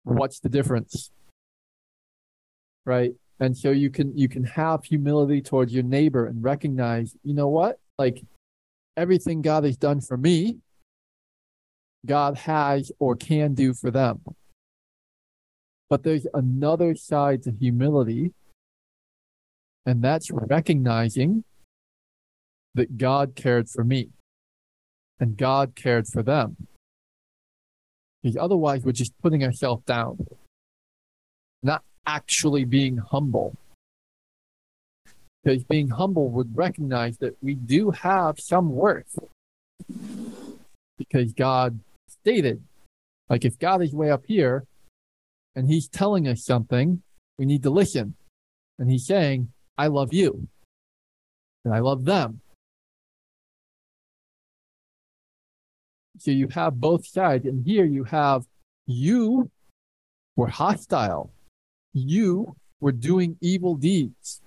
what's 0.02 0.40
the 0.40 0.48
difference? 0.48 1.10
Right? 2.84 3.14
And 3.40 3.56
so 3.56 3.70
you 3.70 3.90
can 3.90 4.16
you 4.16 4.28
can 4.28 4.44
have 4.44 4.84
humility 4.84 5.42
towards 5.42 5.72
your 5.72 5.82
neighbor 5.82 6.26
and 6.26 6.42
recognize, 6.42 7.16
you 7.24 7.34
know 7.34 7.48
what? 7.48 7.78
Like 7.98 8.22
everything 8.96 9.42
God 9.42 9.64
has 9.64 9.76
done 9.76 10.00
for 10.00 10.16
me, 10.16 10.58
God 12.06 12.36
has 12.38 12.92
or 12.98 13.16
can 13.16 13.54
do 13.54 13.74
for 13.74 13.90
them. 13.90 14.20
But 15.90 16.04
there's 16.04 16.26
another 16.34 16.94
side 16.94 17.42
to 17.44 17.52
humility 17.52 18.32
and 19.84 20.02
that's 20.02 20.30
recognizing 20.30 21.44
that 22.74 22.96
God 22.96 23.34
cared 23.34 23.68
for 23.68 23.84
me 23.84 24.10
and 25.18 25.36
God 25.36 25.74
cared 25.74 26.06
for 26.06 26.22
them. 26.22 26.56
Because 28.22 28.36
otherwise, 28.36 28.84
we're 28.84 28.92
just 28.92 29.12
putting 29.20 29.42
ourselves 29.42 29.82
down, 29.84 30.18
actually 32.06 32.64
being 32.64 32.98
humble. 32.98 33.56
Because 35.42 35.64
being 35.64 35.88
humble 35.88 36.30
would 36.30 36.56
recognize 36.56 37.18
that 37.18 37.36
we 37.42 37.54
do 37.54 37.90
have 37.90 38.38
some 38.38 38.70
worth. 38.70 39.18
Because 40.96 41.32
God 41.32 41.80
stated, 42.08 42.62
like 43.28 43.44
if 43.44 43.58
God 43.58 43.82
is 43.82 43.92
way 43.92 44.10
up 44.10 44.24
here 44.26 44.64
and 45.56 45.68
he's 45.68 45.88
telling 45.88 46.28
us 46.28 46.44
something, 46.44 47.02
we 47.38 47.44
need 47.44 47.62
to 47.64 47.70
listen. 47.70 48.14
And 48.78 48.90
he's 48.90 49.06
saying, 49.06 49.52
I 49.76 49.88
love 49.88 50.12
you. 50.12 50.48
And 51.64 51.74
I 51.74 51.80
love 51.80 52.04
them. 52.04 52.40
So 56.18 56.30
you 56.30 56.48
have 56.48 56.80
both 56.80 57.06
sides. 57.06 57.46
And 57.46 57.66
here 57.66 57.84
you 57.84 58.04
have 58.04 58.46
you 58.86 59.50
were 60.36 60.48
hostile. 60.48 61.32
You 61.92 62.56
were 62.80 62.92
doing 62.92 63.36
evil 63.40 63.76
deeds. 63.76 64.40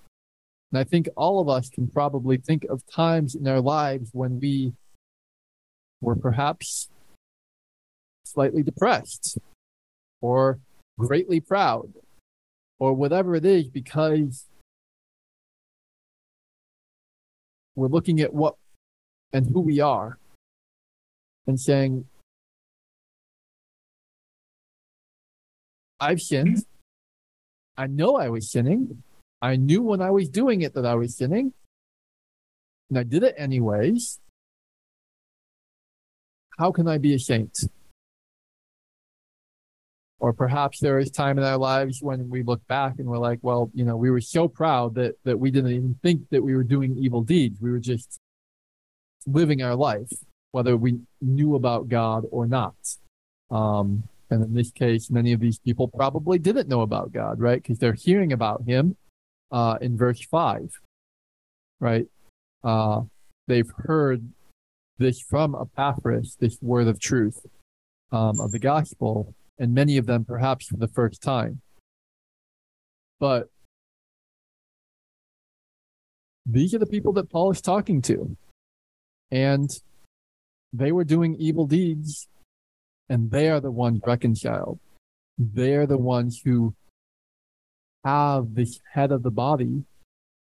And 0.72 0.80
I 0.80 0.84
think 0.84 1.08
all 1.16 1.40
of 1.40 1.48
us 1.48 1.70
can 1.70 1.88
probably 1.88 2.38
think 2.38 2.66
of 2.66 2.86
times 2.88 3.36
in 3.36 3.48
our 3.48 3.62
lives 3.62 4.10
when 4.14 4.40
we 4.40 4.74
were 6.02 6.16
perhaps 6.16 6.90
slightly 8.26 8.64
depressed 8.64 9.38
or 10.22 10.60
greatly 10.98 11.40
proud 11.40 11.94
or 12.80 12.94
whatever 12.94 13.36
it 13.36 13.46
is 13.46 13.68
because 13.70 14.46
we're 17.76 17.88
looking 17.88 18.20
at 18.22 18.34
what 18.34 18.56
and 19.34 19.48
who 19.48 19.62
we 19.62 19.80
are 19.80 20.18
and 21.48 21.60
saying, 21.60 22.06
I've 26.00 26.22
sinned. 26.22 26.66
I 27.78 27.88
know 27.88 28.16
I 28.16 28.30
was 28.30 28.50
sinning. 28.50 29.04
I 29.42 29.56
knew 29.56 29.82
when 29.82 30.02
I 30.02 30.12
was 30.12 30.30
doing 30.30 30.62
it 30.62 30.74
that 30.76 30.86
I 30.86 30.96
was 30.96 31.16
sinning. 31.16 31.54
And 32.90 33.00
I 33.00 33.04
did 33.04 33.24
it 33.24 33.36
anyways. 33.38 34.20
How 36.58 36.72
can 36.72 36.88
I 36.88 36.98
be 36.98 37.14
a 37.14 37.20
saint? 37.20 37.58
Or 40.20 40.32
perhaps 40.32 40.80
there 40.80 40.98
is 40.98 41.12
time 41.12 41.38
in 41.38 41.44
our 41.44 41.58
lives 41.58 42.02
when 42.02 42.30
we 42.30 42.42
look 42.44 42.66
back 42.68 42.96
and 42.98 43.08
we're 43.08 43.18
like, 43.18 43.40
well, 43.42 43.70
you 43.74 43.84
know, 43.84 43.98
we 43.98 44.10
were 44.10 44.22
so 44.22 44.48
proud 44.48 44.96
that, 44.96 45.16
that 45.26 45.38
we 45.38 45.52
didn't 45.52 45.72
even 45.72 46.00
think 46.02 46.30
that 46.30 46.42
we 46.42 46.56
were 46.56 46.64
doing 46.64 46.98
evil 46.98 47.22
deeds. 47.22 47.60
We 47.60 47.70
were 47.70 47.80
just 47.80 48.18
living 49.28 49.62
our 49.62 49.76
life, 49.76 50.10
whether 50.52 50.78
we 50.78 51.00
knew 51.22 51.56
about 51.56 51.90
God 51.90 52.24
or 52.32 52.48
not. 52.48 52.76
Um, 53.52 54.04
and 54.30 54.44
in 54.44 54.54
this 54.54 54.72
case, 54.72 55.12
many 55.12 55.34
of 55.34 55.40
these 55.40 55.60
people 55.60 55.88
probably 55.88 56.40
didn't 56.40 56.68
know 56.68 56.82
about 56.82 57.12
God, 57.12 57.40
right? 57.40 57.62
Because 57.62 57.78
they're 57.78 57.94
hearing 57.94 58.34
about 58.34 58.64
him 58.66 58.96
uh, 59.52 59.78
in 59.82 59.98
verse 59.98 60.22
5, 60.22 60.70
right? 61.80 62.08
Uh, 62.64 63.02
they've 63.48 63.70
heard 63.86 64.28
this 64.98 65.20
from 65.20 65.56
Epaphras, 65.56 66.38
this 66.40 66.58
word 66.62 66.88
of 66.88 67.00
truth 67.00 67.46
um, 68.12 68.40
of 68.40 68.52
the 68.52 68.60
gospel, 68.60 69.34
and 69.60 69.74
many 69.74 69.98
of 69.98 70.06
them 70.06 70.26
perhaps 70.26 70.68
for 70.68 70.78
the 70.78 70.88
first 70.88 71.22
time. 71.22 71.62
But 73.20 73.50
these 76.46 76.74
are 76.74 76.80
the 76.80 76.86
people 76.86 77.14
that 77.14 77.30
Paul 77.30 77.52
is 77.52 77.62
talking 77.62 78.02
to. 78.04 78.36
And 79.32 79.70
they 80.72 80.92
were 80.92 81.04
doing 81.04 81.36
evil 81.36 81.66
deeds, 81.66 82.28
and 83.10 83.32
they 83.32 83.50
are 83.50 83.60
the 83.60 83.72
ones 83.72 84.02
reconciled. 84.06 84.80
They're 85.38 85.86
the 85.86 85.98
ones 85.98 86.42
who 86.44 86.74
have 88.04 88.56
this 88.56 88.80
head 88.94 89.12
of 89.12 89.24
the 89.24 89.32
body 89.32 89.84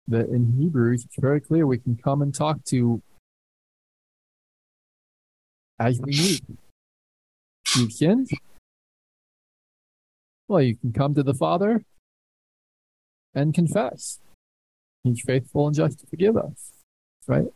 that 0.09 0.29
in 0.29 0.57
Hebrews 0.59 1.05
it's 1.05 1.17
very 1.19 1.41
clear 1.41 1.67
we 1.67 1.79
can 1.79 1.97
come 1.97 2.23
and 2.23 2.35
talk 2.35 2.65
to 2.65 3.03
as 5.79 6.01
we 6.01 6.13
need. 6.13 6.59
You've 7.77 7.93
sinned? 7.93 8.31
Well, 10.49 10.61
you 10.61 10.77
can 10.77 10.93
come 10.93 11.15
to 11.15 11.23
the 11.23 11.35
Father 11.35 11.85
and 13.35 13.55
confess. 13.55 14.19
He's 15.05 15.23
faithful 15.23 15.69
and 15.69 15.75
just 15.75 16.01
to 16.01 16.07
forgive 16.07 16.37
us. 16.37 16.73
Right? 17.27 17.53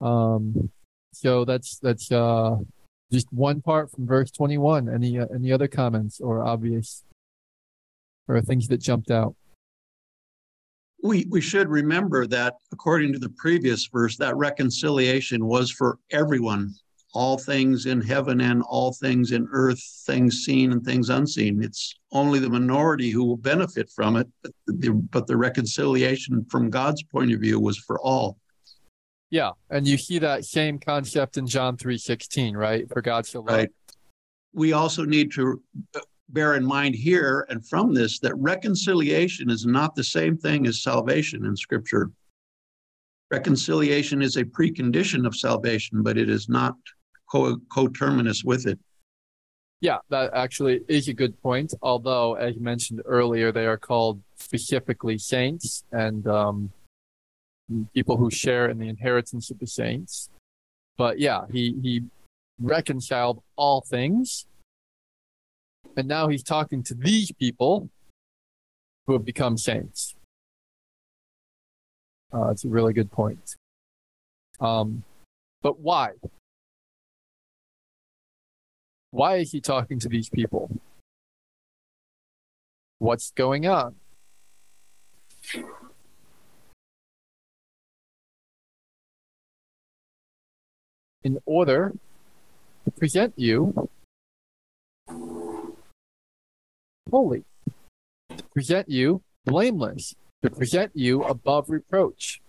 Um 0.00 0.70
so 1.12 1.44
that's 1.44 1.78
that's 1.78 2.10
uh 2.12 2.56
just 3.14 3.32
one 3.32 3.62
part 3.62 3.90
from 3.90 4.06
verse 4.06 4.30
21. 4.30 4.88
Any 4.92 5.18
uh, 5.18 5.26
any 5.34 5.52
other 5.52 5.68
comments 5.68 6.20
or 6.20 6.44
obvious 6.44 7.04
or 8.28 8.40
things 8.40 8.68
that 8.68 8.78
jumped 8.78 9.10
out? 9.10 9.34
We, 11.02 11.26
we 11.28 11.40
should 11.40 11.68
remember 11.68 12.26
that 12.28 12.54
according 12.72 13.12
to 13.12 13.18
the 13.18 13.28
previous 13.28 13.88
verse, 13.92 14.16
that 14.16 14.36
reconciliation 14.36 15.44
was 15.44 15.70
for 15.70 15.98
everyone, 16.10 16.72
all 17.12 17.36
things 17.36 17.84
in 17.84 18.00
heaven 18.00 18.40
and 18.40 18.62
all 18.62 18.92
things 18.94 19.30
in 19.32 19.46
earth, 19.52 19.82
things 20.06 20.44
seen 20.44 20.72
and 20.72 20.82
things 20.82 21.10
unseen. 21.10 21.62
It's 21.62 21.94
only 22.12 22.38
the 22.38 22.48
minority 22.48 23.10
who 23.10 23.22
will 23.24 23.36
benefit 23.36 23.90
from 23.94 24.16
it, 24.16 24.26
but 24.42 24.52
the, 24.66 24.92
but 25.10 25.26
the 25.26 25.36
reconciliation 25.36 26.44
from 26.50 26.70
God's 26.70 27.02
point 27.02 27.32
of 27.32 27.40
view 27.40 27.60
was 27.60 27.76
for 27.78 28.00
all. 28.00 28.38
Yeah, 29.34 29.50
and 29.68 29.84
you 29.84 29.98
see 29.98 30.20
that 30.20 30.44
same 30.44 30.78
concept 30.78 31.38
in 31.38 31.48
John 31.48 31.76
3:16, 31.76 32.56
right? 32.56 32.88
For 32.88 33.02
God 33.02 33.26
so 33.26 33.40
loved. 33.40 33.50
Right. 33.50 33.70
We 34.52 34.74
also 34.74 35.04
need 35.04 35.32
to 35.32 35.60
bear 36.28 36.54
in 36.54 36.64
mind 36.64 36.94
here 36.94 37.44
and 37.48 37.68
from 37.68 37.92
this 37.92 38.20
that 38.20 38.36
reconciliation 38.36 39.50
is 39.50 39.66
not 39.66 39.96
the 39.96 40.04
same 40.04 40.36
thing 40.38 40.68
as 40.68 40.84
salvation 40.84 41.46
in 41.46 41.56
Scripture. 41.56 42.12
Reconciliation 43.32 44.22
is 44.22 44.36
a 44.36 44.44
precondition 44.44 45.26
of 45.26 45.34
salvation, 45.34 46.04
but 46.04 46.16
it 46.16 46.30
is 46.30 46.48
not 46.48 46.76
co- 47.28 47.58
coterminous 47.72 48.44
with 48.44 48.68
it. 48.68 48.78
Yeah, 49.80 49.98
that 50.10 50.32
actually 50.32 50.82
is 50.86 51.08
a 51.08 51.12
good 51.12 51.42
point. 51.42 51.74
Although, 51.82 52.34
as 52.34 52.54
you 52.54 52.60
mentioned 52.60 53.02
earlier, 53.04 53.50
they 53.50 53.66
are 53.66 53.78
called 53.78 54.22
specifically 54.36 55.18
saints 55.18 55.82
and 55.90 56.24
um, 56.28 56.70
people 57.94 58.16
who 58.16 58.30
share 58.30 58.68
in 58.68 58.78
the 58.78 58.88
inheritance 58.88 59.50
of 59.50 59.58
the 59.58 59.66
saints. 59.66 60.28
But 60.96 61.18
yeah, 61.18 61.42
he 61.50 61.76
he 61.82 62.02
reconciled 62.60 63.42
all 63.56 63.80
things 63.80 64.46
and 65.96 66.08
now 66.08 66.28
he's 66.28 66.42
talking 66.42 66.82
to 66.84 66.94
these 66.94 67.30
people 67.32 67.88
who 69.06 69.12
have 69.12 69.24
become 69.24 69.56
saints. 69.56 70.14
Uh, 72.32 72.48
it's 72.48 72.64
a 72.64 72.68
really 72.68 72.92
good 72.92 73.12
point. 73.12 73.54
Um, 74.60 75.04
but 75.62 75.78
why? 75.78 76.10
Why 79.10 79.36
is 79.36 79.52
he 79.52 79.60
talking 79.60 80.00
to 80.00 80.08
these 80.08 80.28
people? 80.28 80.70
What's 82.98 83.30
going 83.30 83.66
on? 83.66 83.94
In 91.24 91.38
order 91.46 91.94
to 92.84 92.90
present 92.90 93.32
you 93.36 93.88
holy, 97.10 97.44
to 98.36 98.44
present 98.52 98.90
you 98.90 99.22
blameless, 99.46 100.14
to 100.42 100.50
present 100.50 100.92
you 100.94 101.22
above 101.22 101.70
reproach. 101.70 102.42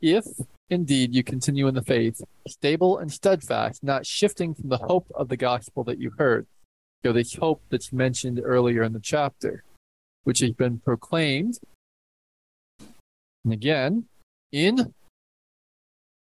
If 0.00 0.26
indeed 0.70 1.14
you 1.14 1.24
continue 1.24 1.66
in 1.66 1.74
the 1.74 1.82
faith, 1.82 2.20
stable 2.46 2.98
and 2.98 3.12
steadfast, 3.12 3.82
not 3.82 4.06
shifting 4.06 4.54
from 4.54 4.68
the 4.68 4.78
hope 4.78 5.10
of 5.14 5.28
the 5.28 5.36
gospel 5.36 5.82
that 5.84 5.98
you 5.98 6.12
heard. 6.18 6.46
So 7.04 7.12
this 7.12 7.34
hope 7.34 7.62
that's 7.70 7.92
mentioned 7.92 8.40
earlier 8.44 8.82
in 8.82 8.92
the 8.92 9.00
chapter, 9.00 9.64
which 10.24 10.40
has 10.40 10.52
been 10.52 10.78
proclaimed, 10.78 11.58
and 13.44 13.52
again, 13.52 14.04
in 14.52 14.92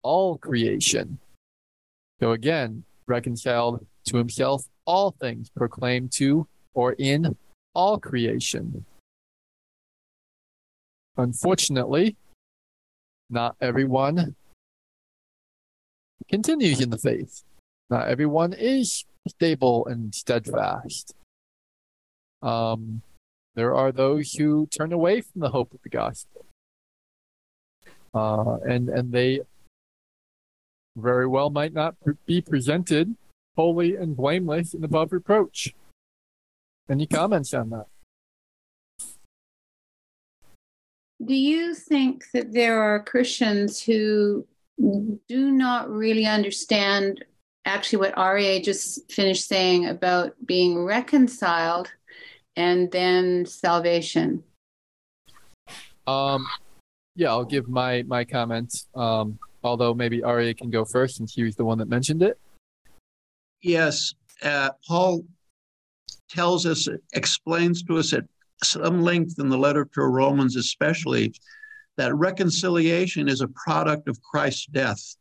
all 0.04 0.38
creation. 0.38 1.20
So 2.24 2.32
again, 2.32 2.86
reconciled 3.06 3.86
to 4.06 4.16
himself, 4.16 4.64
all 4.86 5.12
things 5.12 5.50
proclaimed 5.50 6.14
to 6.14 6.48
or 6.74 6.94
in 6.94 7.36
all 7.76 8.00
creation. 8.00 8.86
Unfortunately, 11.18 12.16
not 13.30 13.58
everyone 13.60 14.38
continues 16.30 16.80
in 16.80 16.92
the 16.92 16.98
faith. 16.98 17.44
Not 17.90 18.08
everyone 18.08 18.54
is 18.54 19.04
stable 19.28 19.86
and 19.88 20.16
steadfast. 20.16 21.14
Um, 22.42 23.02
there 23.56 23.76
are 23.76 23.92
those 23.92 24.32
who 24.32 24.66
turn 24.68 24.94
away 24.94 25.20
from 25.20 25.42
the 25.42 25.50
hope 25.50 25.74
of 25.74 25.82
the 25.82 25.90
gospel. 25.90 26.46
Uh, 28.14 28.60
and, 28.66 28.88
and 28.88 29.12
they 29.12 29.42
very 30.96 31.28
well 31.28 31.50
might 31.50 31.74
not 31.74 31.96
be 32.26 32.42
presented 32.42 33.16
holy 33.56 33.96
and 33.96 34.16
blameless 34.16 34.74
and 34.74 34.84
above 34.84 35.12
reproach. 35.12 35.74
Any 36.90 37.06
comments 37.06 37.54
on 37.54 37.70
that? 37.70 37.86
Do 41.24 41.36
you 41.36 41.74
think 41.74 42.26
that 42.34 42.52
there 42.52 42.82
are 42.82 43.04
Christians 43.04 43.82
who 43.82 44.46
do 44.78 45.52
not 45.52 45.90
really 45.90 46.26
understand 46.26 47.24
actually 47.66 48.00
what 48.00 48.18
Aria 48.18 48.62
just 48.62 49.10
finished 49.12 49.48
saying 49.48 49.86
about 49.86 50.34
being 50.46 50.84
reconciled 50.84 51.92
and 52.58 52.92
then 52.92 53.46
salvation? 53.46 54.44
Um, 56.06 56.46
yeah, 57.16 57.30
I'll 57.30 57.46
give 57.46 57.70
my 57.70 58.04
my 58.04 58.26
comments. 58.26 58.88
Um, 58.94 59.40
although 59.64 59.94
maybe 59.94 60.24
Aria 60.24 60.54
can 60.54 60.70
go 60.70 60.86
first 60.86 61.18
since 61.18 61.34
he 61.34 61.44
was 61.44 61.56
the 61.56 61.66
one 61.66 61.78
that 61.78 61.90
mentioned 61.90 62.22
it. 62.22 62.40
Yes, 63.62 64.14
uh, 64.44 64.72
Paul 64.88 65.24
tells 66.30 66.66
us, 66.66 66.88
explains 67.14 67.84
to 67.84 67.98
us 67.98 68.14
at 68.14 68.26
some 68.64 69.02
length 69.02 69.40
in 69.40 69.50
the 69.50 69.58
letter 69.58 69.88
to 69.94 70.02
Romans, 70.02 70.56
especially, 70.56 71.34
that 71.98 72.16
reconciliation 72.16 73.28
is 73.28 73.42
a 73.42 73.48
product 73.50 74.08
of 74.08 74.22
Christ's 74.22 74.66
death, 74.68 75.16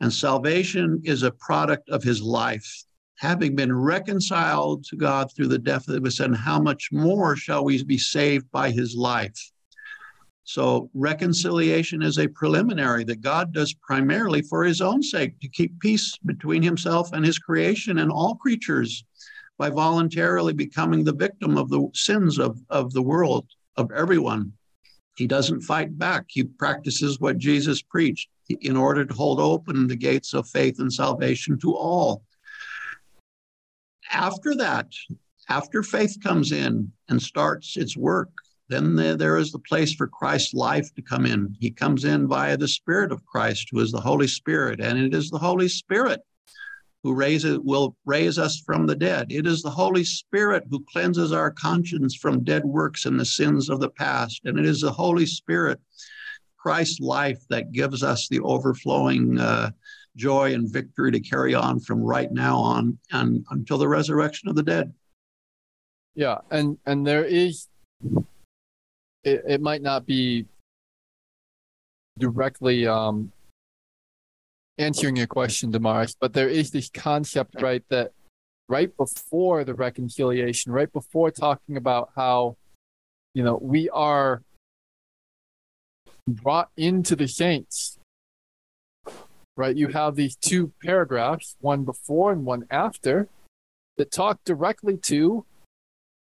and 0.00 0.12
salvation 0.12 1.00
is 1.04 1.22
a 1.22 1.30
product 1.30 1.88
of 1.88 2.02
his 2.02 2.20
life. 2.22 2.84
Having 3.18 3.56
been 3.56 3.74
reconciled 3.74 4.84
to 4.84 4.96
God 4.96 5.32
through 5.34 5.48
the 5.48 5.58
death 5.58 5.88
of 5.88 6.04
his 6.04 6.18
son, 6.18 6.34
how 6.34 6.60
much 6.60 6.90
more 6.92 7.34
shall 7.34 7.64
we 7.64 7.82
be 7.82 7.96
saved 7.96 8.50
by 8.50 8.70
his 8.70 8.94
life? 8.94 9.52
So, 10.48 10.88
reconciliation 10.94 12.02
is 12.02 12.18
a 12.18 12.28
preliminary 12.28 13.02
that 13.04 13.20
God 13.20 13.52
does 13.52 13.74
primarily 13.74 14.42
for 14.42 14.62
his 14.62 14.80
own 14.80 15.02
sake 15.02 15.40
to 15.40 15.48
keep 15.48 15.80
peace 15.80 16.16
between 16.24 16.62
himself 16.62 17.12
and 17.12 17.26
his 17.26 17.36
creation 17.36 17.98
and 17.98 18.12
all 18.12 18.36
creatures 18.36 19.04
by 19.58 19.70
voluntarily 19.70 20.52
becoming 20.52 21.02
the 21.02 21.12
victim 21.12 21.58
of 21.58 21.68
the 21.68 21.88
sins 21.94 22.38
of, 22.38 22.60
of 22.70 22.92
the 22.92 23.02
world, 23.02 23.48
of 23.76 23.90
everyone. 23.90 24.52
He 25.16 25.26
doesn't 25.26 25.62
fight 25.62 25.98
back. 25.98 26.26
He 26.28 26.44
practices 26.44 27.18
what 27.18 27.38
Jesus 27.38 27.82
preached 27.82 28.28
in 28.48 28.76
order 28.76 29.04
to 29.04 29.14
hold 29.14 29.40
open 29.40 29.88
the 29.88 29.96
gates 29.96 30.32
of 30.32 30.48
faith 30.48 30.78
and 30.78 30.92
salvation 30.92 31.58
to 31.58 31.74
all. 31.74 32.22
After 34.12 34.54
that, 34.54 34.92
after 35.48 35.82
faith 35.82 36.18
comes 36.22 36.52
in 36.52 36.92
and 37.08 37.20
starts 37.20 37.76
its 37.76 37.96
work, 37.96 38.30
then 38.68 38.96
there 38.96 39.36
is 39.36 39.52
the 39.52 39.60
place 39.60 39.94
for 39.94 40.08
Christ's 40.08 40.54
life 40.54 40.92
to 40.94 41.02
come 41.02 41.24
in. 41.24 41.54
He 41.60 41.70
comes 41.70 42.04
in 42.04 42.26
via 42.26 42.56
the 42.56 42.66
Spirit 42.66 43.12
of 43.12 43.24
Christ, 43.24 43.68
who 43.70 43.80
is 43.80 43.92
the 43.92 44.00
Holy 44.00 44.26
Spirit, 44.26 44.80
and 44.80 44.98
it 44.98 45.14
is 45.14 45.30
the 45.30 45.38
Holy 45.38 45.68
Spirit 45.68 46.20
who 47.06 47.14
raises, 47.14 47.60
will 47.60 47.96
raise 48.04 48.36
us 48.36 48.60
from 48.66 48.84
the 48.84 48.96
dead. 48.96 49.30
It 49.30 49.46
is 49.46 49.62
the 49.62 49.70
Holy 49.70 50.02
Spirit 50.02 50.64
who 50.68 50.84
cleanses 50.92 51.30
our 51.30 51.52
conscience 51.52 52.16
from 52.16 52.42
dead 52.42 52.64
works 52.64 53.06
and 53.06 53.20
the 53.20 53.24
sins 53.24 53.68
of 53.68 53.78
the 53.78 53.90
past. 53.90 54.40
And 54.44 54.58
it 54.58 54.66
is 54.66 54.80
the 54.80 54.90
Holy 54.90 55.24
Spirit, 55.24 55.78
Christ's 56.56 56.98
life, 56.98 57.38
that 57.48 57.70
gives 57.70 58.02
us 58.02 58.26
the 58.26 58.40
overflowing 58.40 59.38
uh, 59.38 59.70
joy 60.16 60.52
and 60.54 60.68
victory 60.68 61.12
to 61.12 61.20
carry 61.20 61.54
on 61.54 61.78
from 61.78 62.00
right 62.00 62.32
now 62.32 62.58
on 62.58 62.98
and 63.12 63.46
until 63.50 63.78
the 63.78 63.86
resurrection 63.86 64.48
of 64.48 64.56
the 64.56 64.64
dead. 64.64 64.92
Yeah, 66.16 66.38
and 66.50 66.76
and 66.86 67.06
there 67.06 67.24
is 67.24 67.68
it, 69.26 69.42
it 69.46 69.60
might 69.60 69.82
not 69.82 70.06
be 70.06 70.46
directly 72.18 72.86
um 72.86 73.30
answering 74.78 75.16
your 75.16 75.26
question, 75.26 75.70
Damaris, 75.70 76.16
but 76.20 76.32
there 76.32 76.48
is 76.48 76.70
this 76.70 76.90
concept, 76.90 77.60
right, 77.62 77.82
that 77.88 78.12
right 78.68 78.94
before 78.96 79.64
the 79.64 79.74
reconciliation, 79.74 80.72
right 80.72 80.92
before 80.92 81.30
talking 81.30 81.76
about 81.76 82.10
how, 82.14 82.56
you 83.34 83.42
know, 83.42 83.58
we 83.60 83.88
are 83.90 84.42
brought 86.28 86.68
into 86.76 87.16
the 87.16 87.28
saints, 87.28 87.98
right? 89.56 89.76
You 89.76 89.88
have 89.88 90.14
these 90.14 90.36
two 90.36 90.72
paragraphs, 90.82 91.56
one 91.60 91.84
before 91.84 92.32
and 92.32 92.44
one 92.44 92.66
after, 92.70 93.28
that 93.96 94.10
talk 94.10 94.40
directly 94.44 94.98
to 94.98 95.46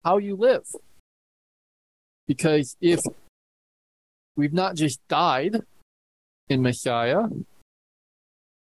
how 0.05 0.17
you 0.17 0.35
live. 0.35 0.63
Because 2.29 2.77
if 2.79 3.01
we've 4.37 4.53
not 4.53 4.75
just 4.75 4.99
died 5.07 5.63
in 6.47 6.61
Messiah, 6.61 7.23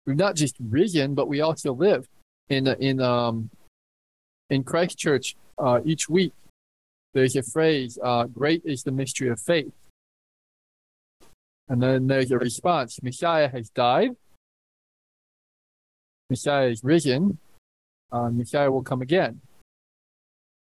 we've 0.05 0.15
not 0.15 0.35
just 0.35 0.55
risen, 0.59 1.15
but 1.15 1.27
we 1.27 1.41
also 1.41 1.73
live 1.73 2.07
in 2.47 2.67
in 2.67 3.01
um 3.01 3.49
in 4.51 4.63
Christ 4.63 4.99
Church 4.99 5.35
uh, 5.57 5.79
each 5.83 6.07
week. 6.07 6.31
There's 7.15 7.35
a 7.35 7.41
phrase: 7.41 7.97
uh, 8.03 8.25
"Great 8.25 8.61
is 8.65 8.83
the 8.83 8.91
mystery 8.91 9.29
of 9.29 9.39
faith," 9.41 9.73
and 11.67 11.81
then 11.81 12.05
there's 12.05 12.29
a 12.29 12.37
response: 12.37 13.01
Messiah 13.01 13.49
has 13.49 13.71
died. 13.71 14.11
Messiah 16.29 16.67
is 16.67 16.83
risen. 16.83 17.39
Uh, 18.11 18.29
Messiah 18.29 18.69
will 18.69 18.83
come 18.83 19.01
again. 19.01 19.41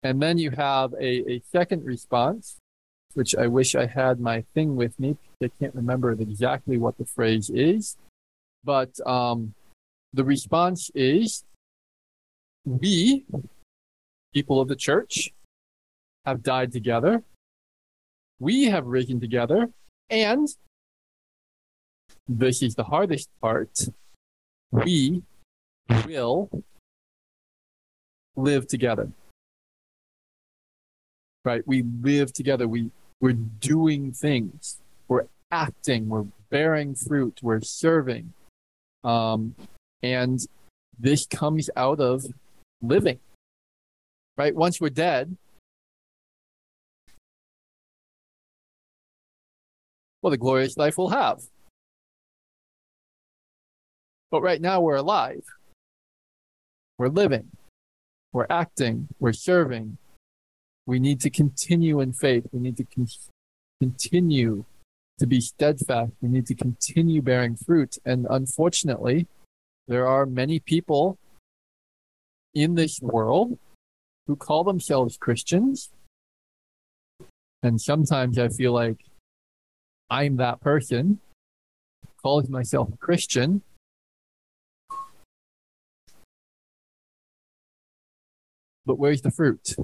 And 0.03 0.21
then 0.21 0.37
you 0.37 0.51
have 0.51 0.93
a, 0.95 1.33
a 1.33 1.43
second 1.51 1.85
response, 1.85 2.60
which 3.15 3.35
I 3.35 3.47
wish 3.47 3.75
I 3.75 3.87
had 3.87 4.21
my 4.21 4.45
thing 4.55 4.77
with 4.77 4.99
me. 4.99 5.17
I 5.43 5.51
can't 5.59 5.75
remember 5.75 6.13
exactly 6.13 6.79
what 6.79 6.99
the 6.99 7.07
phrase 7.07 7.51
is. 7.51 7.97
But 8.63 8.91
um, 9.07 9.55
the 10.13 10.25
response 10.25 10.91
is 10.95 11.45
we, 12.65 13.25
people 14.35 14.61
of 14.61 14.69
the 14.69 14.77
church, 14.77 15.33
have 16.27 16.43
died 16.43 16.73
together. 16.73 17.23
We 18.39 18.65
have 18.65 18.87
risen 18.87 19.21
together. 19.21 19.71
And 20.11 20.49
this 22.29 22.63
is 22.63 22.75
the 22.75 22.85
hardest 22.85 23.29
part 23.41 23.89
we 24.71 25.23
will 26.07 26.51
live 28.37 28.67
together. 28.67 29.11
Right? 31.45 31.67
We 31.67 31.83
live 31.83 32.33
together. 32.33 32.69
We, 32.69 32.91
we're 33.21 33.33
doing 33.33 34.13
things. 34.13 34.79
We're 35.09 35.27
acting. 35.51 36.09
We're 36.09 36.27
bearing 36.49 36.95
fruit. 36.95 37.41
We're 37.43 37.61
serving. 37.61 38.33
Um, 39.05 39.55
and 40.03 40.41
this 40.99 41.27
comes 41.27 41.71
out 41.77 42.01
of 42.01 42.25
living, 42.83 43.21
right? 44.37 44.55
Once 44.55 44.81
we're 44.81 44.91
dead, 44.91 45.37
well, 50.23 50.31
the 50.31 50.37
glorious 50.37 50.77
life 50.77 50.99
we'll 50.99 51.09
have. 51.09 51.43
But 54.31 54.43
right 54.43 54.61
now 54.61 54.81
we're 54.81 54.97
alive. 54.97 55.43
We're 56.99 57.09
living. 57.09 57.49
We're 58.33 58.47
acting. 58.49 59.09
We're 59.19 59.33
serving. 59.33 59.99
We 60.87 60.99
need 60.99 61.21
to 61.21 61.31
continue 61.31 62.01
in 62.01 62.13
faith. 62.13 62.47
We 62.53 62.61
need 62.61 62.77
to 62.79 62.85
con- 62.85 63.07
continue 63.81 64.65
to 65.19 65.27
be 65.27 65.41
steadfast. 65.41 66.13
We 66.21 66.29
need 66.29 66.47
to 66.47 66.55
continue 66.55 67.23
bearing 67.23 67.57
fruit. 67.57 67.99
And 68.05 68.27
unfortunately, 68.29 69.27
there 69.87 70.07
are 70.07 70.27
many 70.27 70.61
people 70.61 71.19
in 72.55 72.75
this 72.75 73.01
world 73.01 73.59
who 74.27 74.37
call 74.37 74.65
themselves 74.65 75.17
Christians. 75.17 75.91
And 77.63 77.81
sometimes 77.81 78.39
I 78.39 78.49
feel 78.49 78.73
like 78.73 79.05
I'm 80.09 80.37
that 80.37 80.61
person, 80.61 81.21
calls 82.23 82.49
myself 82.49 82.89
a 82.93 82.97
Christian. 82.97 83.63
But 88.87 88.99
where's 88.99 89.23
the 89.23 89.31
fruit? 89.31 89.77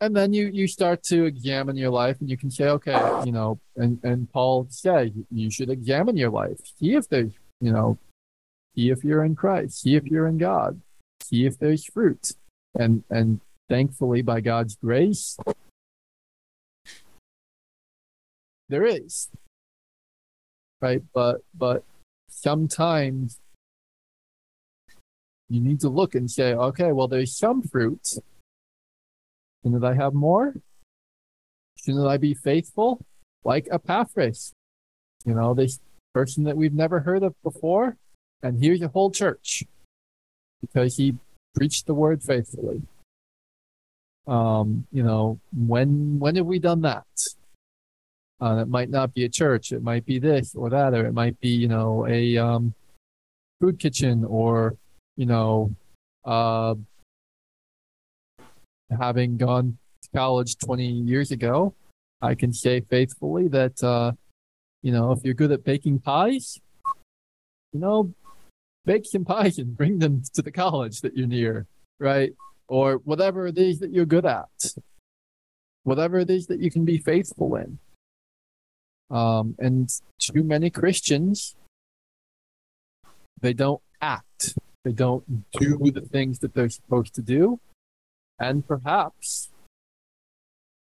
And 0.00 0.14
then 0.14 0.32
you 0.32 0.48
you 0.48 0.66
start 0.66 1.02
to 1.02 1.24
examine 1.24 1.76
your 1.76 1.90
life 1.90 2.20
and 2.20 2.28
you 2.28 2.36
can 2.36 2.50
say 2.50 2.68
okay 2.68 3.00
you 3.24 3.32
know 3.32 3.58
and 3.76 3.98
and 4.02 4.30
paul 4.30 4.66
said 4.68 5.12
you 5.30 5.50
should 5.50 5.70
examine 5.70 6.16
your 6.16 6.30
life. 6.30 6.58
See 6.78 6.94
if 6.94 7.08
there's 7.08 7.32
you 7.60 7.72
know 7.72 7.98
see 8.74 8.90
if 8.90 9.04
you're 9.04 9.24
in 9.24 9.34
christ. 9.34 9.80
See 9.80 9.96
if 9.96 10.04
you're 10.06 10.26
in 10.26 10.38
god. 10.38 10.80
See 11.22 11.46
if 11.46 11.58
there's 11.58 11.84
fruit. 11.84 12.32
And 12.78 13.04
and 13.10 13.40
thankfully 13.68 14.22
by 14.22 14.40
god's 14.40 14.76
grace 14.76 15.36
there 18.68 18.84
is. 18.84 19.28
Right? 20.80 21.02
But 21.14 21.40
but 21.56 21.84
sometimes 22.28 23.38
you 25.48 25.60
need 25.60 25.80
to 25.80 25.88
look 25.88 26.14
and 26.14 26.30
say 26.30 26.52
okay 26.52 26.92
well 26.92 27.08
there's 27.08 27.36
some 27.36 27.62
fruit 27.62 28.18
Shouldn't 29.66 29.84
I 29.84 29.94
have 29.94 30.14
more? 30.14 30.54
Shouldn't 31.74 32.06
I 32.06 32.18
be 32.18 32.34
faithful? 32.34 33.04
Like 33.42 33.66
Epaphras, 33.68 34.52
you 35.24 35.34
know, 35.34 35.54
this 35.54 35.80
person 36.14 36.44
that 36.44 36.56
we've 36.56 36.72
never 36.72 37.00
heard 37.00 37.24
of 37.24 37.34
before. 37.42 37.96
And 38.44 38.62
here's 38.62 38.80
a 38.80 38.86
whole 38.86 39.10
church 39.10 39.64
because 40.60 40.96
he 40.98 41.16
preached 41.56 41.86
the 41.86 41.94
word 41.94 42.22
faithfully. 42.22 42.82
Um, 44.28 44.86
you 44.92 45.02
know, 45.02 45.40
when 45.52 46.20
when 46.20 46.36
have 46.36 46.46
we 46.46 46.60
done 46.60 46.82
that? 46.82 47.06
Uh, 48.40 48.58
it 48.62 48.68
might 48.68 48.90
not 48.90 49.14
be 49.14 49.24
a 49.24 49.28
church. 49.28 49.72
It 49.72 49.82
might 49.82 50.06
be 50.06 50.20
this 50.20 50.54
or 50.54 50.70
that, 50.70 50.94
or 50.94 51.06
it 51.06 51.12
might 51.12 51.40
be, 51.40 51.48
you 51.48 51.66
know, 51.66 52.06
a 52.06 52.36
um, 52.38 52.72
food 53.60 53.80
kitchen 53.80 54.24
or, 54.24 54.76
you 55.16 55.26
know, 55.26 55.74
uh, 56.24 56.76
having 58.90 59.36
gone 59.36 59.78
to 60.02 60.08
college 60.14 60.56
20 60.58 60.86
years 60.86 61.30
ago, 61.30 61.74
I 62.22 62.34
can 62.34 62.52
say 62.52 62.80
faithfully 62.80 63.48
that, 63.48 63.82
uh, 63.82 64.12
you 64.82 64.92
know, 64.92 65.12
if 65.12 65.20
you're 65.24 65.34
good 65.34 65.52
at 65.52 65.64
baking 65.64 66.00
pies, 66.00 66.60
you 67.72 67.80
know, 67.80 68.14
bake 68.84 69.06
some 69.06 69.24
pies 69.24 69.58
and 69.58 69.76
bring 69.76 69.98
them 69.98 70.22
to 70.34 70.42
the 70.42 70.52
college 70.52 71.00
that 71.00 71.16
you're 71.16 71.26
near, 71.26 71.66
right? 71.98 72.32
Or 72.68 72.96
whatever 73.04 73.46
it 73.46 73.58
is 73.58 73.80
that 73.80 73.92
you're 73.92 74.06
good 74.06 74.26
at, 74.26 74.74
whatever 75.82 76.18
it 76.18 76.30
is 76.30 76.46
that 76.46 76.60
you 76.60 76.70
can 76.70 76.84
be 76.84 76.98
faithful 76.98 77.56
in. 77.56 77.78
Um, 79.10 79.54
and 79.58 79.88
too 80.18 80.42
many 80.42 80.70
Christians, 80.70 81.54
they 83.40 83.52
don't 83.52 83.82
act, 84.00 84.54
they 84.84 84.92
don't 84.92 85.44
do 85.52 85.90
the 85.92 86.00
things 86.00 86.40
that 86.40 86.54
they're 86.54 86.68
supposed 86.68 87.14
to 87.14 87.22
do 87.22 87.60
and 88.38 88.66
perhaps 88.66 89.50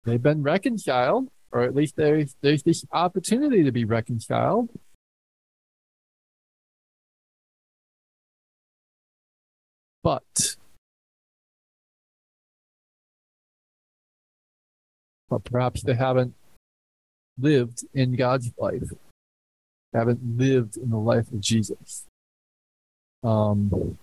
they've 0.04 0.22
been 0.22 0.42
reconciled, 0.42 1.28
or 1.52 1.62
at 1.62 1.74
least 1.74 1.96
there's 1.96 2.36
there's 2.40 2.62
this 2.62 2.84
opportunity 2.92 3.64
to 3.64 3.72
be 3.72 3.84
reconciled. 3.84 4.70
But 10.02 10.56
but 15.28 15.44
perhaps 15.44 15.82
they 15.82 15.94
haven't 15.94 16.34
lived 17.38 17.84
in 17.94 18.16
God's 18.16 18.52
life, 18.58 18.90
haven't 19.92 20.20
lived 20.38 20.76
in 20.76 20.90
the 20.90 20.96
life 20.96 21.30
of 21.30 21.40
Jesus, 21.40 22.06
um, 23.22 23.98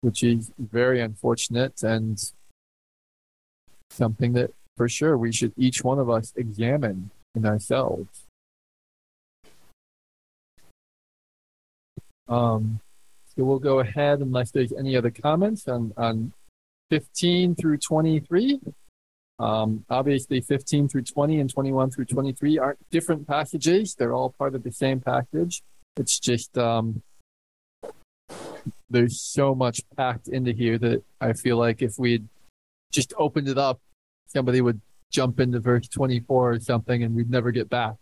which 0.00 0.22
is 0.22 0.52
very 0.58 1.00
unfortunate 1.00 1.82
and 1.82 2.32
something 3.90 4.32
that 4.34 4.52
for 4.76 4.88
sure 4.88 5.16
we 5.16 5.32
should 5.32 5.52
each 5.56 5.84
one 5.84 5.98
of 5.98 6.08
us 6.08 6.32
examine 6.36 7.10
in 7.34 7.44
ourselves. 7.44 8.26
Um, 12.28 12.80
so 13.26 13.44
we'll 13.44 13.58
go 13.58 13.80
ahead 13.80 14.20
unless 14.20 14.50
there's 14.52 14.72
any 14.72 14.96
other 14.96 15.10
comments 15.10 15.66
on, 15.68 15.92
on 15.96 16.32
15 16.90 17.56
through 17.56 17.78
23. 17.78 18.60
Um, 19.38 19.84
obviously, 19.88 20.40
15 20.40 20.88
through 20.88 21.02
20 21.02 21.40
and 21.40 21.50
21 21.50 21.90
through 21.90 22.04
23 22.04 22.58
aren't 22.58 22.90
different 22.90 23.26
passages. 23.26 23.94
They're 23.94 24.12
all 24.12 24.34
part 24.38 24.54
of 24.54 24.62
the 24.62 24.72
same 24.72 25.00
package. 25.00 25.62
It's 25.96 26.18
just 26.18 26.56
um, 26.58 27.02
there's 28.90 29.20
so 29.20 29.54
much 29.54 29.80
packed 29.96 30.28
into 30.28 30.52
here 30.52 30.78
that 30.78 31.02
I 31.20 31.32
feel 31.32 31.56
like 31.56 31.80
if 31.80 31.98
we'd 31.98 32.28
just 32.90 33.12
opened 33.16 33.48
it 33.48 33.58
up, 33.58 33.80
somebody 34.26 34.60
would 34.60 34.80
jump 35.10 35.40
into 35.40 35.58
verse 35.60 35.88
24 35.88 36.52
or 36.52 36.60
something 36.60 37.02
and 37.02 37.14
we'd 37.14 37.30
never 37.30 37.50
get 37.50 37.68
back. 37.68 37.96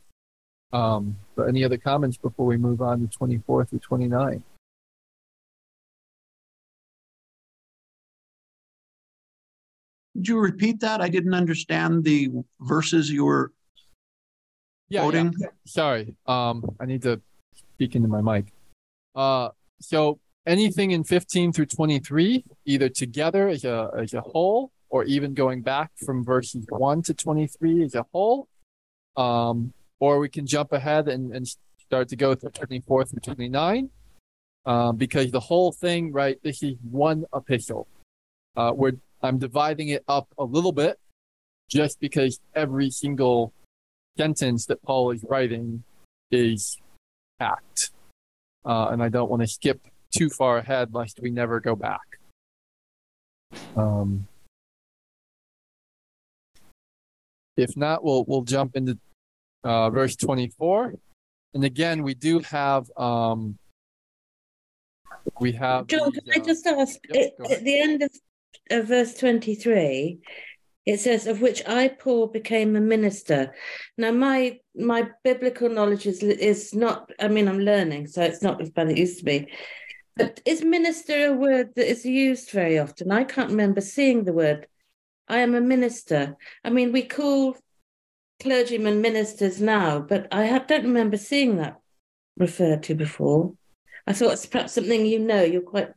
Um, 0.72 1.16
but 1.34 1.48
any 1.48 1.64
other 1.64 1.78
comments 1.78 2.16
before 2.18 2.44
we 2.46 2.56
move 2.58 2.82
on 2.82 3.00
to 3.00 3.06
24 3.06 3.64
through 3.66 3.78
29? 3.78 4.42
Would 10.14 10.28
you 10.28 10.38
repeat 10.38 10.80
that? 10.80 11.00
I 11.00 11.08
didn't 11.08 11.34
understand 11.34 12.04
the 12.04 12.30
verses 12.60 13.10
you 13.10 13.24
were 13.24 13.52
Yeah, 14.88 15.02
quoting. 15.02 15.34
yeah. 15.38 15.48
Sorry. 15.64 16.14
Um, 16.26 16.64
I 16.80 16.86
need 16.86 17.02
to 17.02 17.20
speak 17.54 17.94
into 17.94 18.08
my 18.08 18.20
mic. 18.20 18.52
Uh, 19.14 19.50
so 19.80 20.18
anything 20.46 20.90
in 20.90 21.04
15 21.04 21.52
through 21.52 21.66
23, 21.66 22.44
either 22.64 22.88
together 22.88 23.48
as 23.48 23.64
a, 23.64 23.90
as 23.96 24.14
a 24.14 24.20
whole, 24.20 24.72
or 24.90 25.04
even 25.04 25.34
going 25.34 25.62
back 25.62 25.90
from 26.04 26.24
verses 26.24 26.64
1 26.68 27.02
to 27.02 27.14
23 27.14 27.84
as 27.84 27.94
a 27.94 28.04
whole. 28.12 28.48
Um, 29.16 29.72
or 30.00 30.18
we 30.18 30.28
can 30.28 30.46
jump 30.46 30.72
ahead 30.72 31.08
and, 31.08 31.34
and 31.34 31.46
start 31.78 32.08
to 32.08 32.16
go 32.16 32.34
through 32.34 32.50
24 32.50 33.04
through 33.04 33.20
29. 33.20 33.90
Um, 34.66 34.96
because 34.96 35.30
the 35.30 35.40
whole 35.40 35.72
thing, 35.72 36.12
right, 36.12 36.38
this 36.42 36.62
is 36.62 36.76
one 36.90 37.24
epistle. 37.34 37.86
Uh, 38.56 38.72
where 38.72 38.92
I'm 39.22 39.38
dividing 39.38 39.88
it 39.88 40.04
up 40.08 40.28
a 40.38 40.44
little 40.44 40.72
bit 40.72 40.98
just 41.70 42.00
because 42.00 42.40
every 42.54 42.90
single 42.90 43.52
sentence 44.16 44.66
that 44.66 44.82
Paul 44.82 45.10
is 45.12 45.24
writing 45.28 45.84
is 46.30 46.78
packed. 47.38 47.90
Uh, 48.64 48.88
and 48.88 49.02
I 49.02 49.08
don't 49.08 49.30
want 49.30 49.42
to 49.42 49.46
skip 49.46 49.80
too 50.16 50.28
far 50.28 50.58
ahead 50.58 50.92
lest 50.92 51.20
we 51.22 51.30
never 51.30 51.60
go 51.60 51.76
back. 51.76 52.18
Um, 53.76 54.26
if 57.58 57.76
not, 57.76 58.04
we'll 58.04 58.24
we'll 58.26 58.42
jump 58.42 58.76
into 58.76 58.98
uh, 59.64 59.90
verse 59.90 60.16
24. 60.16 60.94
And 61.54 61.64
again, 61.64 62.02
we 62.02 62.14
do 62.14 62.38
have 62.40 62.90
um, 62.96 63.58
we 65.40 65.52
have 65.52 65.86
John, 65.88 66.12
can 66.12 66.22
I 66.34 66.38
uh, 66.38 66.44
just 66.44 66.66
ask? 66.66 66.98
yep, 67.08 67.16
it- 67.16 67.50
at 67.50 67.64
the 67.64 67.80
end 67.80 68.02
of, 68.02 68.10
of 68.70 68.86
verse 68.88 69.14
23, 69.14 70.18
it 70.86 71.00
says, 71.00 71.26
Of 71.26 71.40
which 71.40 71.62
I, 71.66 71.88
Paul, 71.88 72.28
became 72.28 72.76
a 72.76 72.80
minister. 72.80 73.54
Now, 73.96 74.12
my 74.12 74.58
my 74.74 75.08
biblical 75.24 75.68
knowledge 75.68 76.06
is, 76.06 76.22
is 76.22 76.74
not, 76.74 77.10
I 77.20 77.28
mean, 77.28 77.48
I'm 77.48 77.60
learning, 77.60 78.06
so 78.06 78.22
it's 78.22 78.42
not 78.42 78.60
as 78.60 78.70
bad 78.70 78.86
as 78.86 78.92
it 78.92 78.98
used 78.98 79.18
to 79.18 79.24
be. 79.24 79.48
But 80.16 80.40
is 80.44 80.62
minister 80.62 81.26
a 81.28 81.32
word 81.32 81.74
that 81.76 81.90
is 81.90 82.04
used 82.04 82.50
very 82.50 82.78
often? 82.78 83.10
I 83.12 83.24
can't 83.24 83.50
remember 83.50 83.80
seeing 83.80 84.24
the 84.24 84.32
word. 84.32 84.66
I 85.28 85.38
am 85.38 85.54
a 85.54 85.60
minister. 85.60 86.36
I 86.64 86.70
mean, 86.70 86.92
we 86.92 87.02
call 87.02 87.56
clergymen 88.40 89.00
ministers 89.00 89.60
now, 89.60 90.00
but 90.00 90.28
I 90.32 90.44
have, 90.44 90.66
don't 90.66 90.84
remember 90.84 91.16
seeing 91.16 91.56
that 91.56 91.80
referred 92.36 92.82
to 92.84 92.94
before. 92.94 93.54
I 94.06 94.12
thought 94.12 94.32
it's 94.32 94.46
perhaps 94.46 94.72
something 94.72 95.04
you 95.04 95.18
know. 95.18 95.42
You're 95.42 95.60
quite 95.62 95.90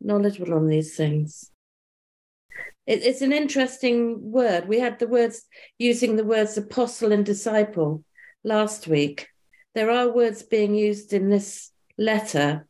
knowledgeable 0.00 0.54
on 0.54 0.66
these 0.66 0.96
things. 0.96 1.50
It, 2.86 3.02
it's 3.02 3.22
an 3.22 3.32
interesting 3.32 4.30
word. 4.30 4.68
We 4.68 4.80
had 4.80 4.98
the 4.98 5.06
words 5.06 5.44
using 5.78 6.16
the 6.16 6.24
words 6.24 6.58
apostle 6.58 7.12
and 7.12 7.24
disciple 7.24 8.04
last 8.44 8.86
week. 8.88 9.28
There 9.74 9.90
are 9.90 10.10
words 10.10 10.42
being 10.42 10.74
used 10.74 11.12
in 11.12 11.30
this 11.30 11.70
letter, 11.96 12.66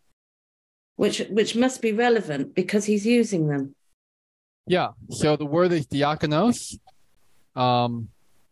which 0.97 1.21
which 1.31 1.57
must 1.57 1.81
be 1.81 1.93
relevant 1.93 2.55
because 2.55 2.85
he's 2.85 3.07
using 3.07 3.49
them. 3.49 3.75
Yeah. 4.69 4.91
So 5.11 5.37
the 5.37 5.47
word 5.47 5.73
is 5.73 5.87
diakonos, 5.87 6.79
um, 7.57 8.09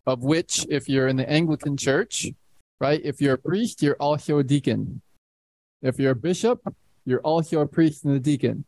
of 0.07 0.23
which, 0.23 0.67
if 0.71 0.89
you're 0.89 1.09
in 1.09 1.17
the 1.17 1.29
Anglican 1.29 1.77
Church, 1.77 2.27
right, 2.81 3.01
if 3.05 3.21
you're 3.21 3.35
a 3.35 3.39
priest, 3.39 3.83
you're 3.83 4.01
also 4.01 4.39
a 4.39 4.45
deacon. 4.45 5.03
If 5.83 5.99
you're 5.99 6.13
a 6.13 6.17
bishop, 6.17 6.61
you're 7.05 7.21
also 7.21 7.61
a 7.61 7.67
priest 7.67 8.05
and 8.05 8.17
a 8.17 8.21
deacon. 8.21 8.65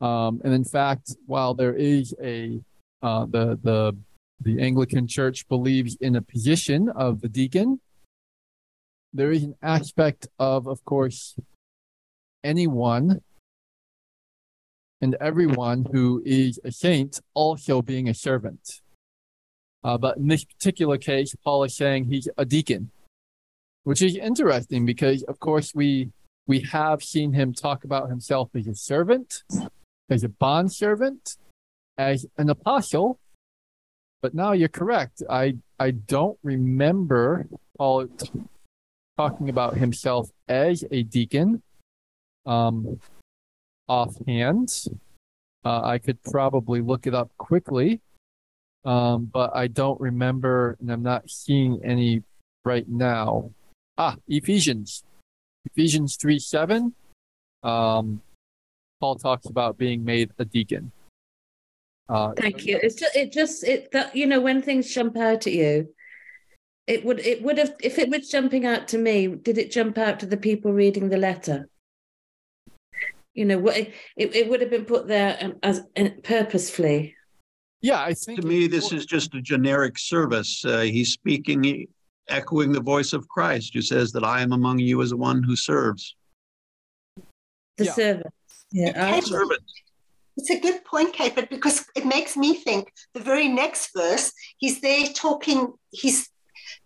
Um, 0.00 0.40
and 0.42 0.54
in 0.54 0.64
fact, 0.64 1.14
while 1.26 1.52
there 1.54 1.74
is 1.74 2.14
a 2.22 2.60
uh, 3.02 3.26
the 3.26 3.58
the 3.62 3.96
the 4.40 4.60
Anglican 4.60 5.06
Church 5.06 5.46
believes 5.48 5.96
in 6.00 6.16
a 6.16 6.22
position 6.22 6.88
of 6.88 7.20
the 7.20 7.28
deacon, 7.28 7.80
there 9.12 9.32
is 9.32 9.44
an 9.44 9.54
aspect 9.62 10.28
of, 10.38 10.66
of 10.66 10.84
course, 10.84 11.36
anyone 12.44 13.20
and 15.00 15.16
everyone 15.20 15.86
who 15.92 16.22
is 16.24 16.58
a 16.64 16.72
saint 16.72 17.20
also 17.34 17.82
being 17.82 18.08
a 18.08 18.14
servant. 18.14 18.80
Uh, 19.84 19.96
but 19.98 20.16
in 20.16 20.28
this 20.28 20.44
particular 20.44 20.98
case, 20.98 21.34
Paul 21.44 21.64
is 21.64 21.76
saying 21.76 22.06
he's 22.06 22.28
a 22.36 22.44
deacon, 22.44 22.90
which 23.84 24.02
is 24.02 24.16
interesting 24.16 24.84
because, 24.84 25.22
of 25.24 25.38
course, 25.38 25.72
we 25.74 26.10
we 26.48 26.60
have 26.60 27.02
seen 27.02 27.32
him 27.32 27.52
talk 27.52 27.84
about 27.84 28.08
himself 28.08 28.50
as 28.54 28.66
a 28.66 28.74
servant, 28.74 29.42
as 30.08 30.22
a 30.24 30.28
bond 30.28 30.72
servant, 30.72 31.36
as 31.98 32.26
an 32.38 32.50
apostle. 32.50 33.18
But 34.22 34.34
now 34.34 34.52
you're 34.52 34.68
correct. 34.68 35.22
I 35.28 35.56
I 35.78 35.90
don't 35.92 36.38
remember 36.42 37.46
Paul 37.76 38.06
t- 38.08 38.30
talking 39.16 39.48
about 39.48 39.76
himself 39.76 40.30
as 40.48 40.84
a 40.90 41.02
deacon. 41.02 41.62
Um, 42.44 42.98
offhand. 43.88 44.86
Uh, 45.64 45.82
I 45.82 45.98
could 45.98 46.22
probably 46.22 46.80
look 46.80 47.06
it 47.06 47.14
up 47.14 47.30
quickly, 47.38 48.00
um, 48.84 49.24
but 49.32 49.50
I 49.54 49.66
don't 49.66 50.00
remember, 50.00 50.76
and 50.80 50.90
I'm 50.92 51.02
not 51.02 51.28
seeing 51.28 51.80
any 51.84 52.22
right 52.64 52.88
now. 52.88 53.50
Ah, 53.98 54.16
Ephesians, 54.28 55.02
Ephesians 55.64 56.16
three 56.16 56.38
seven. 56.38 56.94
Um, 57.62 58.22
Paul 59.00 59.16
talks 59.16 59.46
about 59.46 59.76
being 59.76 60.04
made 60.04 60.30
a 60.38 60.44
deacon. 60.44 60.92
Uh, 62.08 62.32
Thank 62.36 62.60
so 62.60 62.66
you. 62.66 62.80
It's 62.80 62.94
just, 62.94 63.16
it 63.16 63.32
just 63.32 63.64
it 63.64 63.90
that 63.92 64.14
you 64.14 64.26
know 64.26 64.40
when 64.40 64.62
things 64.62 64.92
jump 64.92 65.16
out 65.16 65.46
at 65.46 65.52
you, 65.52 65.92
it 66.86 67.04
would 67.04 67.18
it 67.20 67.42
would 67.42 67.58
have 67.58 67.74
if 67.82 67.98
it 67.98 68.08
was 68.08 68.28
jumping 68.28 68.66
out 68.66 68.86
to 68.88 68.98
me. 68.98 69.26
Did 69.26 69.58
it 69.58 69.72
jump 69.72 69.98
out 69.98 70.20
to 70.20 70.26
the 70.26 70.36
people 70.36 70.72
reading 70.72 71.08
the 71.08 71.16
letter? 71.16 71.68
You 73.36 73.44
know, 73.44 73.58
what 73.58 73.76
it, 73.76 73.94
it, 74.16 74.34
it 74.34 74.48
would 74.48 74.62
have 74.62 74.70
been 74.70 74.86
put 74.86 75.06
there 75.06 75.36
um, 75.40 75.56
as 75.62 75.82
uh, 75.96 76.08
purposefully. 76.24 77.14
Yeah, 77.82 78.00
I 78.00 78.14
think 78.14 78.40
To 78.40 78.46
me, 78.46 78.66
this 78.66 78.90
is 78.92 79.04
just 79.04 79.34
a 79.34 79.42
generic 79.42 79.98
service. 79.98 80.64
Uh, 80.64 80.80
he's 80.80 81.12
speaking, 81.12 81.86
echoing 82.28 82.72
the 82.72 82.80
voice 82.80 83.12
of 83.12 83.28
Christ, 83.28 83.74
who 83.74 83.82
says 83.82 84.10
that 84.12 84.24
I 84.24 84.40
am 84.40 84.52
among 84.52 84.78
you 84.78 85.02
as 85.02 85.14
one 85.14 85.42
who 85.42 85.54
serves. 85.54 86.16
The 87.76 87.84
Yeah. 87.84 87.92
servant. 87.92 88.34
Yeah. 88.72 89.14
I- 89.14 89.20
Servant. 89.20 89.60
It's 90.38 90.50
a 90.50 90.58
good 90.58 90.84
point, 90.84 91.12
Kate, 91.12 91.34
but 91.34 91.48
because 91.50 91.86
it 91.94 92.04
makes 92.06 92.36
me 92.36 92.54
think 92.54 92.92
the 93.14 93.20
very 93.20 93.48
next 93.48 93.90
verse, 93.94 94.32
he's 94.58 94.80
there 94.80 95.06
talking, 95.08 95.72
he's 95.90 96.28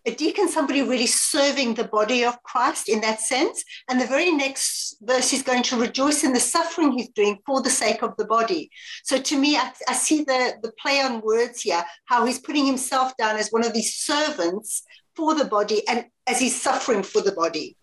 a 0.06 0.14
deacon, 0.14 0.48
somebody 0.48 0.82
really 0.82 1.06
serving 1.06 1.74
the 1.74 1.84
body 1.84 2.24
of 2.24 2.42
Christ 2.42 2.88
in 2.88 3.00
that 3.02 3.20
sense. 3.20 3.62
And 3.88 4.00
the 4.00 4.06
very 4.06 4.30
next 4.30 4.96
verse, 5.02 5.32
is 5.32 5.42
going 5.42 5.62
to 5.64 5.80
rejoice 5.80 6.24
in 6.24 6.32
the 6.32 6.40
suffering 6.40 6.92
he's 6.92 7.10
doing 7.10 7.38
for 7.44 7.60
the 7.60 7.70
sake 7.70 8.02
of 8.02 8.16
the 8.16 8.24
body. 8.24 8.70
So 9.04 9.20
to 9.20 9.38
me, 9.38 9.56
I, 9.56 9.72
I 9.88 9.92
see 9.92 10.24
the, 10.24 10.54
the 10.62 10.72
play 10.80 11.00
on 11.00 11.20
words 11.20 11.62
here, 11.62 11.84
how 12.06 12.24
he's 12.24 12.38
putting 12.40 12.66
himself 12.66 13.16
down 13.16 13.36
as 13.36 13.50
one 13.50 13.64
of 13.64 13.72
these 13.74 13.94
servants 13.94 14.82
for 15.14 15.34
the 15.34 15.44
body 15.44 15.86
and 15.88 16.06
as 16.26 16.40
he's 16.40 16.60
suffering 16.60 17.02
for 17.02 17.20
the 17.20 17.32
body. 17.32 17.76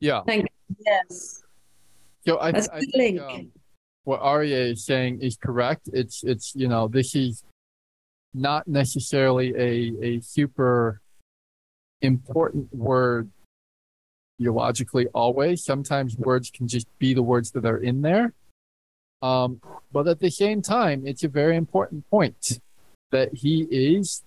yeah. 0.00 0.22
Thank 0.26 0.42
you. 0.44 0.76
Yes. 0.86 1.42
So 2.26 2.38
I, 2.38 2.52
That's 2.52 2.68
I 2.68 2.78
a 2.78 2.80
good 2.80 2.92
think 2.92 3.20
link. 3.20 3.20
um, 3.20 3.52
what 4.04 4.20
Arya 4.20 4.56
is 4.56 4.84
saying 4.86 5.20
is 5.20 5.36
correct. 5.36 5.88
It's 5.92 6.24
it's 6.24 6.54
you 6.54 6.68
know 6.68 6.88
this 6.88 7.14
is 7.14 7.42
not 8.40 8.66
necessarily 8.68 9.54
a 9.56 10.04
a 10.04 10.20
super 10.20 11.00
important 12.00 12.72
word 12.74 13.30
theologically 14.38 15.06
always. 15.08 15.64
Sometimes 15.64 16.16
words 16.16 16.50
can 16.50 16.68
just 16.68 16.86
be 16.98 17.12
the 17.14 17.22
words 17.22 17.50
that 17.52 17.64
are 17.64 17.78
in 17.78 18.02
there. 18.02 18.32
Um, 19.20 19.60
but 19.92 20.06
at 20.06 20.20
the 20.20 20.30
same 20.30 20.62
time, 20.62 21.02
it's 21.04 21.24
a 21.24 21.28
very 21.28 21.56
important 21.56 22.08
point 22.08 22.60
that 23.10 23.34
he 23.34 23.66
is 23.70 24.22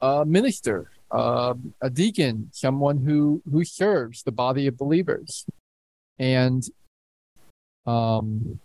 a 0.00 0.24
minister, 0.24 0.90
uh, 1.10 1.54
a 1.80 1.90
deacon, 1.90 2.50
someone 2.52 2.98
who 2.98 3.42
who 3.50 3.64
serves 3.64 4.22
the 4.22 4.32
body 4.32 4.66
of 4.66 4.76
believers 4.76 5.46
and 6.18 6.68
um, 7.86 8.58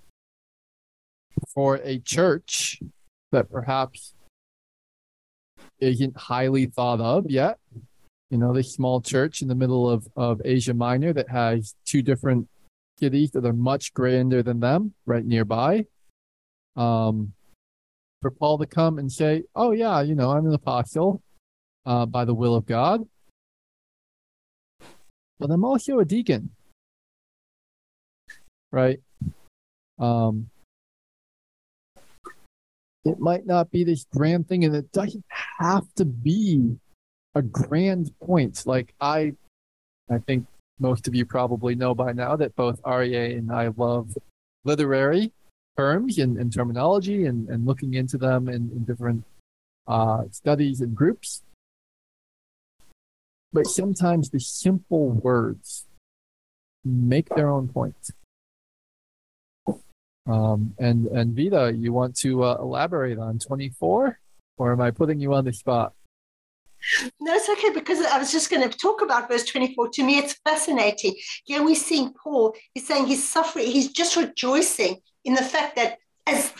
for 1.54 1.80
a 1.84 1.99
church 1.99 2.80
that 3.34 3.51
perhaps 3.51 4.13
isn't 5.79 6.15
highly 6.15 6.67
thought 6.67 7.01
of 7.01 7.29
yet, 7.29 7.57
you 8.29 8.38
know, 8.38 8.53
this 8.53 8.73
small 8.73 9.01
church 9.01 9.41
in 9.41 9.47
the 9.47 9.55
middle 9.55 9.89
of, 9.89 10.07
of 10.15 10.41
Asia 10.45 10.73
Minor 10.73 11.13
that 11.13 11.29
has 11.29 11.75
two 11.86 12.01
different 12.01 12.47
cities 12.99 13.31
that 13.31 13.45
are 13.45 13.53
much 13.53 13.93
grander 13.93 14.41
than 14.41 14.59
them 14.59 14.93
right 15.05 15.25
nearby. 15.25 15.86
Um, 16.75 17.34
for 18.21 18.31
Paul 18.31 18.57
to 18.59 18.65
come 18.65 18.97
and 18.97 19.11
say, 19.11 19.43
"Oh 19.55 19.71
yeah, 19.71 20.01
you 20.01 20.15
know, 20.15 20.31
I'm 20.31 20.47
an 20.47 20.53
apostle 20.53 21.21
uh, 21.86 22.05
by 22.05 22.23
the 22.23 22.34
will 22.34 22.55
of 22.55 22.65
God, 22.65 23.01
but 25.38 25.51
I'm 25.51 25.65
also 25.65 25.99
a 25.99 26.05
deacon." 26.05 26.51
Right? 28.71 29.01
Um, 29.99 30.49
it 33.06 33.20
might 33.20 33.45
not 33.45 33.72
be 33.72 33.84
this 33.84 34.06
grand 34.14 34.47
thing, 34.47 34.64
and 34.64 34.76
it 34.76 34.91
doesn't 34.91 35.26
have 35.60 35.86
to 35.95 36.06
be 36.06 36.78
a 37.36 37.41
grand 37.41 38.12
point. 38.20 38.64
Like 38.66 38.93
I, 39.01 39.34
I 40.10 40.20
think 40.20 40.45
most 40.80 41.08
of 41.08 41.16
you 41.16 41.26
probably 41.26 41.76
know 41.76 41.93
by 41.93 42.14
now 42.14 42.36
that 42.36 42.56
both 42.56 42.80
REA 42.86 43.36
and 43.36 43.51
I 43.51 43.70
love 43.76 44.18
literary 44.64 45.32
terms 45.78 46.18
and, 46.20 46.38
and 46.38 46.54
terminology 46.54 47.26
and, 47.26 47.49
and 47.49 47.66
looking 47.66 47.93
into 47.93 48.18
them 48.18 48.47
in, 48.47 48.70
in 48.72 48.84
different 48.86 49.24
uh, 49.88 50.24
studies 50.32 50.82
and 50.82 50.95
groups. 50.95 51.41
But 53.51 53.68
sometimes 53.68 54.30
the 54.30 54.39
simple 54.39 55.10
words 55.10 55.86
make 56.84 57.30
their 57.30 57.49
own 57.49 57.68
point. 57.68 58.12
Um, 60.26 60.74
and 60.80 61.07
and 61.07 61.36
Vita, 61.36 61.74
you 61.76 61.91
want 61.91 62.15
to 62.17 62.43
uh, 62.43 62.57
elaborate 62.59 63.19
on 63.19 63.39
24, 63.39 64.19
or 64.57 64.71
am 64.71 64.82
I 64.82 64.91
putting 64.91 65.19
you 65.19 65.34
on 65.34 65.45
the 65.45 65.53
spot? 65.53 65.93
No, 67.19 67.34
it's 67.34 67.49
okay 67.49 67.69
because 67.74 68.01
I 68.05 68.17
was 68.17 68.32
just 68.32 68.49
going 68.49 68.69
to 68.69 68.78
talk 68.78 69.01
about 69.01 69.30
verse 69.30 69.45
24. 69.45 69.89
To 69.89 70.03
me, 70.03 70.17
it's 70.17 70.34
fascinating. 70.45 71.15
Here 71.45 71.63
we're 71.63 71.76
seeing 71.76 72.13
Paul, 72.13 72.55
he's 72.74 72.88
saying 72.88 73.07
he's 73.07 73.28
suffering, 73.28 73.67
he's 73.67 73.91
just 73.91 74.15
rejoicing 74.15 74.97
in 75.24 75.34
the 75.34 75.43
fact 75.43 75.78
that 75.78 75.97
as 76.28 76.51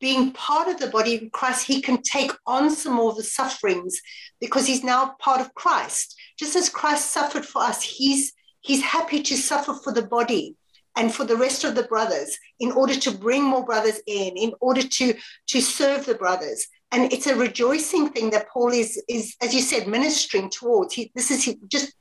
being 0.00 0.32
part 0.32 0.68
of 0.68 0.78
the 0.78 0.88
body 0.88 1.16
of 1.16 1.32
Christ, 1.32 1.66
he 1.66 1.80
can 1.80 2.02
take 2.02 2.32
on 2.46 2.70
some 2.70 2.94
more 2.94 3.10
of 3.10 3.16
the 3.16 3.22
sufferings 3.22 4.00
because 4.40 4.66
he's 4.66 4.84
now 4.84 5.14
part 5.20 5.40
of 5.40 5.54
Christ. 5.54 6.16
Just 6.38 6.56
as 6.56 6.68
Christ 6.68 7.10
suffered 7.10 7.46
for 7.46 7.62
us, 7.62 7.82
he's 7.82 8.32
he's 8.60 8.82
happy 8.82 9.22
to 9.22 9.36
suffer 9.36 9.74
for 9.74 9.92
the 9.92 10.02
body 10.02 10.56
and 10.96 11.14
for 11.14 11.24
the 11.24 11.36
rest 11.36 11.62
of 11.64 11.74
the 11.74 11.84
brothers 11.84 12.36
in 12.58 12.72
order 12.72 12.94
to 12.94 13.10
bring 13.10 13.44
more 13.44 13.64
brothers 13.64 14.00
in, 14.06 14.36
in 14.36 14.52
order 14.60 14.82
to, 14.82 15.14
to 15.46 15.60
serve 15.60 16.06
the 16.06 16.14
brothers. 16.14 16.66
And 16.92 17.12
it's 17.12 17.26
a 17.26 17.36
rejoicing 17.36 18.08
thing 18.10 18.30
that 18.30 18.48
Paul 18.48 18.72
is, 18.72 19.02
is 19.08 19.36
as 19.42 19.54
you 19.54 19.60
said, 19.60 19.86
ministering 19.86 20.50
towards. 20.50 20.94
He, 20.94 21.12
this 21.14 21.30
is 21.30 21.54
just 21.68 21.92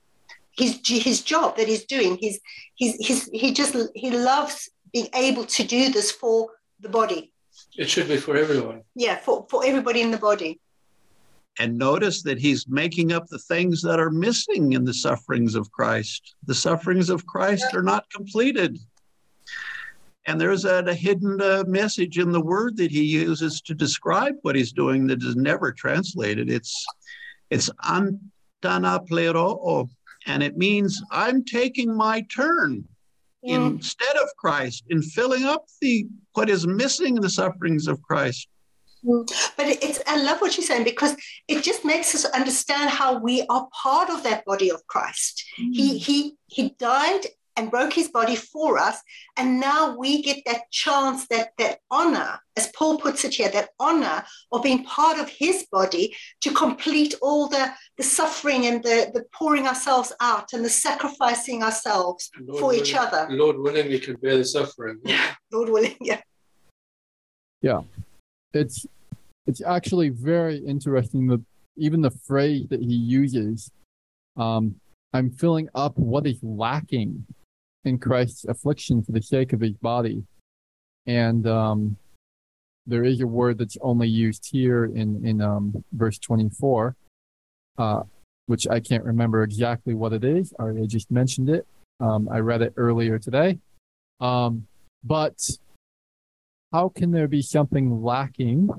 his, 0.57 0.79
his 0.85 1.21
job 1.21 1.57
that 1.57 1.67
he's 1.67 1.85
doing. 1.85 2.17
He's, 2.17 2.39
he's, 2.75 2.95
he's, 3.05 3.25
he 3.33 3.53
just 3.53 3.75
he 3.93 4.11
loves 4.11 4.69
being 4.93 5.09
able 5.13 5.45
to 5.45 5.63
do 5.63 5.91
this 5.91 6.11
for 6.11 6.49
the 6.79 6.89
body. 6.89 7.33
It 7.77 7.89
should 7.89 8.07
be 8.07 8.17
for 8.17 8.37
everyone. 8.37 8.83
Yeah, 8.95 9.17
for, 9.17 9.45
for 9.49 9.65
everybody 9.65 10.01
in 10.01 10.11
the 10.11 10.17
body. 10.17 10.61
And 11.59 11.77
notice 11.77 12.21
that 12.23 12.37
he's 12.37 12.67
making 12.67 13.13
up 13.13 13.27
the 13.27 13.39
things 13.39 13.81
that 13.81 13.99
are 13.99 14.09
missing 14.09 14.73
in 14.73 14.83
the 14.83 14.93
sufferings 14.93 15.55
of 15.55 15.71
Christ. 15.71 16.35
The 16.45 16.55
sufferings 16.55 17.09
of 17.09 17.25
Christ 17.25 17.73
are 17.73 17.83
not 17.83 18.09
completed. 18.09 18.77
And 20.25 20.41
there's 20.41 20.65
a, 20.65 20.83
a 20.83 20.93
hidden 20.93 21.39
uh, 21.39 21.63
message 21.67 22.17
in 22.17 22.31
the 22.31 22.41
word 22.41 22.75
that 22.77 22.91
he 22.91 23.03
uses 23.03 23.61
to 23.61 23.73
describe 23.73 24.35
what 24.41 24.55
he's 24.55 24.73
doing 24.73 25.07
that 25.07 25.23
is 25.23 25.35
never 25.35 25.71
translated. 25.71 26.49
It's 26.49 26.85
it's 27.51 27.69
antanapleroo, 28.63 29.87
and 30.25 30.41
it 30.41 30.57
means 30.57 31.01
I'm 31.11 31.43
taking 31.45 31.95
my 31.95 32.21
turn 32.21 32.83
mm. 33.45 33.49
instead 33.49 34.17
of 34.17 34.35
Christ 34.37 34.83
in 34.89 35.03
filling 35.03 35.43
up 35.45 35.65
the 35.79 36.07
what 36.33 36.49
is 36.49 36.65
missing 36.65 37.17
in 37.17 37.21
the 37.21 37.29
sufferings 37.29 37.87
of 37.87 38.01
Christ. 38.01 38.47
But 39.05 39.67
it's 39.67 40.01
I 40.07 40.21
love 40.21 40.41
what 40.41 40.57
you're 40.57 40.65
saying 40.65 40.83
because 40.83 41.15
it 41.47 41.63
just 41.63 41.85
makes 41.85 42.15
us 42.15 42.25
understand 42.25 42.89
how 42.89 43.19
we 43.19 43.45
are 43.49 43.67
part 43.83 44.09
of 44.09 44.23
that 44.23 44.45
body 44.45 44.69
of 44.71 44.85
Christ. 44.87 45.43
Mm. 45.59 45.75
He 45.75 45.97
he 45.97 46.37
he 46.47 46.75
died 46.79 47.27
and 47.57 47.71
broke 47.71 47.93
his 47.93 48.09
body 48.09 48.35
for 48.35 48.77
us, 48.77 48.99
and 49.37 49.59
now 49.61 49.95
we 49.97 50.21
get 50.21 50.43
that 50.45 50.69
chance, 50.71 51.27
that 51.27 51.49
that 51.57 51.79
honor, 51.89 52.39
as 52.57 52.71
Paul 52.75 52.97
puts 52.97 53.23
it 53.23 53.35
here, 53.35 53.49
that 53.49 53.69
honor 53.79 54.25
of 54.51 54.63
being 54.63 54.83
part 54.83 55.19
of 55.19 55.29
his 55.29 55.65
body 55.71 56.15
to 56.41 56.51
complete 56.51 57.13
all 57.21 57.47
the 57.47 57.71
the 57.97 58.03
suffering 58.03 58.65
and 58.65 58.83
the 58.83 59.11
the 59.13 59.23
pouring 59.33 59.67
ourselves 59.67 60.11
out 60.19 60.53
and 60.53 60.65
the 60.65 60.69
sacrificing 60.69 61.63
ourselves 61.63 62.29
Lord 62.39 62.59
for 62.59 62.67
willing, 62.69 62.81
each 62.81 62.95
other. 62.95 63.27
Lord 63.29 63.57
willing, 63.57 63.87
we 63.87 63.99
can 63.99 64.15
bear 64.15 64.37
the 64.37 64.45
suffering. 64.45 64.99
Lord 65.51 65.69
willing, 65.69 65.95
yeah. 66.01 66.21
Yeah, 67.61 67.81
it's 68.53 68.85
it's 69.47 69.61
actually 69.61 70.09
very 70.09 70.57
interesting 70.57 71.27
that 71.27 71.43
even 71.77 72.01
the 72.01 72.11
phrase 72.11 72.67
that 72.69 72.81
he 72.81 72.95
uses, 72.95 73.71
um, 74.37 74.75
I'm 75.13 75.29
filling 75.29 75.69
up 75.75 75.97
what 75.97 76.25
is 76.25 76.39
lacking 76.41 77.25
in 77.83 77.99
Christ's 77.99 78.45
affliction 78.45 79.03
for 79.03 79.11
the 79.11 79.21
sake 79.21 79.53
of 79.53 79.61
his 79.61 79.73
body. 79.73 80.23
And 81.05 81.45
um, 81.47 81.97
there 82.87 83.03
is 83.03 83.21
a 83.21 83.27
word 83.27 83.57
that's 83.57 83.77
only 83.81 84.07
used 84.07 84.49
here 84.51 84.85
in, 84.85 85.25
in 85.25 85.41
um, 85.41 85.83
verse 85.93 86.17
24, 86.19 86.95
uh, 87.77 88.01
which 88.47 88.67
I 88.67 88.79
can't 88.79 89.03
remember 89.03 89.43
exactly 89.43 89.93
what 89.93 90.13
it 90.13 90.23
is. 90.23 90.53
I 90.59 90.71
just 90.87 91.11
mentioned 91.11 91.49
it. 91.49 91.67
Um, 91.99 92.27
I 92.29 92.39
read 92.39 92.61
it 92.61 92.73
earlier 92.77 93.19
today. 93.19 93.59
Um, 94.19 94.67
but 95.03 95.49
how 96.73 96.89
can 96.89 97.11
there 97.11 97.27
be 97.27 97.41
something 97.41 98.03
lacking 98.03 98.69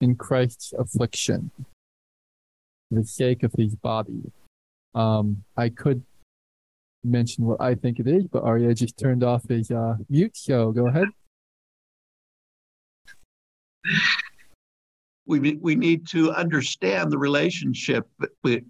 in 0.00 0.16
Christ's 0.16 0.72
affliction 0.72 1.50
for 2.88 3.00
the 3.00 3.04
sake 3.04 3.42
of 3.42 3.52
his 3.56 3.74
body. 3.74 4.32
Um, 4.94 5.44
I 5.56 5.68
could 5.68 6.02
mention 7.04 7.44
what 7.44 7.60
I 7.60 7.74
think 7.74 7.98
it 7.98 8.06
is, 8.06 8.26
but 8.26 8.42
Arya 8.42 8.74
just 8.74 8.98
turned 8.98 9.22
off 9.22 9.48
his 9.48 9.70
uh, 9.70 9.96
mute, 10.08 10.36
so 10.36 10.72
go 10.72 10.88
ahead. 10.88 11.08
We, 15.26 15.56
we 15.56 15.74
need 15.76 16.08
to 16.08 16.32
understand 16.32 17.12
the 17.12 17.18
relationship 17.18 18.08
in 18.44 18.64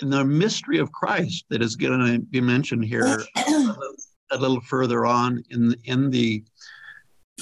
the 0.00 0.24
mystery 0.24 0.78
of 0.78 0.92
Christ 0.92 1.44
that 1.50 1.62
is 1.62 1.76
going 1.76 2.00
to 2.00 2.20
be 2.20 2.40
mentioned 2.40 2.84
here 2.84 3.22
a 3.36 4.38
little 4.38 4.60
further 4.60 5.06
on 5.06 5.42
in 5.50 5.74
in 5.84 6.10
the 6.10 6.44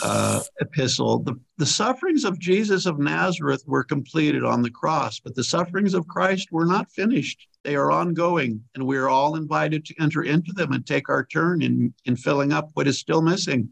uh, 0.02 0.40
epistle, 0.60 1.20
the, 1.20 1.34
the 1.56 1.66
sufferings 1.66 2.24
of 2.24 2.38
Jesus 2.38 2.86
of 2.86 2.98
Nazareth 2.98 3.62
were 3.66 3.84
completed 3.84 4.44
on 4.44 4.62
the 4.62 4.70
cross, 4.70 5.20
but 5.20 5.34
the 5.34 5.44
sufferings 5.44 5.94
of 5.94 6.06
Christ 6.06 6.48
were 6.52 6.66
not 6.66 6.90
finished. 6.90 7.46
They 7.64 7.76
are 7.76 7.90
ongoing, 7.90 8.62
and 8.74 8.86
we 8.86 8.96
are 8.96 9.08
all 9.08 9.36
invited 9.36 9.84
to 9.86 9.94
enter 10.00 10.22
into 10.22 10.52
them 10.52 10.72
and 10.72 10.86
take 10.86 11.08
our 11.08 11.24
turn 11.24 11.62
in, 11.62 11.92
in 12.04 12.16
filling 12.16 12.52
up 12.52 12.70
what 12.74 12.88
is 12.88 12.98
still 12.98 13.22
missing. 13.22 13.70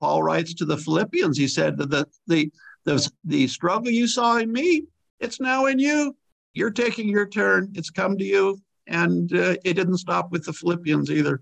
Paul 0.00 0.22
writes 0.22 0.54
to 0.54 0.64
the 0.64 0.76
Philippians, 0.76 1.38
he 1.38 1.48
said 1.48 1.76
that 1.78 1.90
the, 1.90 2.06
the, 2.26 2.50
the, 2.84 3.10
the 3.24 3.48
struggle 3.48 3.90
you 3.90 4.06
saw 4.06 4.36
in 4.36 4.52
me, 4.52 4.84
it's 5.20 5.40
now 5.40 5.66
in 5.66 5.78
you. 5.78 6.14
You're 6.52 6.70
taking 6.70 7.08
your 7.08 7.26
turn. 7.26 7.72
It's 7.74 7.90
come 7.90 8.16
to 8.18 8.24
you. 8.24 8.60
And 8.86 9.32
uh, 9.32 9.56
it 9.64 9.74
didn't 9.74 9.98
stop 9.98 10.30
with 10.30 10.44
the 10.44 10.52
Philippians 10.52 11.10
either. 11.10 11.40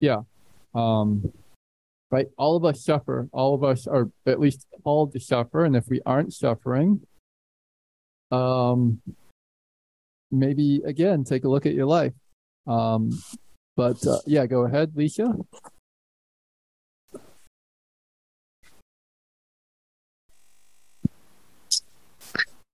Yeah. 0.00 0.20
Um, 0.74 1.32
right? 2.10 2.26
All 2.36 2.56
of 2.56 2.64
us 2.64 2.84
suffer. 2.84 3.28
All 3.32 3.54
of 3.54 3.64
us 3.64 3.86
are 3.86 4.10
at 4.26 4.40
least 4.40 4.66
called 4.82 5.12
to 5.12 5.20
suffer. 5.20 5.64
And 5.64 5.76
if 5.76 5.88
we 5.88 6.00
aren't 6.06 6.32
suffering, 6.32 7.02
um, 8.30 9.00
maybe 10.30 10.82
again, 10.84 11.24
take 11.24 11.44
a 11.44 11.48
look 11.48 11.66
at 11.66 11.74
your 11.74 11.86
life. 11.86 12.12
Um, 12.66 13.10
but 13.76 14.04
uh, 14.06 14.18
yeah, 14.26 14.46
go 14.46 14.64
ahead, 14.64 14.92
Lisa. 14.94 15.34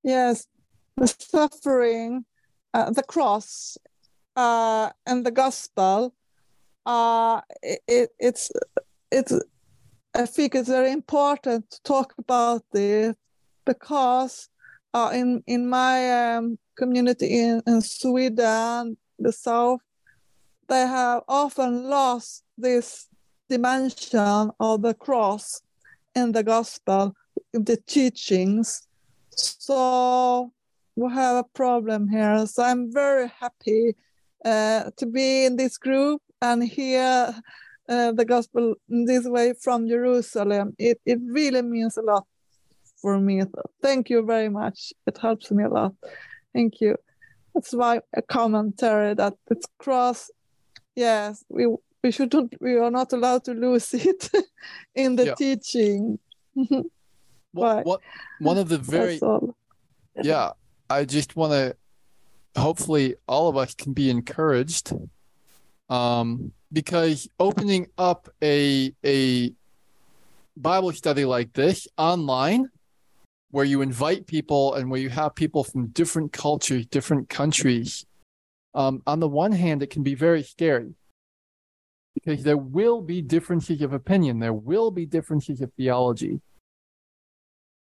Yes, 0.02 0.46
the 0.96 1.06
suffering, 1.06 2.26
uh, 2.74 2.90
the 2.90 3.02
cross, 3.02 3.78
uh, 4.36 4.90
and 5.06 5.24
the 5.24 5.30
gospel. 5.30 6.14
Uh, 6.84 7.40
it, 7.62 8.10
it's 8.18 8.50
it's 9.14 9.32
I 10.14 10.26
think 10.26 10.54
it's 10.54 10.68
very 10.68 10.92
important 10.92 11.70
to 11.70 11.82
talk 11.82 12.14
about 12.18 12.62
this 12.72 13.14
because 13.64 14.48
uh, 14.92 15.10
in 15.14 15.42
in 15.46 15.68
my 15.68 15.96
um, 16.36 16.58
community 16.76 17.40
in, 17.40 17.62
in 17.66 17.80
Sweden, 17.80 18.96
the 19.18 19.32
South, 19.32 19.80
they 20.68 20.86
have 20.86 21.22
often 21.28 21.88
lost 21.88 22.44
this 22.58 23.08
dimension 23.48 24.50
of 24.58 24.82
the 24.82 24.94
cross 24.94 25.62
in 26.14 26.32
the 26.32 26.42
gospel, 26.42 27.14
in 27.52 27.64
the 27.64 27.76
teachings. 27.76 28.86
So 29.30 30.52
we 30.96 31.12
have 31.12 31.36
a 31.36 31.48
problem 31.54 32.08
here. 32.08 32.46
So 32.46 32.62
I'm 32.62 32.92
very 32.92 33.28
happy 33.40 33.96
uh, 34.44 34.90
to 34.96 35.06
be 35.06 35.44
in 35.44 35.56
this 35.56 35.76
group 35.78 36.22
and 36.40 36.62
hear 36.62 37.34
uh, 37.88 38.12
the 38.12 38.24
gospel 38.24 38.74
in 38.88 39.04
this 39.04 39.26
way 39.26 39.54
from 39.60 39.88
Jerusalem. 39.88 40.74
It, 40.78 41.00
it 41.04 41.18
really 41.26 41.62
means 41.62 41.96
a 41.96 42.02
lot 42.02 42.26
for 43.00 43.20
me. 43.20 43.42
Thank 43.82 44.10
you 44.10 44.24
very 44.24 44.48
much. 44.48 44.92
It 45.06 45.18
helps 45.18 45.50
me 45.50 45.64
a 45.64 45.68
lot. 45.68 45.92
Thank 46.54 46.80
you. 46.80 46.96
That's 47.54 47.72
why 47.72 48.00
a 48.16 48.22
commentary 48.22 49.14
that 49.14 49.34
it's 49.50 49.66
cross. 49.78 50.30
Yes, 50.96 51.44
we 51.48 51.66
we 52.02 52.10
shouldn't. 52.10 52.54
We 52.60 52.76
are 52.78 52.90
not 52.90 53.12
allowed 53.12 53.44
to 53.44 53.52
lose 53.52 53.94
it 54.10 54.30
in 54.94 55.16
the 55.16 55.26
Yeah. 55.26 55.34
teaching. 55.34 56.18
Right. 57.56 57.86
what 57.86 58.00
one 58.40 58.58
of 58.58 58.68
the 58.68 58.78
very 58.78 59.20
yeah 60.22 60.50
i 60.90 61.04
just 61.04 61.36
want 61.36 61.52
to 61.52 61.76
hopefully 62.60 63.14
all 63.28 63.48
of 63.48 63.56
us 63.56 63.74
can 63.74 63.92
be 63.92 64.10
encouraged 64.10 64.92
um 65.88 66.52
because 66.74 67.26
opening 67.40 67.86
up 67.96 68.28
a 68.42 68.92
a 69.04 69.50
bible 70.56 70.92
study 70.92 71.24
like 71.24 71.50
this 71.54 71.88
online 71.96 72.68
where 73.50 73.64
you 73.64 73.80
invite 73.80 74.26
people 74.26 74.74
and 74.74 74.90
where 74.90 75.00
you 75.00 75.08
have 75.08 75.34
people 75.34 75.64
from 75.64 75.86
different 75.88 76.32
cultures 76.32 76.84
different 76.86 77.28
countries 77.30 78.04
um, 78.74 79.02
on 79.06 79.20
the 79.20 79.28
one 79.28 79.52
hand 79.52 79.82
it 79.82 79.90
can 79.90 80.02
be 80.02 80.14
very 80.14 80.42
scary. 80.42 80.94
Because 82.14 82.44
there 82.44 82.56
will 82.56 83.00
be 83.00 83.22
differences 83.22 83.82
of 83.82 83.92
opinion. 83.92 84.38
There 84.38 84.52
will 84.52 84.90
be 84.90 85.06
differences 85.06 85.60
of 85.60 85.72
theology. 85.74 86.40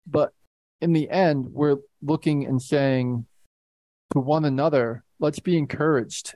But 0.05 0.33
in 0.79 0.93
the 0.93 1.09
end, 1.09 1.47
we're 1.51 1.77
looking 2.01 2.45
and 2.45 2.61
saying 2.61 3.25
to 4.13 4.19
one 4.19 4.45
another, 4.45 5.03
let's 5.19 5.39
be 5.39 5.57
encouraged. 5.57 6.35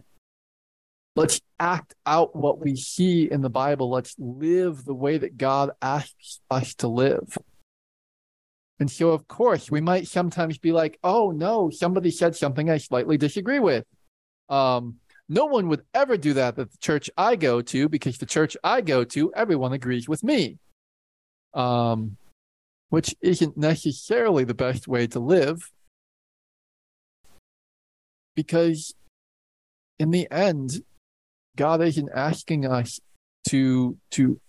Let's 1.15 1.39
act 1.59 1.95
out 2.05 2.35
what 2.35 2.59
we 2.59 2.75
see 2.75 3.31
in 3.31 3.41
the 3.41 3.49
Bible. 3.49 3.89
Let's 3.89 4.15
live 4.19 4.83
the 4.83 4.93
way 4.93 5.17
that 5.17 5.37
God 5.37 5.71
asks 5.81 6.41
us 6.51 6.75
to 6.75 6.87
live. 6.87 7.37
And 8.79 8.91
so, 8.91 9.11
of 9.11 9.27
course, 9.27 9.71
we 9.71 9.79
might 9.79 10.07
sometimes 10.07 10.57
be 10.57 10.73
like, 10.73 10.99
oh, 11.03 11.31
no, 11.31 11.69
somebody 11.69 12.11
said 12.11 12.35
something 12.35 12.69
I 12.69 12.77
slightly 12.77 13.17
disagree 13.17 13.59
with. 13.59 13.85
Um, 14.49 14.95
no 15.29 15.45
one 15.45 15.69
would 15.69 15.83
ever 15.93 16.17
do 16.17 16.33
that 16.33 16.59
at 16.59 16.71
the 16.71 16.77
church 16.79 17.09
I 17.17 17.37
go 17.37 17.61
to 17.61 17.87
because 17.87 18.17
the 18.17 18.25
church 18.25 18.57
I 18.63 18.81
go 18.81 19.05
to, 19.05 19.33
everyone 19.33 19.71
agrees 19.71 20.09
with 20.09 20.23
me. 20.23 20.57
Um, 21.53 22.17
which 22.89 23.15
isn't 23.21 23.57
necessarily 23.57 24.43
the 24.43 24.53
best 24.53 24.87
way 24.87 25.07
to 25.07 25.19
live 25.19 25.71
because 28.35 28.93
in 29.97 30.11
the 30.11 30.29
end 30.29 30.81
god 31.55 31.81
isn't 31.81 32.09
asking 32.13 32.65
us 32.65 32.99
to 33.47 33.97
to 34.11 34.39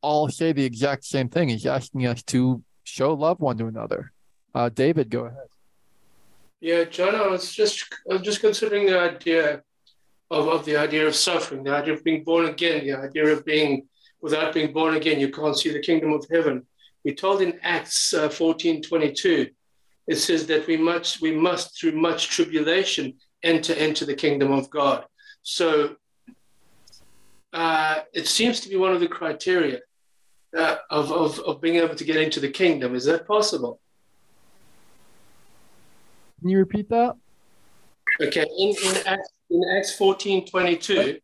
all 0.00 0.28
say 0.28 0.52
the 0.52 0.64
exact 0.64 1.04
same 1.04 1.28
thing 1.28 1.48
he's 1.48 1.66
asking 1.66 2.06
us 2.06 2.22
to 2.22 2.62
show 2.84 3.12
love 3.14 3.40
one 3.40 3.56
to 3.56 3.66
another 3.66 4.12
uh, 4.54 4.68
david 4.68 5.10
go 5.10 5.24
ahead 5.24 5.48
Yeah, 6.62 6.84
John, 6.84 7.16
I 7.16 7.26
was 7.26 7.52
just 7.52 7.92
I 8.08 8.14
was 8.14 8.22
just 8.22 8.40
considering 8.40 8.86
the 8.86 8.98
idea 8.98 9.62
of, 10.30 10.46
of 10.48 10.64
the 10.64 10.76
idea 10.76 11.06
of 11.08 11.16
suffering, 11.16 11.64
the 11.64 11.74
idea 11.74 11.94
of 11.94 12.04
being 12.04 12.22
born 12.22 12.46
again, 12.46 12.86
the 12.86 12.94
idea 12.94 13.26
of 13.26 13.44
being 13.44 13.88
without 14.20 14.54
being 14.54 14.72
born 14.72 14.94
again, 14.94 15.18
you 15.18 15.30
can't 15.30 15.58
see 15.58 15.72
the 15.72 15.80
kingdom 15.80 16.12
of 16.12 16.24
heaven. 16.30 16.64
We're 17.04 17.16
told 17.16 17.42
in 17.42 17.58
Acts 17.62 18.14
uh, 18.14 18.28
14, 18.28 18.80
22, 18.80 19.50
it 20.06 20.16
says 20.16 20.46
that 20.46 20.68
we 20.68 20.76
must 20.76 21.20
we 21.20 21.32
must 21.32 21.76
through 21.76 21.92
much 21.92 22.28
tribulation 22.28 23.14
enter 23.42 23.74
into 23.74 24.04
the 24.04 24.14
kingdom 24.14 24.52
of 24.52 24.70
God. 24.70 25.04
So 25.42 25.96
uh, 27.52 28.00
it 28.12 28.26
seems 28.26 28.60
to 28.60 28.68
be 28.68 28.76
one 28.76 28.92
of 28.92 29.00
the 29.00 29.08
criteria 29.08 29.80
uh, 30.56 30.76
of, 30.90 31.10
of, 31.12 31.38
of 31.40 31.60
being 31.60 31.76
able 31.76 31.94
to 31.94 32.04
get 32.04 32.16
into 32.16 32.40
the 32.40 32.48
kingdom. 32.50 32.94
Is 32.94 33.04
that 33.06 33.26
possible? 33.26 33.80
can 36.40 36.50
you 36.50 36.58
repeat 36.58 36.88
that 36.88 37.14
Okay, 38.20 38.44
in, 38.58 38.68
in, 38.70 39.06
Acts, 39.06 39.28
in 39.50 39.62
Acts 39.76 39.96
14 39.96 40.46
22, 40.46 41.18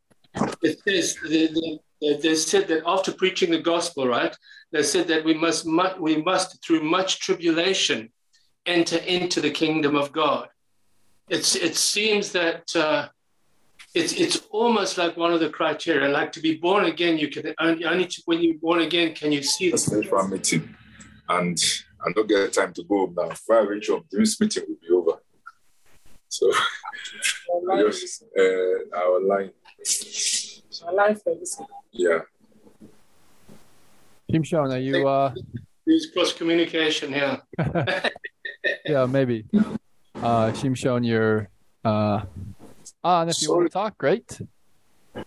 it 0.63 0.79
says 0.87 1.17
the, 1.23 1.29
the, 1.29 1.79
the- 2.01 2.19
they 2.23 2.37
said 2.37 2.69
that 2.69 2.85
after 2.87 3.11
preaching 3.13 3.51
the 3.51 3.59
gospel, 3.61 4.07
right, 4.07 4.35
they 4.71 4.85
said 4.85 5.09
that 5.09 5.25
we 5.25 5.35
must, 5.35 5.67
mu- 5.67 5.99
we 5.99 6.23
must 6.23 6.65
through 6.65 6.83
much 6.85 7.19
tribulation 7.19 8.11
enter 8.67 8.99
into 8.99 9.41
the 9.41 9.51
kingdom 9.51 9.97
of 9.97 10.13
God. 10.13 10.49
It's, 11.29 11.57
it 11.57 11.75
seems 11.75 12.31
that 12.33 12.75
uh, 12.77 13.09
it's, 13.95 14.13
it's 14.13 14.47
almost 14.51 14.99
like 14.99 15.17
one 15.17 15.33
of 15.33 15.41
the 15.41 15.49
criteria, 15.49 16.09
like 16.09 16.33
to 16.33 16.41
be 16.41 16.57
born 16.57 16.85
again, 16.85 17.19
you 17.19 17.29
can 17.29 17.55
only, 17.59 17.85
only 17.85 18.07
to, 18.07 18.23
when 18.27 18.41
you're 18.43 18.59
born 18.59 18.81
again 18.81 19.15
can 19.15 19.33
you 19.33 19.43
see 19.43 19.71
Let's 19.71 19.87
the 19.87 19.93
finish 19.93 20.11
one 20.11 20.31
meeting. 20.31 20.75
And 21.29 21.59
I 22.05 22.13
don't 22.13 22.29
get 22.29 22.53
time 22.53 22.73
to 22.75 22.83
go 22.85 23.07
home 23.07 23.15
now. 23.17 23.29
Before 23.29 23.61
I 23.61 23.63
reach 23.63 23.89
home, 23.89 24.05
this 24.11 24.41
meeting 24.41 24.65
will 24.69 24.77
be 24.81 25.11
over. 25.11 25.21
So 26.29 26.51
I 27.73 27.83
just 27.83 28.25
uh, 28.39 28.97
our 28.97 29.21
line. 29.21 29.51
Yeah. 31.93 32.21
Shimshon, 34.31 34.73
are 34.73 34.79
you 34.79 35.09
uh 35.09 35.33
There's 35.87 36.07
cross 36.13 36.35
communication 36.35 37.13
here. 37.13 37.41
yeah 38.85 39.07
maybe 39.07 39.47
uh 40.17 40.53
Shimshon, 40.53 41.07
you're 41.07 41.49
uh 41.85 42.23
on 43.05 43.29
if 43.29 43.41
you 43.43 43.53
want 43.55 43.67
to 43.67 43.73
talk 43.73 43.97
great 43.99 44.41
all 45.15 45.25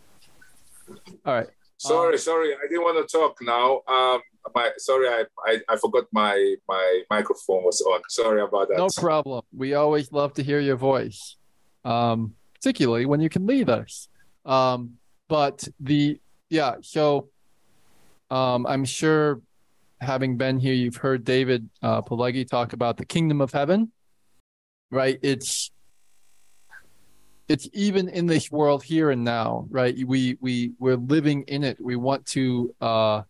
right 1.25 1.47
Sorry, 1.81 2.19
sorry. 2.19 2.53
I 2.53 2.67
didn't 2.69 2.83
want 2.83 3.09
to 3.09 3.17
talk 3.17 3.37
now. 3.41 3.81
Um 3.87 4.21
my 4.53 4.71
sorry, 4.77 5.07
I, 5.07 5.25
I, 5.45 5.59
I 5.69 5.75
forgot 5.77 6.05
my 6.11 6.55
my 6.67 7.03
microphone 7.09 7.63
was 7.63 7.81
on. 7.81 8.01
Sorry 8.09 8.41
about 8.41 8.69
that. 8.69 8.77
No 8.77 8.89
problem. 8.95 9.43
We 9.55 9.73
always 9.73 10.11
love 10.11 10.33
to 10.35 10.43
hear 10.43 10.59
your 10.59 10.75
voice, 10.75 11.37
um, 11.85 12.35
particularly 12.55 13.05
when 13.05 13.19
you 13.19 13.29
can 13.29 13.45
lead 13.45 13.69
us. 13.69 14.09
Um, 14.45 14.97
but 15.27 15.67
the 15.79 16.19
yeah, 16.49 16.75
so 16.81 17.29
um, 18.29 18.65
I'm 18.65 18.85
sure, 18.85 19.41
having 20.01 20.37
been 20.37 20.59
here, 20.59 20.73
you've 20.73 20.97
heard 20.97 21.23
David 21.23 21.69
uh, 21.81 22.01
Pelegi 22.01 22.47
talk 22.47 22.73
about 22.73 22.97
the 22.97 23.05
kingdom 23.05 23.41
of 23.41 23.51
heaven, 23.51 23.91
right? 24.89 25.19
It's 25.21 25.71
it's 27.51 27.67
even 27.73 28.07
in 28.07 28.25
this 28.27 28.49
world 28.49 28.81
here 28.81 29.11
and 29.11 29.23
now, 29.25 29.67
right? 29.69 29.93
We 30.07 30.37
we 30.39 30.71
we're 30.79 30.95
living 30.95 31.43
in 31.49 31.65
it. 31.65 31.77
We 31.83 31.97
want 31.97 32.25
to 32.27 32.73
uh, 32.79 33.21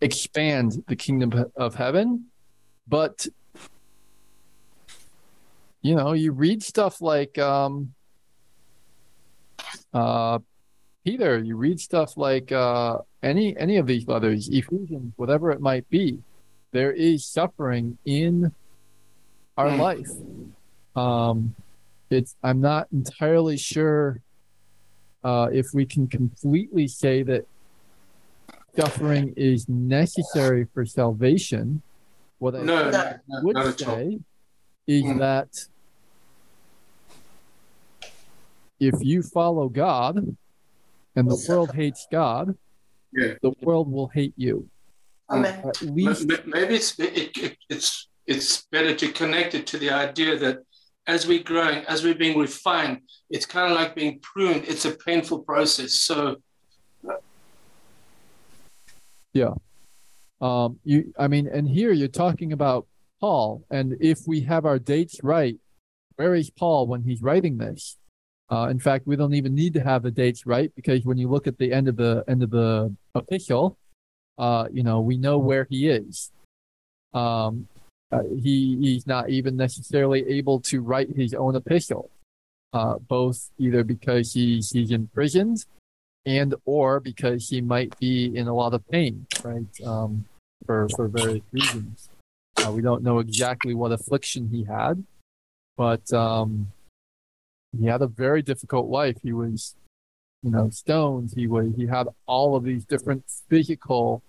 expand 0.00 0.84
the 0.86 0.94
kingdom 0.94 1.30
of 1.56 1.74
heaven, 1.74 2.26
but 2.86 3.26
you 5.82 5.96
know, 5.96 6.12
you 6.12 6.30
read 6.30 6.62
stuff 6.62 7.00
like 7.00 7.38
um 7.38 7.92
uh 9.92 10.38
Peter, 11.04 11.38
you 11.42 11.56
read 11.56 11.80
stuff 11.80 12.16
like 12.16 12.52
uh 12.52 12.98
any 13.22 13.56
any 13.56 13.78
of 13.78 13.86
these 13.88 14.06
letters, 14.06 14.48
Ephesians, 14.48 15.12
whatever 15.16 15.50
it 15.50 15.60
might 15.60 15.88
be, 15.88 16.18
there 16.72 16.92
is 16.92 17.26
suffering 17.26 17.98
in 18.04 18.54
our 19.56 19.70
Mm. 19.70 19.78
life. 19.78 20.10
Um 20.94 21.56
it's 22.10 22.36
I'm 22.42 22.60
not 22.60 22.88
entirely 22.92 23.56
sure 23.56 24.20
uh 25.24 25.48
if 25.52 25.66
we 25.74 25.84
can 25.84 26.08
completely 26.08 26.86
say 26.88 27.22
that 27.22 27.44
suffering 28.76 29.34
is 29.36 29.68
necessary 29.68 30.66
for 30.72 30.84
salvation. 30.86 31.82
What 32.38 32.54
I 32.54 32.62
No, 32.62 32.90
no, 32.90 33.14
no, 33.28 33.42
would 33.42 33.78
say 33.78 34.20
is 34.86 35.04
Mm. 35.04 35.18
that 35.18 35.48
if 38.78 38.94
you 39.00 39.22
follow 39.22 39.68
God 39.68 40.36
and 41.16 41.28
the 41.28 41.44
world 41.48 41.72
hates 41.74 42.06
God, 42.12 42.56
Yeah. 43.12 43.34
the 43.42 43.52
world 43.62 43.90
will 43.90 44.08
hate 44.08 44.34
you. 44.36 44.70
Amen. 45.30 45.64
At 45.66 45.82
least, 45.82 46.26
Maybe 46.46 46.76
it's 46.76 46.98
it, 46.98 47.36
it, 47.36 47.58
it's 47.68 48.08
it's 48.26 48.66
better 48.70 48.94
to 48.94 49.10
connect 49.12 49.54
it 49.54 49.66
to 49.66 49.78
the 49.78 49.90
idea 49.90 50.38
that 50.38 50.58
as 51.08 51.26
we're 51.26 51.42
growing, 51.42 51.84
as 51.86 52.04
we're 52.04 52.14
being 52.14 52.38
refined, 52.38 53.00
it's 53.30 53.46
kind 53.46 53.72
of 53.72 53.78
like 53.78 53.94
being 53.94 54.20
pruned. 54.20 54.64
It's 54.68 54.84
a 54.84 54.92
painful 54.92 55.40
process. 55.40 55.94
So 55.94 56.36
yeah. 59.32 59.54
um, 60.40 60.78
you, 60.84 61.12
I 61.18 61.26
mean, 61.26 61.48
and 61.48 61.66
here 61.66 61.92
you're 61.92 62.08
talking 62.08 62.52
about 62.52 62.86
Paul, 63.20 63.64
and 63.70 63.96
if 64.00 64.20
we 64.26 64.42
have 64.42 64.66
our 64.66 64.78
dates 64.78 65.18
right, 65.22 65.56
where 66.16 66.34
is 66.34 66.50
Paul 66.50 66.86
when 66.86 67.02
he's 67.02 67.22
writing 67.22 67.56
this? 67.56 67.96
Uh, 68.50 68.68
in 68.70 68.78
fact, 68.78 69.06
we 69.06 69.16
don't 69.16 69.34
even 69.34 69.54
need 69.54 69.74
to 69.74 69.80
have 69.80 70.02
the 70.02 70.10
dates 70.10 70.46
right 70.46 70.70
because 70.74 71.04
when 71.04 71.18
you 71.18 71.28
look 71.28 71.46
at 71.46 71.58
the 71.58 71.72
end 71.72 71.88
of 71.88 71.96
the 71.96 72.24
end 72.28 72.42
of 72.42 72.50
the 72.50 72.94
official, 73.14 73.78
uh, 74.38 74.66
you 74.70 74.82
know, 74.82 75.00
we 75.00 75.16
know 75.16 75.38
where 75.38 75.66
he 75.68 75.88
is. 75.88 76.30
Um, 77.14 77.66
Uh, 78.10 78.22
he 78.42 78.76
he's 78.80 79.06
not 79.06 79.28
even 79.28 79.56
necessarily 79.56 80.26
able 80.28 80.60
to 80.60 80.80
write 80.80 81.14
his 81.14 81.34
own 81.34 81.54
epistle, 81.56 82.10
uh, 82.72 82.94
both 82.98 83.50
either 83.58 83.84
because 83.84 84.32
he's 84.32 84.70
he's 84.70 84.90
imprisoned, 84.90 85.64
and 86.24 86.54
or 86.64 87.00
because 87.00 87.50
he 87.50 87.60
might 87.60 87.98
be 87.98 88.34
in 88.34 88.48
a 88.48 88.54
lot 88.54 88.72
of 88.72 88.86
pain, 88.88 89.26
right? 89.44 89.66
Um, 89.84 90.24
for 90.64 90.88
for 90.96 91.08
various 91.08 91.44
reasons. 91.52 92.08
Uh, 92.56 92.72
we 92.72 92.80
don't 92.80 93.02
know 93.02 93.18
exactly 93.18 93.74
what 93.74 93.92
affliction 93.92 94.48
he 94.48 94.64
had, 94.64 95.04
but 95.76 96.12
um, 96.12 96.72
he 97.78 97.86
had 97.86 98.02
a 98.02 98.06
very 98.06 98.42
difficult 98.42 98.88
life. 98.88 99.16
He 99.22 99.32
was, 99.32 99.76
you 100.42 100.50
know, 100.50 100.70
stoned. 100.70 101.32
He 101.34 101.46
was 101.46 101.74
he 101.76 101.86
had 101.86 102.08
all 102.26 102.56
of 102.56 102.64
these 102.64 102.84
different 102.86 103.24
physical 103.50 104.22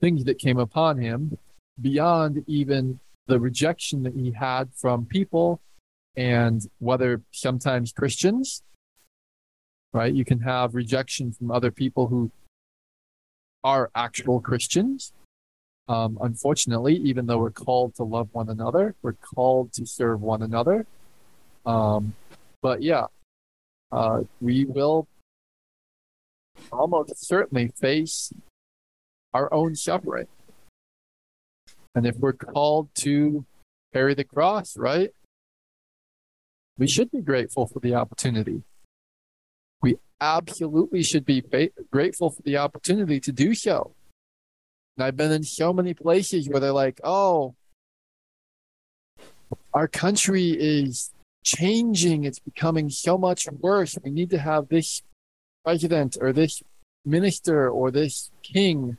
things 0.00 0.24
that 0.24 0.38
came 0.38 0.58
upon 0.58 0.98
him 0.98 1.38
beyond 1.80 2.44
even 2.46 3.00
the 3.26 3.38
rejection 3.38 4.02
that 4.02 4.14
he 4.14 4.32
had 4.32 4.70
from 4.74 5.06
people 5.06 5.60
and 6.16 6.62
whether 6.78 7.22
sometimes 7.30 7.92
Christians, 7.92 8.62
right? 9.92 10.12
You 10.12 10.24
can 10.24 10.40
have 10.40 10.74
rejection 10.74 11.32
from 11.32 11.50
other 11.50 11.70
people 11.70 12.08
who 12.08 12.30
are 13.62 13.90
actual 13.94 14.40
Christians. 14.40 15.12
Um, 15.88 16.18
unfortunately, 16.20 16.94
even 16.96 17.26
though 17.26 17.38
we're 17.38 17.50
called 17.50 17.94
to 17.96 18.04
love 18.04 18.28
one 18.32 18.48
another, 18.48 18.94
we're 19.02 19.14
called 19.14 19.72
to 19.74 19.86
serve 19.86 20.20
one 20.20 20.42
another. 20.42 20.86
Um, 21.66 22.14
but 22.62 22.82
yeah, 22.82 23.06
uh, 23.92 24.20
we 24.40 24.64
will 24.64 25.08
almost 26.72 27.26
certainly 27.26 27.68
face 27.68 28.32
our 29.32 29.52
own 29.52 29.74
suffering. 29.74 30.26
And 31.94 32.06
if 32.06 32.16
we're 32.16 32.32
called 32.32 32.88
to 32.96 33.44
carry 33.92 34.14
the 34.14 34.24
cross, 34.24 34.76
right? 34.76 35.10
We 36.78 36.86
should 36.86 37.10
be 37.10 37.20
grateful 37.20 37.66
for 37.66 37.80
the 37.80 37.94
opportunity. 37.94 38.62
We 39.82 39.96
absolutely 40.20 41.02
should 41.02 41.24
be 41.24 41.42
grateful 41.90 42.30
for 42.30 42.42
the 42.42 42.56
opportunity 42.56 43.20
to 43.20 43.32
do 43.32 43.54
so. 43.54 43.94
And 44.96 45.04
I've 45.04 45.16
been 45.16 45.32
in 45.32 45.42
so 45.42 45.72
many 45.72 45.94
places 45.94 46.48
where 46.48 46.60
they're 46.60 46.72
like, 46.72 47.00
oh, 47.02 47.54
our 49.72 49.88
country 49.88 50.50
is 50.50 51.10
changing. 51.44 52.24
It's 52.24 52.38
becoming 52.38 52.90
so 52.90 53.16
much 53.16 53.48
worse. 53.60 53.96
We 54.02 54.10
need 54.10 54.30
to 54.30 54.38
have 54.38 54.68
this 54.68 55.02
president 55.64 56.16
or 56.20 56.32
this 56.32 56.62
minister 57.04 57.68
or 57.68 57.90
this 57.90 58.30
king 58.42 58.98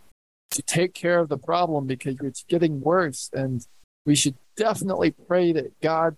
to 0.51 0.61
take 0.61 0.93
care 0.93 1.19
of 1.19 1.29
the 1.29 1.37
problem 1.37 1.87
because 1.87 2.17
it's 2.21 2.43
getting 2.43 2.81
worse. 2.81 3.29
And 3.33 3.65
we 4.05 4.15
should 4.15 4.35
definitely 4.55 5.11
pray 5.11 5.51
that 5.53 5.79
God 5.81 6.17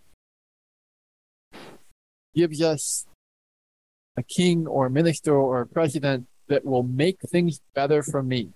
gives 2.36 2.62
us 2.62 3.06
a 4.18 4.24
king 4.24 4.68
or 4.68 4.88
a 4.88 4.92
minister 4.92 5.36
or 5.36 5.62
a 5.62 5.68
president 5.68 6.28
that 6.48 6.66
will 6.66 6.84
make 6.84 7.20
things 7.22 7.62
better 7.74 8.04
for 8.04 8.22
me. 8.22 8.50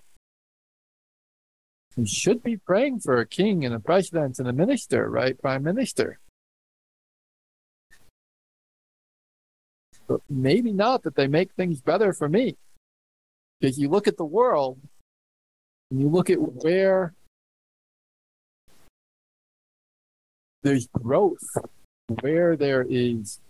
We 1.96 2.06
should 2.06 2.42
be 2.42 2.56
praying 2.56 3.00
for 3.00 3.18
a 3.18 3.26
king 3.26 3.64
and 3.64 3.74
a 3.74 3.80
president 3.80 4.38
and 4.38 4.48
a 4.48 4.52
minister, 4.52 5.08
right? 5.08 5.40
Prime 5.40 5.62
minister. 5.62 6.18
But 10.06 10.20
maybe 10.30 10.72
not 10.72 11.02
that 11.02 11.16
they 11.16 11.26
make 11.26 11.52
things 11.52 11.80
better 11.80 12.12
for 12.12 12.28
me. 12.28 12.56
Because 13.60 13.78
you 13.78 13.88
look 13.88 14.06
at 14.06 14.16
the 14.16 14.24
world 14.24 14.78
and 15.90 16.00
you 16.00 16.08
look 16.08 16.30
at 16.30 16.38
where 16.38 17.14
there's 20.62 20.88
growth, 20.88 21.46
where 22.20 22.56
there 22.56 22.84
is 22.88 23.40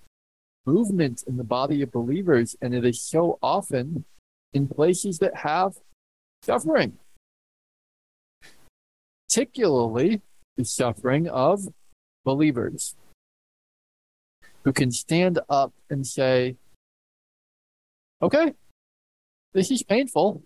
movement 0.66 1.24
in 1.26 1.36
the 1.36 1.44
body 1.44 1.82
of 1.82 1.90
believers, 1.90 2.56
and 2.60 2.74
it 2.74 2.84
is 2.84 3.00
so 3.00 3.38
often 3.42 4.04
in 4.52 4.68
places 4.68 5.18
that 5.18 5.36
have 5.36 5.74
suffering, 6.42 6.98
particularly 9.28 10.20
the 10.56 10.64
suffering 10.64 11.28
of 11.28 11.68
believers 12.24 12.94
who 14.64 14.72
can 14.72 14.90
stand 14.90 15.38
up 15.48 15.72
and 15.88 16.06
say, 16.06 16.56
okay, 18.20 18.54
this 19.54 19.70
is 19.70 19.82
painful, 19.82 20.42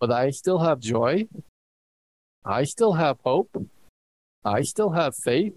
but 0.00 0.10
I 0.10 0.30
still 0.30 0.58
have 0.58 0.80
joy. 0.80 1.26
I 2.44 2.64
still 2.64 2.92
have 2.94 3.18
hope. 3.24 3.50
I 4.44 4.62
still 4.62 4.90
have 4.90 5.16
faith. 5.16 5.54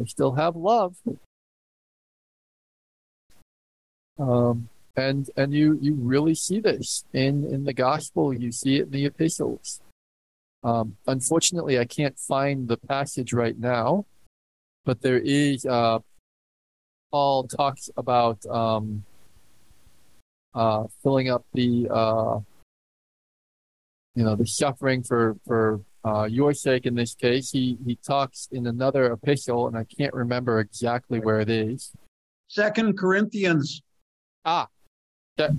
I 0.00 0.04
still 0.06 0.32
have 0.32 0.56
love. 0.56 0.96
Um, 4.18 4.68
and 4.96 5.28
and 5.36 5.52
you 5.52 5.78
you 5.80 5.94
really 5.94 6.34
see 6.34 6.60
this 6.60 7.04
in 7.12 7.44
in 7.44 7.64
the 7.64 7.72
gospel. 7.72 8.32
You 8.32 8.52
see 8.52 8.76
it 8.76 8.86
in 8.86 8.90
the 8.90 9.06
epistles. 9.06 9.80
Um, 10.62 10.96
unfortunately, 11.06 11.78
I 11.78 11.84
can't 11.84 12.18
find 12.18 12.68
the 12.68 12.76
passage 12.76 13.32
right 13.32 13.58
now, 13.58 14.06
but 14.84 15.02
there 15.02 15.18
is. 15.18 15.66
Uh, 15.66 15.98
Paul 17.10 17.44
talks 17.44 17.90
about 17.96 18.44
um, 18.46 19.04
uh, 20.54 20.84
filling 21.02 21.28
up 21.28 21.44
the 21.52 21.88
uh, 21.88 22.40
you 24.14 24.24
know 24.24 24.36
the 24.36 24.46
suffering 24.46 25.02
for 25.02 25.36
for 25.46 25.80
uh, 26.04 26.24
your 26.24 26.52
sake 26.52 26.86
in 26.86 26.94
this 26.94 27.14
case. 27.14 27.50
He 27.50 27.78
he 27.84 27.96
talks 27.96 28.48
in 28.52 28.66
another 28.66 29.12
epistle, 29.12 29.66
and 29.68 29.76
I 29.76 29.84
can't 29.84 30.14
remember 30.14 30.60
exactly 30.60 31.20
where 31.20 31.40
it 31.40 31.50
is. 31.50 31.92
Second 32.48 32.98
Corinthians. 32.98 33.82
Ah, 34.44 34.68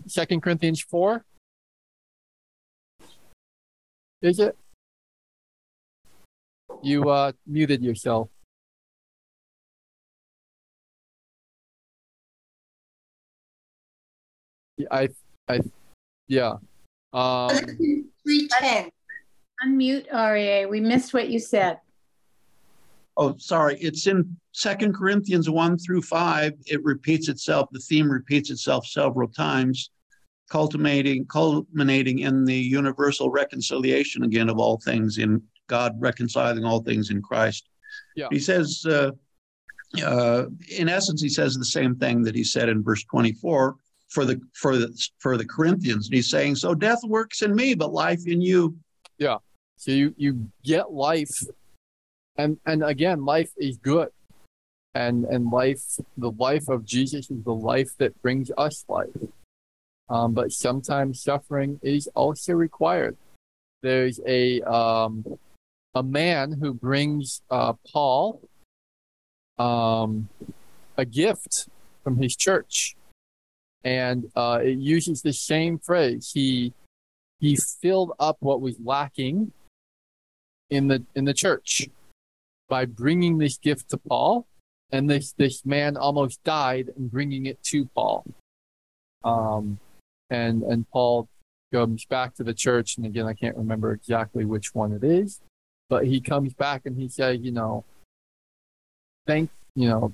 Second 0.08 0.42
Corinthians 0.42 0.82
four. 0.82 1.26
Is 4.22 4.40
it? 4.40 4.58
You 6.82 7.10
uh, 7.10 7.32
muted 7.46 7.82
yourself. 7.84 8.30
I, 14.92 15.10
I, 15.48 15.62
yeah. 16.28 16.56
Um, 17.14 18.05
310. 18.26 18.92
Unmute 19.66 20.12
REA. 20.12 20.66
We 20.66 20.80
missed 20.80 21.14
what 21.14 21.30
you 21.30 21.40
said. 21.40 21.80
Oh, 23.18 23.36
sorry. 23.38 23.78
It's 23.80 24.08
in 24.08 24.36
Second 24.52 24.94
Corinthians 24.94 25.50
1 25.50 25.78
through 25.78 26.02
5. 26.02 26.54
It 26.66 26.84
repeats 26.84 27.30
itself. 27.30 27.70
The 27.72 27.80
theme 27.80 28.12
repeats 28.12 28.50
itself 28.50 28.86
several 28.86 29.30
times, 29.30 29.90
culminating, 30.50 31.26
culminating 31.28 32.20
in 32.20 32.44
the 32.44 32.56
universal 32.56 33.30
reconciliation 33.30 34.24
again 34.24 34.50
of 34.50 34.60
all 34.60 34.78
things 34.78 35.18
in 35.18 35.42
God 35.68 35.96
reconciling 36.00 36.66
all 36.66 36.82
things 36.82 37.10
in 37.10 37.22
Christ. 37.22 37.70
Yeah. 38.16 38.28
He 38.32 38.40
says, 38.40 38.86
uh, 38.86 39.12
uh, 40.04 40.46
in 40.78 40.90
essence, 40.90 41.22
he 41.22 41.30
says 41.30 41.58
the 41.58 41.66
same 41.66 41.96
thing 41.96 42.22
that 42.24 42.36
he 42.36 42.44
said 42.44 42.68
in 42.68 42.84
verse 42.84 43.04
24 43.06 43.78
for 44.10 44.26
the 44.26 44.40
for 44.54 44.78
the 44.78 45.10
for 45.20 45.38
the 45.38 45.46
Corinthians. 45.46 46.08
And 46.08 46.16
he's 46.16 46.30
saying, 46.30 46.56
"So 46.56 46.74
death 46.74 47.04
works 47.04 47.42
in 47.42 47.56
me, 47.56 47.74
but 47.74 47.94
life 47.94 48.28
in 48.28 48.42
you." 48.42 48.78
Yeah. 49.18 49.38
So 49.78 49.92
you 49.92 50.14
you 50.18 50.50
get 50.64 50.92
life, 50.92 51.36
and 52.38 52.58
and 52.66 52.84
again, 52.84 53.26
life 53.26 53.52
is 53.58 53.78
good, 53.78 54.10
and 54.94 55.26
and 55.26 55.52
life, 55.52 55.82
the 56.18 56.32
life 56.32 56.70
of 56.70 56.86
Jesus 56.86 57.30
is 57.30 57.44
the 57.44 57.54
life 57.54 57.92
that 57.98 58.20
brings 58.22 58.52
us 58.58 58.86
life. 58.88 59.10
Um, 60.10 60.34
but 60.34 60.52
sometimes 60.52 61.24
suffering 61.24 61.80
is 61.82 62.08
also 62.16 62.54
required. 62.54 63.18
There's 63.82 64.20
a 64.26 64.62
um, 64.62 65.38
a 65.94 66.04
man 66.04 66.54
who 66.54 66.74
brings 66.74 67.42
uh, 67.50 67.74
Paul 67.92 68.42
um, 69.58 70.30
a 70.98 71.06
gift 71.06 71.68
from 72.04 72.18
his 72.18 72.36
church 72.36 72.96
and 73.86 74.32
uh, 74.36 74.60
it 74.62 74.80
uses 74.80 75.22
the 75.22 75.32
same 75.32 75.78
phrase. 75.78 76.32
He 76.34 76.74
he 77.40 77.56
filled 77.56 78.14
up 78.20 78.38
what 78.40 78.60
was 78.60 78.76
lacking 78.84 79.52
in 80.72 80.88
the 80.88 81.04
in 81.16 81.24
the 81.24 81.34
church 81.34 81.88
by 82.68 82.86
bringing 82.86 83.38
this 83.38 83.58
gift 83.58 83.90
to 83.92 83.98
Paul, 83.98 84.48
and 84.92 85.08
this 85.10 85.34
this 85.34 85.66
man 85.66 85.96
almost 85.96 86.44
died 86.44 86.90
in 86.98 87.08
bringing 87.08 87.46
it 87.46 87.62
to 87.66 87.86
Paul. 87.94 88.26
Um, 89.24 89.80
and 90.32 90.64
and 90.64 90.90
Paul 90.90 91.30
comes 91.72 92.06
back 92.06 92.34
to 92.36 92.44
the 92.44 92.54
church, 92.56 92.98
and 92.98 93.06
again, 93.06 93.28
I 93.28 93.34
can't 93.34 93.56
remember 93.56 93.92
exactly 93.92 94.46
which 94.46 94.74
one 94.74 94.94
it 94.94 95.04
is, 95.04 95.42
but 95.90 96.08
he 96.08 96.20
comes 96.20 96.54
back 96.56 96.82
and 96.86 96.98
he 96.98 97.08
says, 97.08 97.40
you 97.42 97.52
know, 97.52 97.86
thank 99.28 99.52
you 99.76 99.90
know, 99.90 100.14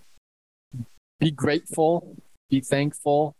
be 1.19 1.31
grateful, 1.31 2.18
be 2.49 2.60
thankful 2.60 3.35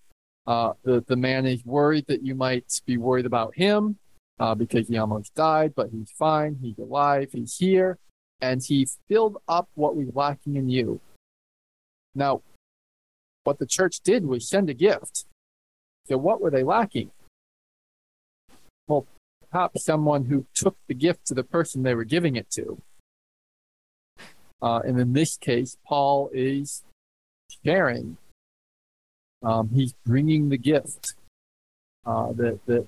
uh, 0.48 0.74
the, 0.84 1.04
the 1.08 1.16
man 1.16 1.46
is 1.46 1.64
worried 1.66 2.06
that 2.08 2.24
you 2.24 2.36
might 2.36 2.66
be 2.86 2.98
worried 2.98 3.26
about 3.26 3.56
him. 3.56 3.98
uh, 4.42 4.56
because 4.56 4.88
he 4.88 4.98
almost 4.98 5.36
died, 5.36 5.74
but 5.76 5.90
he's 5.92 6.12
fine. 6.18 6.58
He's 6.62 6.80
alive. 6.80 7.30
He's 7.32 7.58
here. 7.58 8.00
And 8.42 8.62
he 8.64 8.88
filled 9.08 9.38
up 9.48 9.70
what 9.76 9.96
was 9.96 10.08
lacking 10.16 10.56
in 10.56 10.68
you. 10.68 11.00
Now, 12.16 12.42
what 13.44 13.60
the 13.60 13.68
church 13.68 14.00
did 14.04 14.26
was 14.26 14.50
send 14.50 14.68
a 14.70 14.74
gift. 14.74 15.26
So, 16.08 16.18
what 16.18 16.42
were 16.42 16.50
they 16.50 16.64
lacking? 16.64 17.12
Well, 18.88 19.06
perhaps 19.52 19.86
someone 19.86 20.26
who 20.26 20.48
took 20.56 20.76
the 20.88 20.96
gift 20.96 21.28
to 21.28 21.36
the 21.36 21.44
person 21.44 21.84
they 21.84 21.94
were 21.94 22.04
giving 22.04 22.36
it 22.36 22.50
to. 22.56 22.82
Uh, 24.60 24.80
and 24.80 25.00
in 25.00 25.14
this 25.14 25.38
case, 25.38 25.78
Paul 25.86 26.32
is 26.34 26.84
sharing. 27.64 28.18
Um, 29.44 29.70
he's 29.74 29.94
bringing 30.06 30.50
the 30.50 30.58
gift 30.58 31.16
uh, 32.06 32.32
that, 32.34 32.60
that 32.66 32.88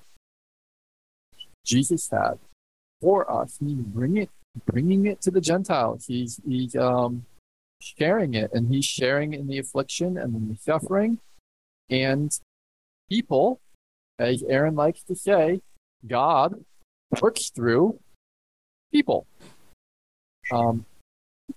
Jesus 1.64 2.08
had 2.10 2.38
for 3.00 3.30
us. 3.30 3.56
He's 3.58 3.74
bringing 3.74 4.22
it, 4.22 4.30
bringing 4.66 5.06
it 5.06 5.20
to 5.22 5.30
the 5.30 5.40
Gentiles. 5.40 6.06
He's, 6.06 6.40
he's 6.46 6.76
um, 6.76 7.24
sharing 7.80 8.34
it, 8.34 8.50
and 8.52 8.72
he's 8.72 8.84
sharing 8.84 9.34
in 9.34 9.46
the 9.46 9.58
affliction 9.58 10.16
and 10.16 10.34
in 10.34 10.48
the 10.48 10.56
suffering. 10.56 11.18
And 11.90 12.30
people, 13.10 13.60
as 14.18 14.42
Aaron 14.44 14.74
likes 14.74 15.02
to 15.04 15.14
say, 15.14 15.60
God 16.06 16.64
works 17.20 17.50
through 17.50 17.98
people. 18.92 19.26
Um, 20.52 20.84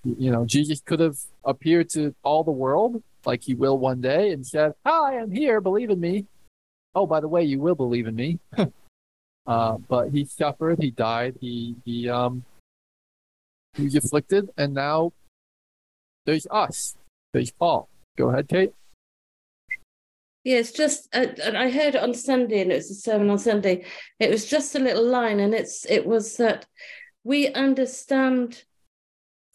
you 0.03 0.31
know, 0.31 0.45
Jesus 0.45 0.81
could 0.81 0.99
have 0.99 1.17
appeared 1.43 1.89
to 1.91 2.15
all 2.23 2.43
the 2.43 2.51
world 2.51 3.03
like 3.27 3.43
he 3.43 3.53
will 3.53 3.77
one 3.77 3.99
day 3.99 4.31
and 4.31 4.47
said, 4.47 4.73
Hi, 4.85 5.19
I'm 5.19 5.29
here, 5.29 5.59
believe 5.59 5.89
in 5.89 5.99
me. 5.99 6.25
Oh, 6.95 7.05
by 7.05 7.19
the 7.19 7.27
way, 7.27 7.43
you 7.43 7.59
will 7.59 7.75
believe 7.75 8.07
in 8.07 8.15
me. 8.15 8.39
uh, 9.45 9.77
but 9.89 10.09
he 10.09 10.23
suffered, 10.23 10.81
he 10.81 10.91
died, 10.91 11.35
he 11.41 11.75
he 11.83 12.09
um 12.09 12.45
he 13.73 13.83
was 13.83 13.95
afflicted, 13.95 14.49
and 14.57 14.73
now 14.73 15.11
there's 16.25 16.47
us. 16.49 16.95
There's 17.33 17.51
Paul. 17.51 17.89
Go 18.17 18.29
ahead, 18.29 18.47
Kate. 18.47 18.71
Yeah, 20.45 20.59
it's 20.59 20.71
just 20.71 21.13
uh, 21.13 21.27
I 21.53 21.69
heard 21.69 21.95
it 21.95 22.01
on 22.01 22.13
Sunday, 22.13 22.61
and 22.61 22.71
it 22.71 22.75
was 22.75 22.89
a 22.89 22.95
sermon 22.95 23.29
on 23.29 23.39
Sunday. 23.39 23.83
It 24.21 24.29
was 24.29 24.45
just 24.45 24.73
a 24.73 24.79
little 24.79 25.05
line, 25.05 25.41
and 25.41 25.53
it's 25.53 25.85
it 25.85 26.05
was 26.05 26.37
that 26.37 26.65
we 27.25 27.49
understand 27.49 28.63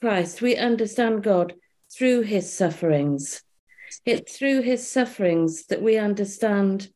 Christ, 0.03 0.43
we 0.43 0.57
understand 0.57 1.23
God 1.23 1.55
through 1.91 2.23
His 2.23 2.53
sufferings. 2.53 3.43
It's 4.05 4.37
through 4.37 4.63
His 4.63 4.89
sufferings 4.89 5.67
that 5.67 5.83
we 5.83 5.97
understand 5.99 6.89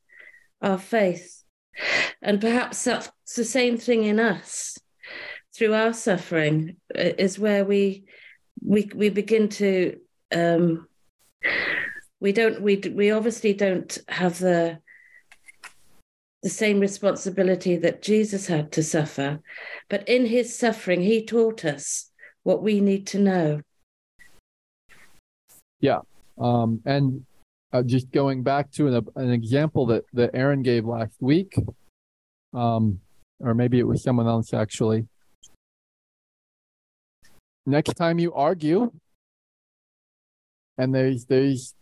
our 0.62 0.78
faith, 0.78 1.43
and 2.23 2.40
perhaps 2.40 2.85
that's 2.85 3.10
the 3.36 3.44
same 3.44 3.77
thing 3.78 4.05
in 4.05 4.18
us. 4.18 4.78
Through 5.55 5.74
our 5.74 5.93
suffering 5.93 6.77
is 6.94 7.39
where 7.39 7.64
we 7.64 8.05
we 8.62 8.90
we 8.94 9.09
begin 9.09 9.48
to 9.48 9.98
um, 10.35 10.86
we 12.20 12.32
don't 12.32 12.60
we 12.60 12.77
we 12.94 13.10
obviously 13.10 13.52
don't 13.52 13.98
have 14.09 14.39
the 14.39 14.78
the 16.43 16.51
same 16.51 16.81
responsibility 16.81 17.77
that 17.77 18.02
Jesus 18.02 18.47
had 18.47 18.73
to 18.73 18.82
suffer 18.82 19.40
but 19.89 20.09
in 20.09 20.27
his 20.27 20.56
suffering 20.56 21.02
he 21.02 21.24
taught 21.24 21.64
us 21.64 22.10
what 22.43 22.62
we 22.62 22.81
need 22.81 23.06
to 23.09 23.18
know 23.18 23.60
yeah 25.81 26.01
um, 26.38 26.80
and 26.84 27.24
uh, 27.72 27.82
just 27.82 28.10
going 28.10 28.42
back 28.42 28.70
to 28.70 28.88
an, 28.88 29.06
an 29.16 29.30
example 29.30 29.86
that 29.86 30.04
that 30.12 30.30
Aaron 30.34 30.62
gave 30.62 30.84
last 30.84 31.16
week 31.20 31.54
um, 32.54 33.00
or 33.40 33.54
maybe 33.54 33.78
it 33.78 33.86
was 33.86 34.02
someone 34.02 34.26
else 34.26 34.54
actually 34.54 35.06
next 37.66 37.94
time 37.94 38.18
you 38.18 38.32
argue 38.32 38.90
and 40.78 40.94
there's 40.94 41.24
there's 41.24 41.74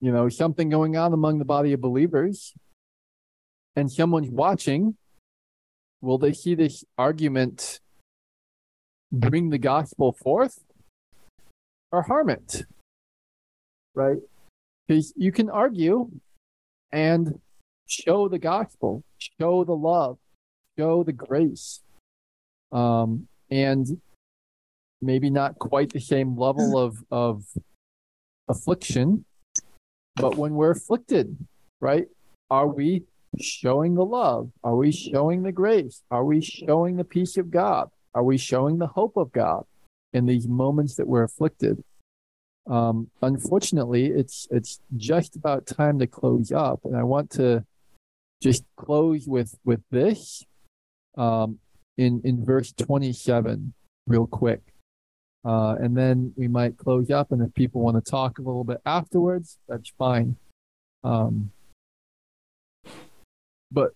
you 0.00 0.12
know, 0.12 0.28
something 0.28 0.68
going 0.68 0.96
on 0.96 1.12
among 1.12 1.38
the 1.38 1.44
body 1.44 1.72
of 1.72 1.80
believers 1.80 2.54
and 3.74 3.90
someone's 3.90 4.30
watching, 4.30 4.96
will 6.00 6.18
they 6.18 6.32
see 6.32 6.54
this 6.54 6.84
argument 6.98 7.80
bring 9.10 9.50
the 9.50 9.58
gospel 9.58 10.12
forth 10.12 10.60
or 11.90 12.02
harm 12.02 12.28
it? 12.28 12.64
Right? 13.96 14.18
Because 14.86 15.12
you 15.16 15.32
can 15.32 15.50
argue 15.50 16.08
and 16.92 17.40
show 17.86 18.28
the 18.28 18.38
gospel, 18.38 19.02
show 19.18 19.64
the 19.64 19.74
love, 19.74 20.18
show 20.78 21.02
the 21.02 21.12
grace. 21.12 21.80
Um, 22.70 23.26
and 23.50 24.00
maybe 25.00 25.30
not 25.30 25.58
quite 25.58 25.92
the 25.92 26.00
same 26.00 26.36
level 26.36 26.78
of, 26.78 27.02
of 27.10 27.44
affliction, 28.48 29.24
but 30.16 30.36
when 30.36 30.54
we're 30.54 30.70
afflicted, 30.70 31.36
right? 31.80 32.06
Are 32.50 32.68
we 32.68 33.04
showing 33.38 33.94
the 33.94 34.04
love? 34.04 34.50
Are 34.64 34.76
we 34.76 34.92
showing 34.92 35.42
the 35.42 35.52
grace? 35.52 36.02
Are 36.10 36.24
we 36.24 36.40
showing 36.40 36.96
the 36.96 37.04
peace 37.04 37.36
of 37.36 37.50
God? 37.50 37.90
Are 38.14 38.24
we 38.24 38.38
showing 38.38 38.78
the 38.78 38.86
hope 38.86 39.16
of 39.16 39.32
God 39.32 39.64
in 40.12 40.26
these 40.26 40.48
moments 40.48 40.94
that 40.96 41.06
we're 41.06 41.24
afflicted? 41.24 41.82
Um, 42.68 43.10
unfortunately, 43.22 44.06
it's 44.06 44.48
it's 44.50 44.80
just 44.96 45.36
about 45.36 45.66
time 45.66 45.98
to 46.00 46.06
close 46.06 46.50
up, 46.50 46.80
and 46.84 46.96
I 46.96 47.04
want 47.04 47.30
to 47.32 47.64
just 48.42 48.64
close 48.76 49.26
with 49.26 49.56
with 49.64 49.80
this 49.90 50.44
um, 51.16 51.58
in 51.96 52.20
in 52.24 52.44
verse 52.44 52.72
twenty 52.72 53.12
seven, 53.12 53.72
real 54.06 54.26
quick. 54.26 54.60
Uh, 55.44 55.76
and 55.78 55.96
then 55.96 56.32
we 56.36 56.48
might 56.48 56.76
close 56.76 57.08
up. 57.08 57.30
And 57.30 57.40
if 57.40 57.54
people 57.54 57.80
want 57.80 58.04
to 58.04 58.10
talk 58.10 58.38
a 58.38 58.42
little 58.42 58.64
bit 58.64 58.80
afterwards, 58.84 59.58
that's 59.68 59.92
fine. 59.96 60.34
Um, 61.04 61.52
but 63.70 63.92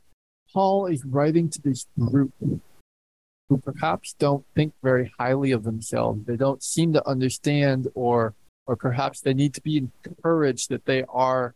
Paul 0.52 0.86
is 0.86 1.04
writing 1.04 1.48
to 1.48 1.60
this 1.60 1.86
group 1.98 2.32
who 2.40 3.58
perhaps 3.58 4.14
don't 4.16 4.44
think 4.54 4.74
very 4.80 5.12
highly 5.18 5.50
of 5.50 5.64
themselves. 5.64 6.24
They 6.24 6.36
don't 6.36 6.62
seem 6.62 6.92
to 6.92 7.08
understand, 7.08 7.88
or 7.94 8.34
or 8.66 8.76
perhaps 8.76 9.20
they 9.20 9.34
need 9.34 9.54
to 9.54 9.60
be 9.60 9.76
encouraged 9.76 10.68
that 10.68 10.84
they 10.84 11.04
are 11.08 11.54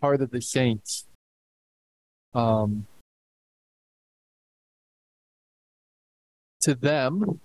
part 0.00 0.20
of 0.20 0.30
the 0.30 0.40
saints. 0.40 1.06
Um, 2.34 2.86
to 6.62 6.74
them, 6.74 7.40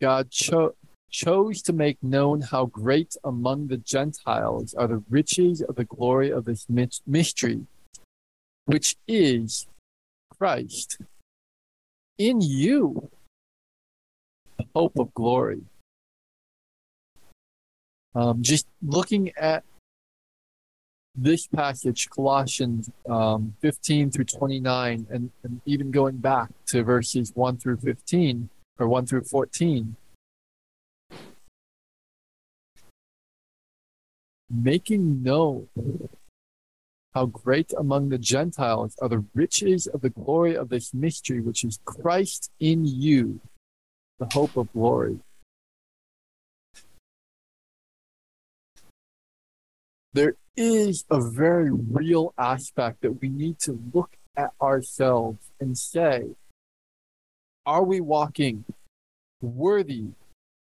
God 0.00 0.30
cho- 0.30 0.74
chose 1.10 1.62
to 1.62 1.72
make 1.72 2.02
known 2.02 2.40
how 2.40 2.66
great 2.66 3.16
among 3.24 3.66
the 3.66 3.76
Gentiles 3.76 4.74
are 4.74 4.86
the 4.86 5.02
riches 5.10 5.60
of 5.60 5.76
the 5.76 5.84
glory 5.84 6.30
of 6.30 6.44
this 6.44 6.66
mystery, 7.06 7.66
which 8.64 8.96
is 9.06 9.66
Christ. 10.38 10.98
In 12.18 12.40
you, 12.40 13.10
the 14.58 14.66
hope 14.74 14.98
of 14.98 15.12
glory. 15.14 15.62
Um, 18.14 18.42
just 18.42 18.66
looking 18.82 19.32
at 19.36 19.62
this 21.14 21.46
passage, 21.46 22.08
Colossians 22.10 22.90
um, 23.08 23.54
15 23.60 24.10
through 24.10 24.24
29, 24.24 25.06
and, 25.10 25.30
and 25.42 25.60
even 25.66 25.90
going 25.90 26.16
back 26.16 26.50
to 26.66 26.82
verses 26.82 27.32
1 27.34 27.58
through 27.58 27.76
15 27.78 28.48
or 28.78 28.88
1 28.88 29.06
through 29.06 29.24
14. 29.24 29.96
Making 34.52 35.22
known 35.22 35.68
how 37.14 37.26
great 37.26 37.72
among 37.78 38.08
the 38.08 38.18
Gentiles 38.18 38.96
are 39.00 39.08
the 39.08 39.24
riches 39.34 39.86
of 39.86 40.00
the 40.00 40.10
glory 40.10 40.56
of 40.56 40.68
this 40.68 40.94
mystery, 40.94 41.40
which 41.40 41.64
is 41.64 41.80
Christ 41.84 42.50
in 42.60 42.84
you, 42.84 43.40
the 44.18 44.28
hope 44.32 44.56
of 44.56 44.72
glory. 44.72 45.18
There 50.12 50.34
is 50.56 51.04
a 51.10 51.20
very 51.20 51.70
real 51.70 52.34
aspect 52.36 53.02
that 53.02 53.20
we 53.20 53.28
need 53.28 53.58
to 53.60 53.80
look 53.94 54.16
at 54.36 54.50
ourselves 54.60 55.50
and 55.60 55.78
say, 55.78 56.30
are 57.64 57.84
we 57.84 58.00
walking 58.00 58.64
worthy 59.40 60.06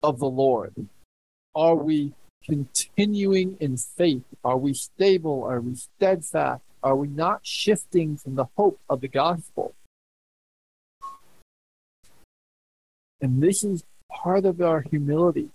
of 0.01 0.19
the 0.19 0.29
Lord? 0.29 0.73
Are 1.53 1.75
we 1.75 2.13
continuing 2.43 3.57
in 3.59 3.77
faith? 3.77 4.23
Are 4.43 4.57
we 4.57 4.73
stable? 4.73 5.43
Are 5.43 5.61
we 5.61 5.75
steadfast? 5.75 6.63
Are 6.81 6.95
we 6.95 7.07
not 7.07 7.41
shifting 7.43 8.17
from 8.17 8.35
the 8.35 8.47
hope 8.57 8.79
of 8.89 9.01
the 9.01 9.07
gospel? 9.07 9.75
And 13.19 13.41
this 13.41 13.63
is 13.63 13.83
part 14.11 14.45
of 14.45 14.61
our 14.61 14.81
humility. 14.81 15.49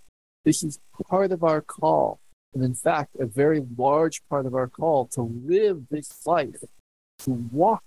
This 0.44 0.62
is 0.62 0.78
part 1.08 1.32
of 1.32 1.42
our 1.44 1.60
call. 1.60 2.18
And 2.54 2.62
in 2.62 2.74
fact, 2.74 3.16
a 3.18 3.26
very 3.26 3.64
large 3.76 4.22
part 4.28 4.46
of 4.46 4.54
our 4.54 4.68
call 4.68 5.06
to 5.08 5.22
live 5.22 5.84
this 5.90 6.26
life, 6.26 6.62
to 7.20 7.30
walk 7.30 7.84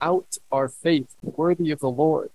out 0.00 0.38
our 0.50 0.68
faith 0.68 1.14
worthy 1.22 1.70
of 1.70 1.80
the 1.80 1.90
Lord. 1.90 2.30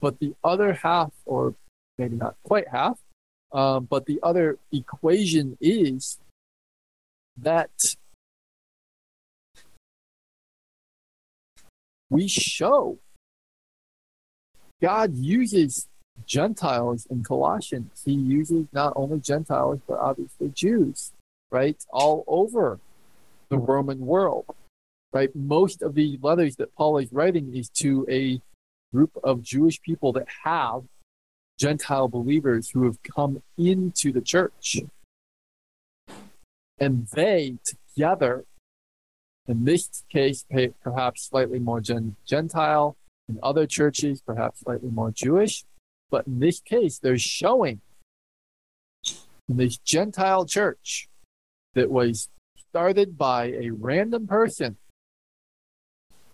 But 0.00 0.18
the 0.18 0.34
other 0.42 0.72
half, 0.72 1.12
or 1.26 1.54
maybe 1.98 2.16
not 2.16 2.36
quite 2.42 2.68
half, 2.68 2.98
um, 3.52 3.84
but 3.84 4.06
the 4.06 4.18
other 4.22 4.58
equation 4.72 5.58
is 5.60 6.18
that 7.36 7.96
we 12.08 12.28
show 12.28 12.98
God 14.80 15.14
uses 15.16 15.86
Gentiles 16.26 17.06
in 17.10 17.22
Colossians. 17.24 18.02
He 18.04 18.12
uses 18.12 18.66
not 18.72 18.92
only 18.96 19.20
Gentiles, 19.20 19.80
but 19.86 19.98
obviously 19.98 20.48
Jews, 20.48 21.12
right? 21.50 21.76
All 21.92 22.24
over 22.26 22.78
the 23.48 23.58
Roman 23.58 24.06
world, 24.06 24.46
right? 25.12 25.34
Most 25.34 25.82
of 25.82 25.94
the 25.94 26.18
letters 26.22 26.56
that 26.56 26.74
Paul 26.74 26.98
is 26.98 27.12
writing 27.12 27.54
is 27.54 27.68
to 27.80 28.06
a 28.08 28.40
group 28.92 29.16
of 29.22 29.42
Jewish 29.42 29.80
people 29.80 30.12
that 30.12 30.26
have 30.44 30.84
Gentile 31.58 32.08
believers 32.08 32.70
who 32.70 32.84
have 32.84 33.02
come 33.02 33.42
into 33.58 34.12
the 34.12 34.20
church. 34.20 34.78
And 36.78 37.06
they 37.12 37.58
together, 37.64 38.44
in 39.46 39.64
this 39.64 40.02
case, 40.08 40.46
perhaps 40.82 41.28
slightly 41.28 41.58
more 41.58 41.80
Gentile, 41.80 42.96
in 43.28 43.38
other 43.42 43.66
churches, 43.66 44.22
perhaps 44.22 44.60
slightly 44.60 44.90
more 44.90 45.10
Jewish, 45.10 45.64
but 46.10 46.26
in 46.26 46.40
this 46.40 46.60
case, 46.60 46.98
they're 46.98 47.18
showing 47.18 47.80
this 49.48 49.78
Gentile 49.78 50.44
church 50.44 51.08
that 51.74 51.90
was 51.90 52.28
started 52.70 53.16
by 53.16 53.46
a 53.46 53.70
random 53.70 54.26
person, 54.26 54.76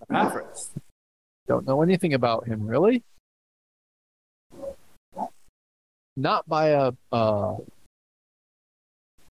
Epaphras. 0.03 0.73
Don't 1.47 1.66
know 1.66 1.82
anything 1.82 2.12
about 2.12 2.47
him, 2.47 2.66
really. 2.66 3.03
Not 6.16 6.48
by 6.48 6.69
a 6.69 6.93
uh, 7.12 7.57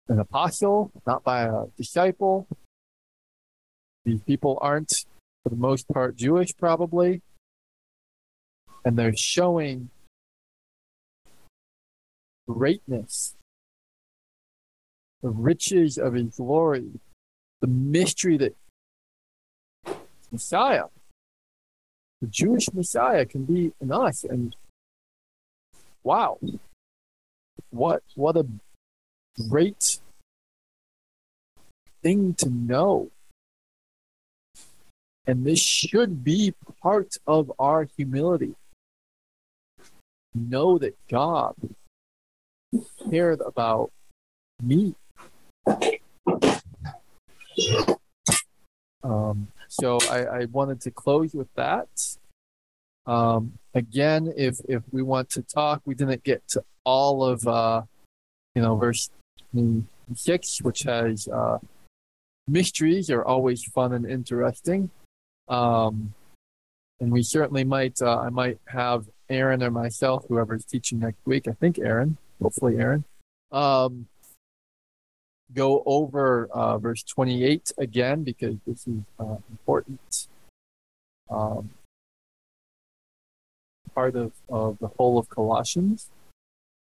an 0.08 0.20
apostle, 0.20 0.92
not 1.06 1.24
by 1.24 1.44
a 1.44 1.66
disciple. 1.78 2.48
These 4.06 4.22
people 4.22 4.58
aren't, 4.62 5.06
for 5.44 5.50
the 5.50 5.56
most 5.56 5.88
part, 5.88 6.16
Jewish, 6.16 6.56
probably. 6.58 7.22
And 8.84 8.98
they're 8.98 9.16
showing 9.16 9.90
greatness, 12.50 13.36
the 15.22 15.30
riches 15.30 15.98
of 15.98 16.14
his 16.14 16.36
glory, 16.38 16.90
the 17.62 17.68
mystery 17.68 18.38
that 18.38 18.56
Messiah, 20.32 20.86
the 22.22 22.28
Jewish 22.28 22.72
Messiah, 22.74 23.26
can 23.26 23.46
be 23.46 23.72
in 23.80 23.92
us. 23.92 24.24
And 24.24 24.56
wow, 26.04 26.40
what 27.70 28.04
what 28.16 28.36
a 28.38 28.46
great 29.50 30.00
thing 32.02 32.34
to 32.36 32.50
know. 32.50 33.12
And 35.28 35.46
this 35.46 35.60
should 35.60 36.24
be 36.24 36.56
part 36.82 37.18
of 37.28 37.52
our 37.60 37.88
humility. 37.96 38.56
Know 40.34 40.78
that 40.80 40.96
God 41.08 41.56
cared 43.10 43.42
about 43.42 43.92
me. 44.62 44.96
Um, 49.04 49.48
so 49.68 49.98
I, 50.10 50.26
I, 50.26 50.46
wanted 50.46 50.82
to 50.82 50.92
close 50.92 51.34
with 51.34 51.48
that. 51.56 51.88
Um, 53.06 53.54
again, 53.74 54.34
if 54.36 54.60
if 54.68 54.84
we 54.92 55.02
want 55.02 55.30
to 55.32 55.42
talk, 55.42 55.82
we 55.86 55.96
didn't 55.96 56.24
get 56.24 56.46
to 56.50 56.64
all 56.84 57.24
of 57.24 57.48
uh, 57.48 57.84
you 58.56 58.62
know 58.62 58.76
verse 58.76 59.10
six, 60.16 60.62
which 60.62 60.84
has 60.84 61.28
uh, 61.28 61.60
mysteries 62.48 63.10
are 63.10 63.24
always 63.24 63.64
fun 63.64 63.94
and 63.94 64.06
interesting. 64.06 64.90
Um, 65.48 66.14
and 67.00 67.12
we 67.12 67.24
certainly 67.24 67.64
might 67.64 68.02
uh, 68.02 68.20
I 68.20 68.30
might 68.30 68.60
have 68.68 69.06
Aaron 69.30 69.64
or 69.64 69.72
myself, 69.72 70.26
whoever's 70.28 70.66
teaching 70.66 71.00
next 71.00 71.26
week. 71.26 71.48
I 71.48 71.54
think 71.54 71.80
Aaron 71.80 72.18
hopefully 72.42 72.78
Aaron, 72.78 73.04
um, 73.52 74.08
go 75.54 75.84
over 75.86 76.48
uh, 76.52 76.78
verse 76.78 77.04
28 77.04 77.72
again 77.78 78.24
because 78.24 78.56
this 78.68 78.88
is 78.88 79.02
uh, 79.20 79.38
important 79.50 80.28
um, 81.30 81.72
part 83.94 84.16
of, 84.16 84.32
of 84.48 84.78
the 84.80 84.88
whole 84.88 85.18
of 85.18 85.30
Colossians. 85.30 86.10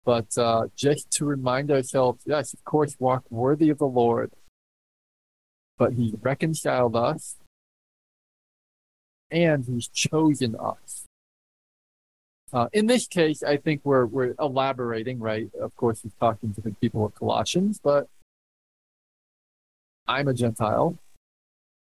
But 0.05 0.37
uh, 0.39 0.69
just 0.75 1.11
to 1.13 1.25
remind 1.25 1.71
ourselves, 1.71 2.23
yes, 2.25 2.55
of 2.55 2.65
course, 2.65 2.97
walk 2.99 3.25
worthy 3.31 3.69
of 3.69 3.79
the 3.79 3.87
Lord, 3.87 4.33
but 5.77 5.95
He 5.95 6.15
reconciled 6.23 6.97
us 6.97 7.37
and 9.31 9.65
He's 9.67 9.89
chosen 9.89 10.57
us. 10.57 11.08
Uh, 12.53 12.69
in 12.73 12.87
this 12.87 13.07
case, 13.07 13.43
I 13.43 13.59
think 13.59 13.83
we're 13.85 14.07
we're 14.07 14.35
elaborating, 14.39 15.19
right? 15.19 15.51
Of 15.61 15.77
course, 15.77 16.01
he's 16.03 16.15
talking 16.19 16.55
to 16.55 16.61
the 16.61 16.71
people 16.81 17.05
of 17.05 17.15
Colossians, 17.15 17.79
but 17.83 18.09
I'm 20.07 20.29
a 20.29 20.35
Gentile. 20.35 20.97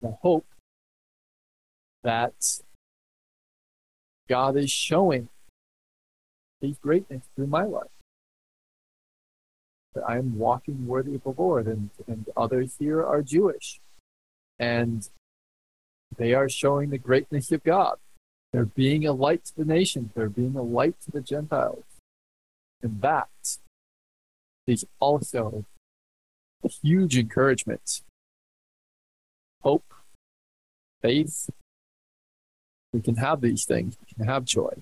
I 0.03 0.13
hope 0.21 0.45
that 2.03 2.33
God 4.27 4.57
is 4.57 4.71
showing 4.71 5.29
His 6.61 6.77
greatness 6.79 7.23
through 7.35 7.47
my 7.47 7.63
life. 7.63 7.91
That 9.93 10.03
I 10.07 10.17
am 10.17 10.37
walking 10.37 10.87
worthy 10.87 11.15
of 11.15 11.23
the 11.23 11.35
Lord, 11.37 11.67
and, 11.67 11.91
and 12.07 12.27
others 12.35 12.75
here 12.79 13.05
are 13.05 13.21
Jewish, 13.21 13.79
and 14.57 15.07
they 16.17 16.33
are 16.33 16.49
showing 16.49 16.89
the 16.89 16.97
greatness 16.97 17.51
of 17.51 17.63
God. 17.63 17.97
They're 18.57 18.65
being 18.65 19.05
a 19.05 19.11
light 19.11 19.45
to 19.45 19.55
the 19.55 19.65
nations. 19.65 20.13
They're 20.15 20.29
being 20.29 20.55
a 20.55 20.63
light 20.63 20.95
to 21.01 21.11
the 21.11 21.21
Gentiles. 21.21 21.83
And 22.81 22.99
that 23.01 23.29
is 24.65 24.83
also 24.99 25.65
a 26.63 26.67
huge 26.67 27.19
encouragement. 27.19 28.01
Hope, 29.61 29.93
faith. 31.03 31.51
We 32.91 33.01
can 33.01 33.17
have 33.17 33.41
these 33.41 33.63
things. 33.63 33.95
We 34.01 34.15
can 34.15 34.25
have 34.25 34.43
joy. 34.43 34.73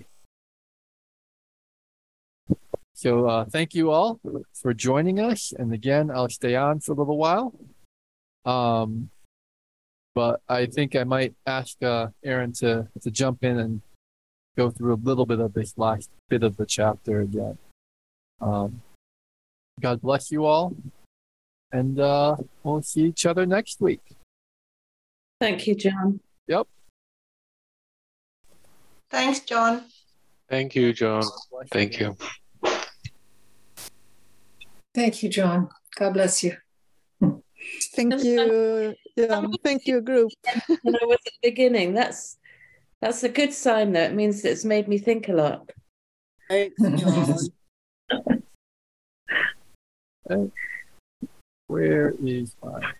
So 2.93 3.27
uh, 3.27 3.43
thank 3.43 3.75
you 3.75 3.91
all 3.91 4.21
for 4.53 4.73
joining 4.73 5.19
us. 5.19 5.51
And 5.51 5.73
again, 5.73 6.09
I'll 6.09 6.29
stay 6.29 6.55
on 6.55 6.79
for 6.79 6.93
a 6.93 6.95
little 6.95 7.17
while. 7.17 7.53
Um, 8.45 9.09
but 10.15 10.41
I 10.47 10.65
think 10.65 10.95
I 10.95 11.03
might 11.03 11.35
ask 11.45 11.81
uh, 11.83 12.07
Aaron 12.23 12.53
to 12.53 12.87
to 13.01 13.11
jump 13.11 13.43
in 13.43 13.59
and 13.59 13.81
go 14.57 14.71
through 14.71 14.93
a 14.93 15.01
little 15.03 15.25
bit 15.25 15.39
of 15.39 15.53
this 15.53 15.77
last 15.77 16.09
bit 16.29 16.41
of 16.41 16.55
the 16.55 16.65
chapter 16.65 17.19
again. 17.19 17.57
Um, 18.41 18.81
God 19.81 20.01
bless 20.01 20.31
you 20.31 20.45
all, 20.45 20.73
and 21.71 21.99
uh, 21.99 22.37
we'll 22.63 22.81
see 22.81 23.03
each 23.03 23.25
other 23.25 23.45
next 23.45 23.81
week. 23.81 24.01
Thank 25.41 25.67
you, 25.67 25.75
John. 25.75 26.21
Yep. 26.47 26.67
Thanks, 29.09 29.41
John. 29.41 29.83
Thank 30.49 30.75
you, 30.75 30.93
John. 30.93 31.23
Thank 31.71 31.99
you. 31.99 32.15
Thank 34.93 35.23
you, 35.23 35.29
John. 35.29 35.69
God 35.95 36.13
bless 36.13 36.43
you. 36.43 36.55
Thank 37.93 38.23
you. 38.23 38.95
Yeah, 39.15 39.45
thank 39.63 39.87
you, 39.87 40.01
group. 40.01 40.31
when 40.81 40.95
I 40.95 41.05
was 41.05 41.17
at 41.25 41.33
the 41.41 41.49
beginning, 41.49 41.93
that's 41.93 42.37
that's 43.01 43.23
a 43.23 43.29
good 43.29 43.53
sign. 43.53 43.93
Though 43.93 44.01
it 44.01 44.13
means 44.13 44.43
it's 44.43 44.65
made 44.65 44.87
me 44.87 44.97
think 44.97 45.29
a 45.29 45.33
lot. 45.33 45.71
Thanks, 46.49 46.81
John. 50.27 50.51
Where 51.67 52.13
is 52.23 52.55
my 52.63 52.93